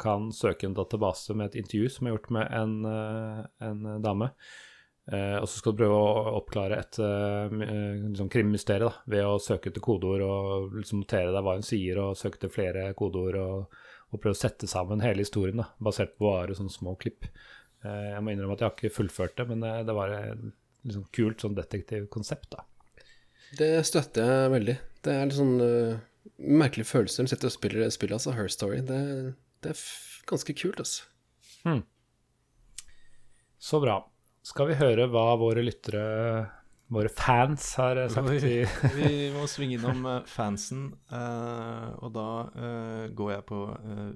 [0.00, 4.30] kan søke en database med et intervju som er gjort med en, eh, en dame.
[5.12, 7.52] Eh, og så skal du prøve å oppklare et eh,
[8.08, 12.00] liksom krimmysterium da, ved å søke etter kodeord og liksom notere deg hva hun sier,
[12.02, 13.42] og søke etter flere kodeord.
[13.42, 17.26] og og prøve å sette sammen hele historien, da, basert på bare sånne små klipp.
[17.84, 20.44] Eh, jeg må innrømme at jeg har ikke fullført det, men eh, det var et
[20.86, 22.54] liksom kult sånn detektivkonsept.
[22.54, 22.66] da.
[23.58, 24.76] Det støtter jeg veldig.
[25.06, 25.98] Det er litt sånn uh,
[26.42, 28.34] merkelig følelse når du sitter og spiller det spillet, altså.
[28.34, 28.80] Her Story.
[28.86, 29.00] Det,
[29.64, 31.06] det er f ganske kult, altså.
[33.58, 33.98] Så bra.
[34.46, 36.02] Skal vi høre hva våre lyttere,
[36.92, 38.28] våre fans, har eh, sagt?
[38.44, 38.60] Vi,
[38.94, 43.60] Vi må svinge innom eh, fansen, eh, og da eh, går jeg på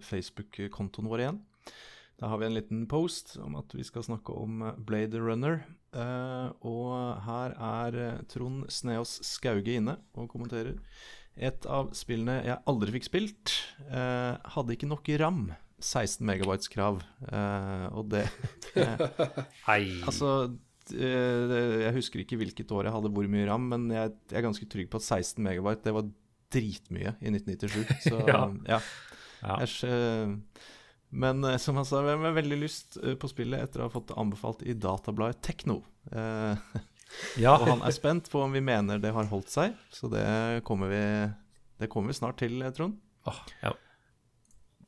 [0.06, 1.40] Facebook-kontoen vår igjen.
[2.20, 5.62] Da har vi en liten post om at vi skal snakke om Blade Runner.
[5.96, 6.92] Eh, og
[7.24, 10.76] her er Trond Sneås Skauge inne og kommenterer.
[11.40, 13.52] Et av spillene jeg aldri fikk spilt,
[13.88, 15.46] eh, hadde ikke nok ram.
[15.80, 16.98] 16 megabytes krav.
[17.24, 18.26] Eh, og det
[19.68, 19.84] Hei.
[20.04, 20.32] Altså,
[20.92, 24.38] eh, det- jeg husker ikke hvilket år jeg hadde hvor mye ram, men jeg, jeg
[24.42, 26.10] er ganske trygg på at 16 megabyte, det var
[26.52, 28.10] dritmye i 1997.
[28.10, 28.42] Så Ja.
[28.68, 28.80] ja.
[29.40, 29.56] Ja.
[29.64, 30.68] Jeg, eh,
[31.16, 33.94] men eh, som han sa, jeg har veldig lyst eh, på spillet etter å ha
[33.96, 35.80] fått anbefalt i databladet Tekno.
[36.12, 36.60] Eh,
[37.40, 37.54] ja.
[37.56, 40.24] og han er spent på om vi mener det har holdt seg, så det
[40.66, 41.04] kommer vi,
[41.82, 42.98] det kommer vi snart til, eh, Trond.
[43.30, 43.74] Åh, ja.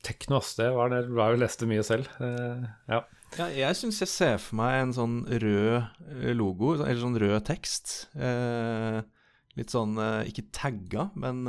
[0.03, 0.55] Tekno, ass.
[0.59, 2.09] Det var det jeg leste mye selv.
[2.19, 3.03] Uh, ja.
[3.33, 7.39] Ja, jeg syns jeg ser for meg en sånn rød eh, logo, eller sånn rød
[7.47, 7.93] tekst.
[8.13, 8.99] Uh,
[9.57, 11.47] litt sånn uh, ikke tagga, men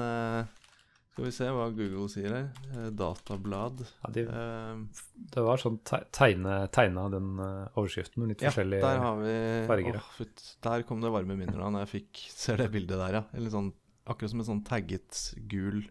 [1.14, 2.46] Skal vi se hva Google sier her.
[2.74, 3.84] Eh, datablad.
[4.02, 8.50] Ja, de, Eh, det var sånn te- tegne, tegna den eh, overskriften med litt ja,
[8.50, 9.36] forskjellige der har vi
[9.70, 10.00] farger.
[10.00, 10.26] Åh,
[10.66, 13.22] Der kom det varme minner da når jeg fikk ser det bildet der, ja.
[13.32, 13.70] Eller sånn,
[14.10, 15.84] akkurat som en sånn tagget gul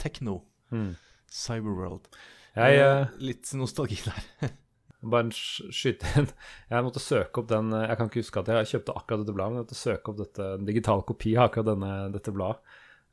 [0.00, 0.38] tekno.
[0.72, 0.94] Mm.
[1.30, 2.08] Cyberworld.
[2.56, 4.50] Jeg litt nostalgi der.
[5.12, 6.26] Bare en skyte inn.
[6.72, 9.52] Jeg måtte søke opp den Jeg kan ikke huske at jeg kjøpte akkurat dette bladet,
[9.54, 12.60] men jeg måtte søke opp dette, en digital kopi av akkurat denne, dette bladet.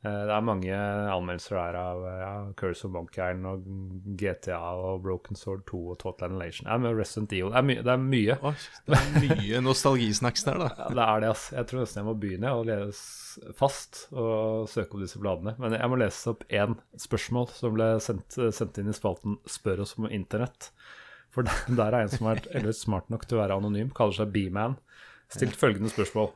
[0.08, 0.78] Eh, Det er mange
[1.12, 5.82] anmeldelser der av eh, ja, Curse of Monkey Island og GTA og Broken Sword 2
[5.94, 6.70] og Total Annihilation.
[6.70, 7.52] Ja, Resident Evil.
[7.52, 8.38] Det er, my det er mye.
[8.50, 8.54] Oi,
[8.88, 10.70] det er mye nostalgisnacks der, da.
[10.82, 11.48] Ja, det er det, ass.
[11.56, 15.56] Jeg tror nesten jeg må begynne å lese fast og søke opp disse bladene.
[15.62, 19.84] Men jeg må lese opp én spørsmål som ble sendt, sendt inn i spalten 'Spør
[19.86, 20.72] oss om internett'.
[21.34, 24.16] For der, der er en som har vært smart nok til å være anonym, kaller
[24.22, 24.78] seg B-man,
[25.30, 26.32] stilt følgende spørsmål.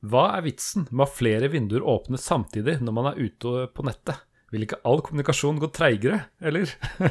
[0.00, 3.84] Hva er vitsen med å ha flere vinduer åpne samtidig når man er ute på
[3.84, 4.22] nettet?
[4.50, 6.72] Vil ikke all kommunikasjon gå treigere, eller?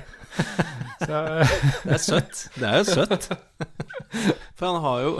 [0.99, 1.19] Så
[1.85, 2.41] Det er søtt.
[2.57, 3.29] Det er jo søtt.
[4.57, 5.13] For han har jo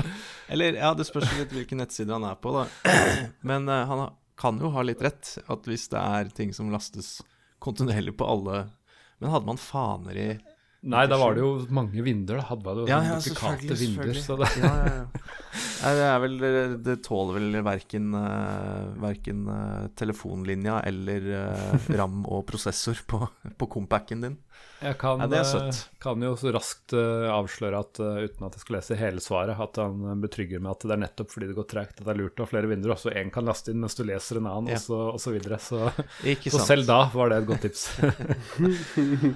[0.51, 2.65] Eller ja, det spørs litt hvilken nettside han er på, da.
[3.49, 4.03] Men uh, han
[4.39, 5.37] kan jo ha litt rett.
[5.47, 7.19] At hvis det er ting som lastes
[7.63, 8.65] kontinuerlig på alle
[9.21, 10.29] Men hadde man faner i
[10.81, 12.39] Nei, da var det jo mange vinduer.
[12.39, 14.15] Da hadde man jo Ja, ja, duplikate vinduer.
[14.15, 15.07] Så det, Ja, ja, ja.
[15.79, 16.37] Det vel
[16.83, 23.21] Det tåler vel verken, uh, verken eh, telefonlinja eller eh, ram og prosessor på,
[23.59, 24.37] på compacken din.
[24.83, 28.63] jeg kan, Ja, eh, kan jo så raskt eh, avsløre at eh, uten at jeg
[28.63, 31.57] skal lese hele svaret, at han eh, betrygger med at det er nettopp fordi det
[31.59, 32.95] går tregt at det er lurt å ha flere vinduer.
[32.95, 34.79] Også én kan laste inn mens du leser en annen, Ja.
[34.79, 35.59] og, så, og så videre.
[35.63, 35.91] Så,
[36.47, 37.87] så selv da var det et godt tips.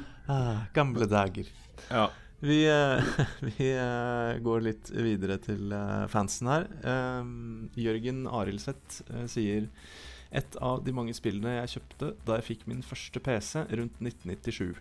[0.32, 1.50] Ah, gamle dager.
[1.90, 2.10] ja.
[2.44, 3.04] Vi, eh,
[3.56, 6.66] vi eh, går litt videre til eh, fansen her.
[6.84, 9.00] Um, Jørgen Arildseth
[9.32, 9.70] sier
[10.36, 14.74] et av de mange spillene jeg kjøpte da jeg fikk min første PC rundt 1997.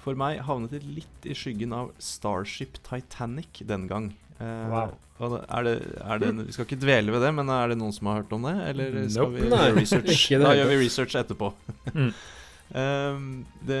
[0.00, 4.14] For meg havnet det litt i skyggen av Starship Titanic den gang.
[4.40, 4.94] Wow.
[5.20, 8.08] Er det, er det, vi skal ikke dvele ved det, men er det noen som
[8.08, 8.54] har hørt om det?
[8.70, 9.36] Eller skal Nope.
[9.36, 10.24] vi gjøre research?
[10.46, 11.52] da gjør vi research etterpå.
[11.92, 12.10] Mm.
[12.74, 13.78] Um, det,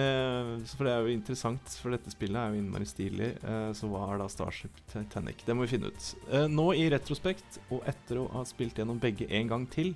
[0.76, 3.32] for det er jo interessant, for dette spillet er jo innmari stilig.
[3.42, 5.42] Uh, så hva er da Starship Titanic?
[5.46, 6.10] Det må vi finne ut.
[6.30, 9.94] Uh, nå i retrospekt, og etter å ha spilt gjennom begge en gang til,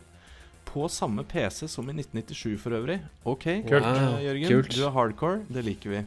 [0.71, 3.83] på samme PC som i 1997 for øvrig OK, Kult.
[3.83, 4.51] eh, Wow, Jørgen.
[4.53, 4.75] kult.
[4.77, 6.03] Du er hardcore, det liker vi.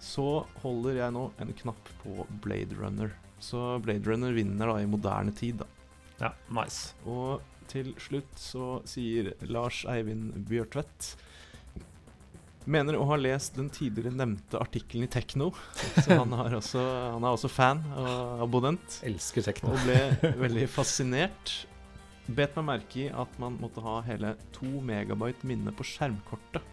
[0.00, 0.24] Så
[0.62, 3.10] holder jeg nå en knapp på Blade Runner.
[3.42, 5.66] Så Blade Runner vinner da i moderne tid, da.
[6.22, 6.94] ja, nice.
[7.04, 11.16] Og til slutt så sier Lars Eivind Bjørtvedt
[12.66, 15.52] Mener å ha lest den tidligere nevnte artikkelen i Tekno.
[16.02, 16.80] Så han, også,
[17.14, 18.96] han er også fan og abonnent.
[19.06, 19.70] Elsker tekno.
[19.76, 21.52] Og ble veldig fascinert.
[22.26, 26.64] Bet meg merke i at man måtte ha hele to megabyte minne på skjermkortet.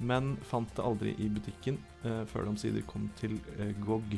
[0.00, 1.76] Men fant det aldri i butikken
[2.08, 4.16] eh, før det omsider kom til eh, GOG.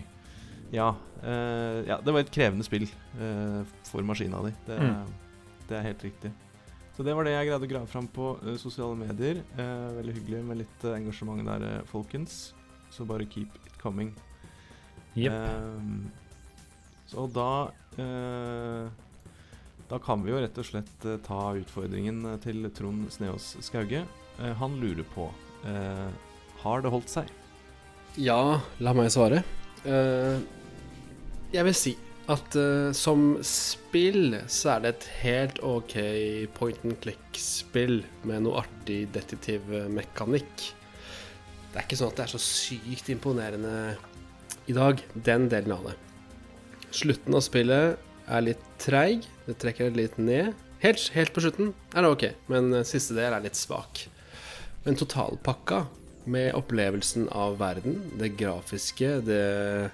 [0.72, 0.92] Ja,
[1.26, 3.58] eh, ja, det var et krevende spill eh,
[3.90, 4.54] for maskina di.
[4.68, 5.10] Det, Mm.
[5.66, 6.30] det er helt riktig.
[7.02, 9.40] Så det var det jeg greide å grave fram på uh, sosiale medier.
[9.56, 12.52] Uh, veldig hyggelig med litt uh, engasjement der, folkens.
[12.94, 14.12] Så bare keep it coming.
[15.18, 15.32] Yep.
[15.34, 16.04] Ehm,
[17.10, 17.48] så da
[18.00, 18.86] eh,
[19.90, 24.06] Da kan vi jo rett og slett ta utfordringen til Trond Sneås Skauge.
[24.62, 25.26] Han lurer på
[25.68, 26.06] eh,
[26.62, 27.34] Har det holdt seg?
[28.14, 29.42] Ja, la meg svare.
[29.84, 30.38] Eh,
[31.52, 31.98] jeg vil si
[32.31, 35.97] at uh, som spill så er det et helt ok
[36.55, 40.69] point and click-spill med noe artig detektivmekanikk.
[41.73, 43.74] Det er ikke sånn at det er så sykt imponerende
[44.70, 45.97] i dag, den delen av det.
[46.93, 50.53] Slutten av spillet er litt treig, det trekker det litt ned.
[50.85, 54.05] Helt, helt på slutten er det ok, men siste del er litt svak.
[54.85, 55.86] Men totalpakka
[56.31, 59.90] med opplevelsen av verden, det grafiske, det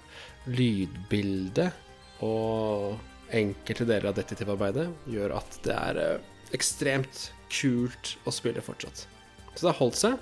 [0.49, 1.88] lydbildet
[2.25, 2.99] og
[3.35, 9.05] enkelte deler av detektivarbeidet gjør at det er eh, ekstremt kult å spille fortsatt.
[9.55, 10.17] Så det har holdt seg,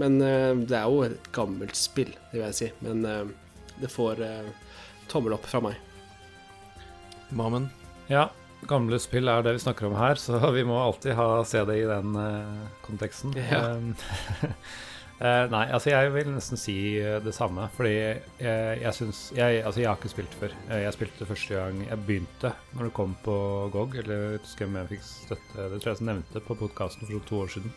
[0.00, 2.70] men eh, det er jo et gammelt spill, det vil jeg si.
[2.84, 3.24] Men eh,
[3.82, 4.22] det får
[5.10, 5.80] tommel opp fra meg.
[7.34, 7.66] Mamen?
[8.12, 8.28] Ja,
[8.68, 11.82] gamle spill er det vi snakker om her, så vi må alltid ha, se det
[11.82, 12.16] i den
[12.86, 13.36] konteksten.
[13.50, 13.66] Ja.
[15.22, 18.22] Eh, nei, altså jeg vil nesten si eh, det samme, fordi jeg,
[18.80, 20.56] jeg syns jeg, Altså, jeg har ikke spilt før.
[20.66, 23.36] Eh, Jeg spilte første gang jeg begynte, når det kom på
[23.70, 27.06] GOG, eller jeg husker om jeg fikk støtte Det tror jeg jeg nevnte på podkasten
[27.06, 27.76] for to år siden.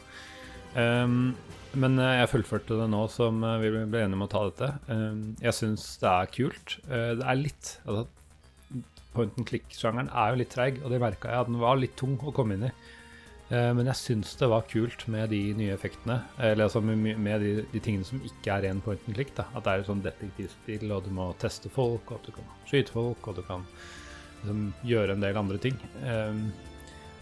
[0.75, 1.35] Um,
[1.77, 4.71] men eh, jeg fullførte det nå som eh, vi ble enige om å ta dette.
[4.89, 6.77] Um, jeg syns det er kult.
[6.89, 8.83] Uh, det er litt altså,
[9.15, 11.95] point and click-sjangeren er jo litt treig, og det merka jeg at den var litt
[11.99, 12.73] tung å komme inn i.
[13.53, 17.51] Eh, men jeg syns det var kult med de nye effektene, eller altså med, de,
[17.69, 19.35] de tingene som ikke er ren point and click.
[19.37, 19.45] da.
[19.53, 23.29] At det er sånn detektivspill, og du må teste folk, og du kan skyte folk,
[23.29, 23.67] og du kan
[24.41, 25.77] liksom, gjøre en del andre ting.
[26.01, 26.49] Um,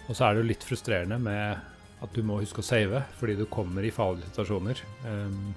[0.07, 1.69] og så er det jo litt frustrerende med
[2.03, 4.79] at du må huske å save, fordi du kommer i farlige situasjoner.
[5.03, 5.53] Um,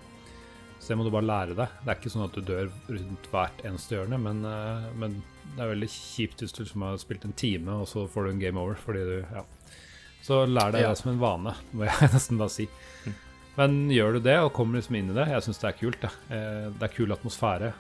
[0.78, 1.78] så det må du bare lære deg.
[1.82, 5.20] Det er ikke sånn at du dør rundt hvert eneste hjørne, men, uh, men
[5.55, 8.34] det er veldig kjipt hvis du liksom har spilt en time, og så får du
[8.34, 9.47] en game over fordi du Ja.
[10.22, 10.88] Så lær deg Ja.
[10.90, 12.68] det som en vane, må jeg nesten bare si.
[13.56, 16.01] Men gjør du det, og kommer liksom inn i det, jeg syns det er kult.
[16.02, 17.70] Det, eh, det er kul atmosfære,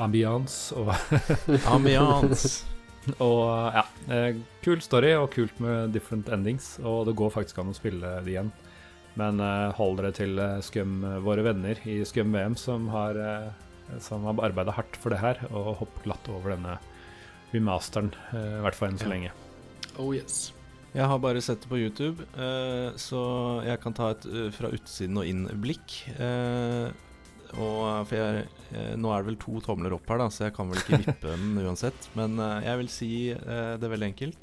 [0.00, 0.88] ambiance og,
[1.74, 2.64] Ambiance.
[3.20, 3.82] og ja.
[4.08, 8.14] eh, Kul story og kult med different endings, og det går faktisk an å spille
[8.24, 8.50] det igjen.
[9.20, 13.18] Men eh, hold dere til Skum, våre venner i Skum VM, som har,
[14.00, 16.78] som har arbeida hardt for det her, og hopp glatt over denne
[17.52, 19.34] remasteren, i hvert fall enn så lenge.
[19.98, 20.54] Oh yes.
[20.96, 23.20] Jeg har bare sett det på YouTube, eh, så
[23.66, 25.98] jeg kan ta et eh, fra utsiden og inn-blikk.
[26.16, 26.88] Eh,
[27.58, 28.46] og for jeg,
[29.00, 31.30] Nå er det vel to tomler opp her, da, så jeg kan vel ikke vippe
[31.30, 32.08] den uansett.
[32.18, 34.42] Men jeg vil si det det veldig enkelt.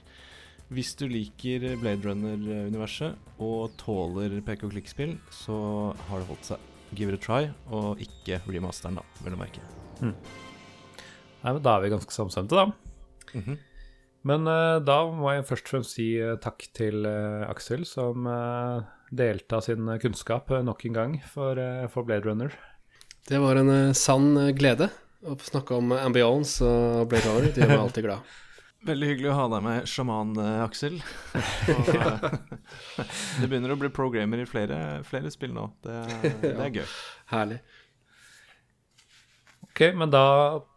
[0.73, 5.57] Hvis du liker Blade Runner-universet og tåler pek og klikk-spill, så
[6.07, 6.71] har det holdt seg.
[6.97, 9.61] Give it a try, og ikke remasteren, da, vil du merke.
[10.01, 12.69] Nei, men Da er vi ganske samstemte, da.
[13.37, 13.57] Mhm.
[14.25, 18.25] Men uh, da må jeg først og fremst si uh, takk til uh, Aksel, som
[19.15, 21.59] delte av sin kunnskap nok en gang for,
[21.93, 22.55] for Blade Runner.
[23.29, 24.89] Det var en sann glede
[25.25, 27.53] å snakke om ambience og Blade Runner.
[27.53, 28.33] Det gjør meg alltid glad.
[28.89, 30.33] Veldig hyggelig å ha deg med, sjaman
[30.65, 30.97] Aksel.
[31.73, 31.93] Og,
[33.39, 35.69] det begynner å bli programmer i flere, flere spill nå.
[35.85, 36.01] Det,
[36.41, 36.85] det er gøy.
[37.31, 37.61] Herlig.
[39.69, 40.25] Ok, men da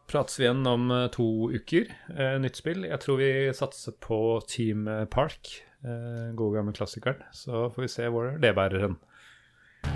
[0.09, 1.89] prates vi igjen om eh, to uker.
[2.17, 2.87] Eh, nytt spill.
[2.89, 5.53] Jeg tror vi satser på Team Park.
[5.85, 7.23] Eh, gode gamle klassikeren.
[7.33, 9.01] Så får vi se hvor det bærer hen.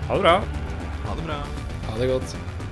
[0.07, 0.37] Ha det bra.
[1.07, 1.41] Ha det bra.
[1.89, 2.62] Ha det godt.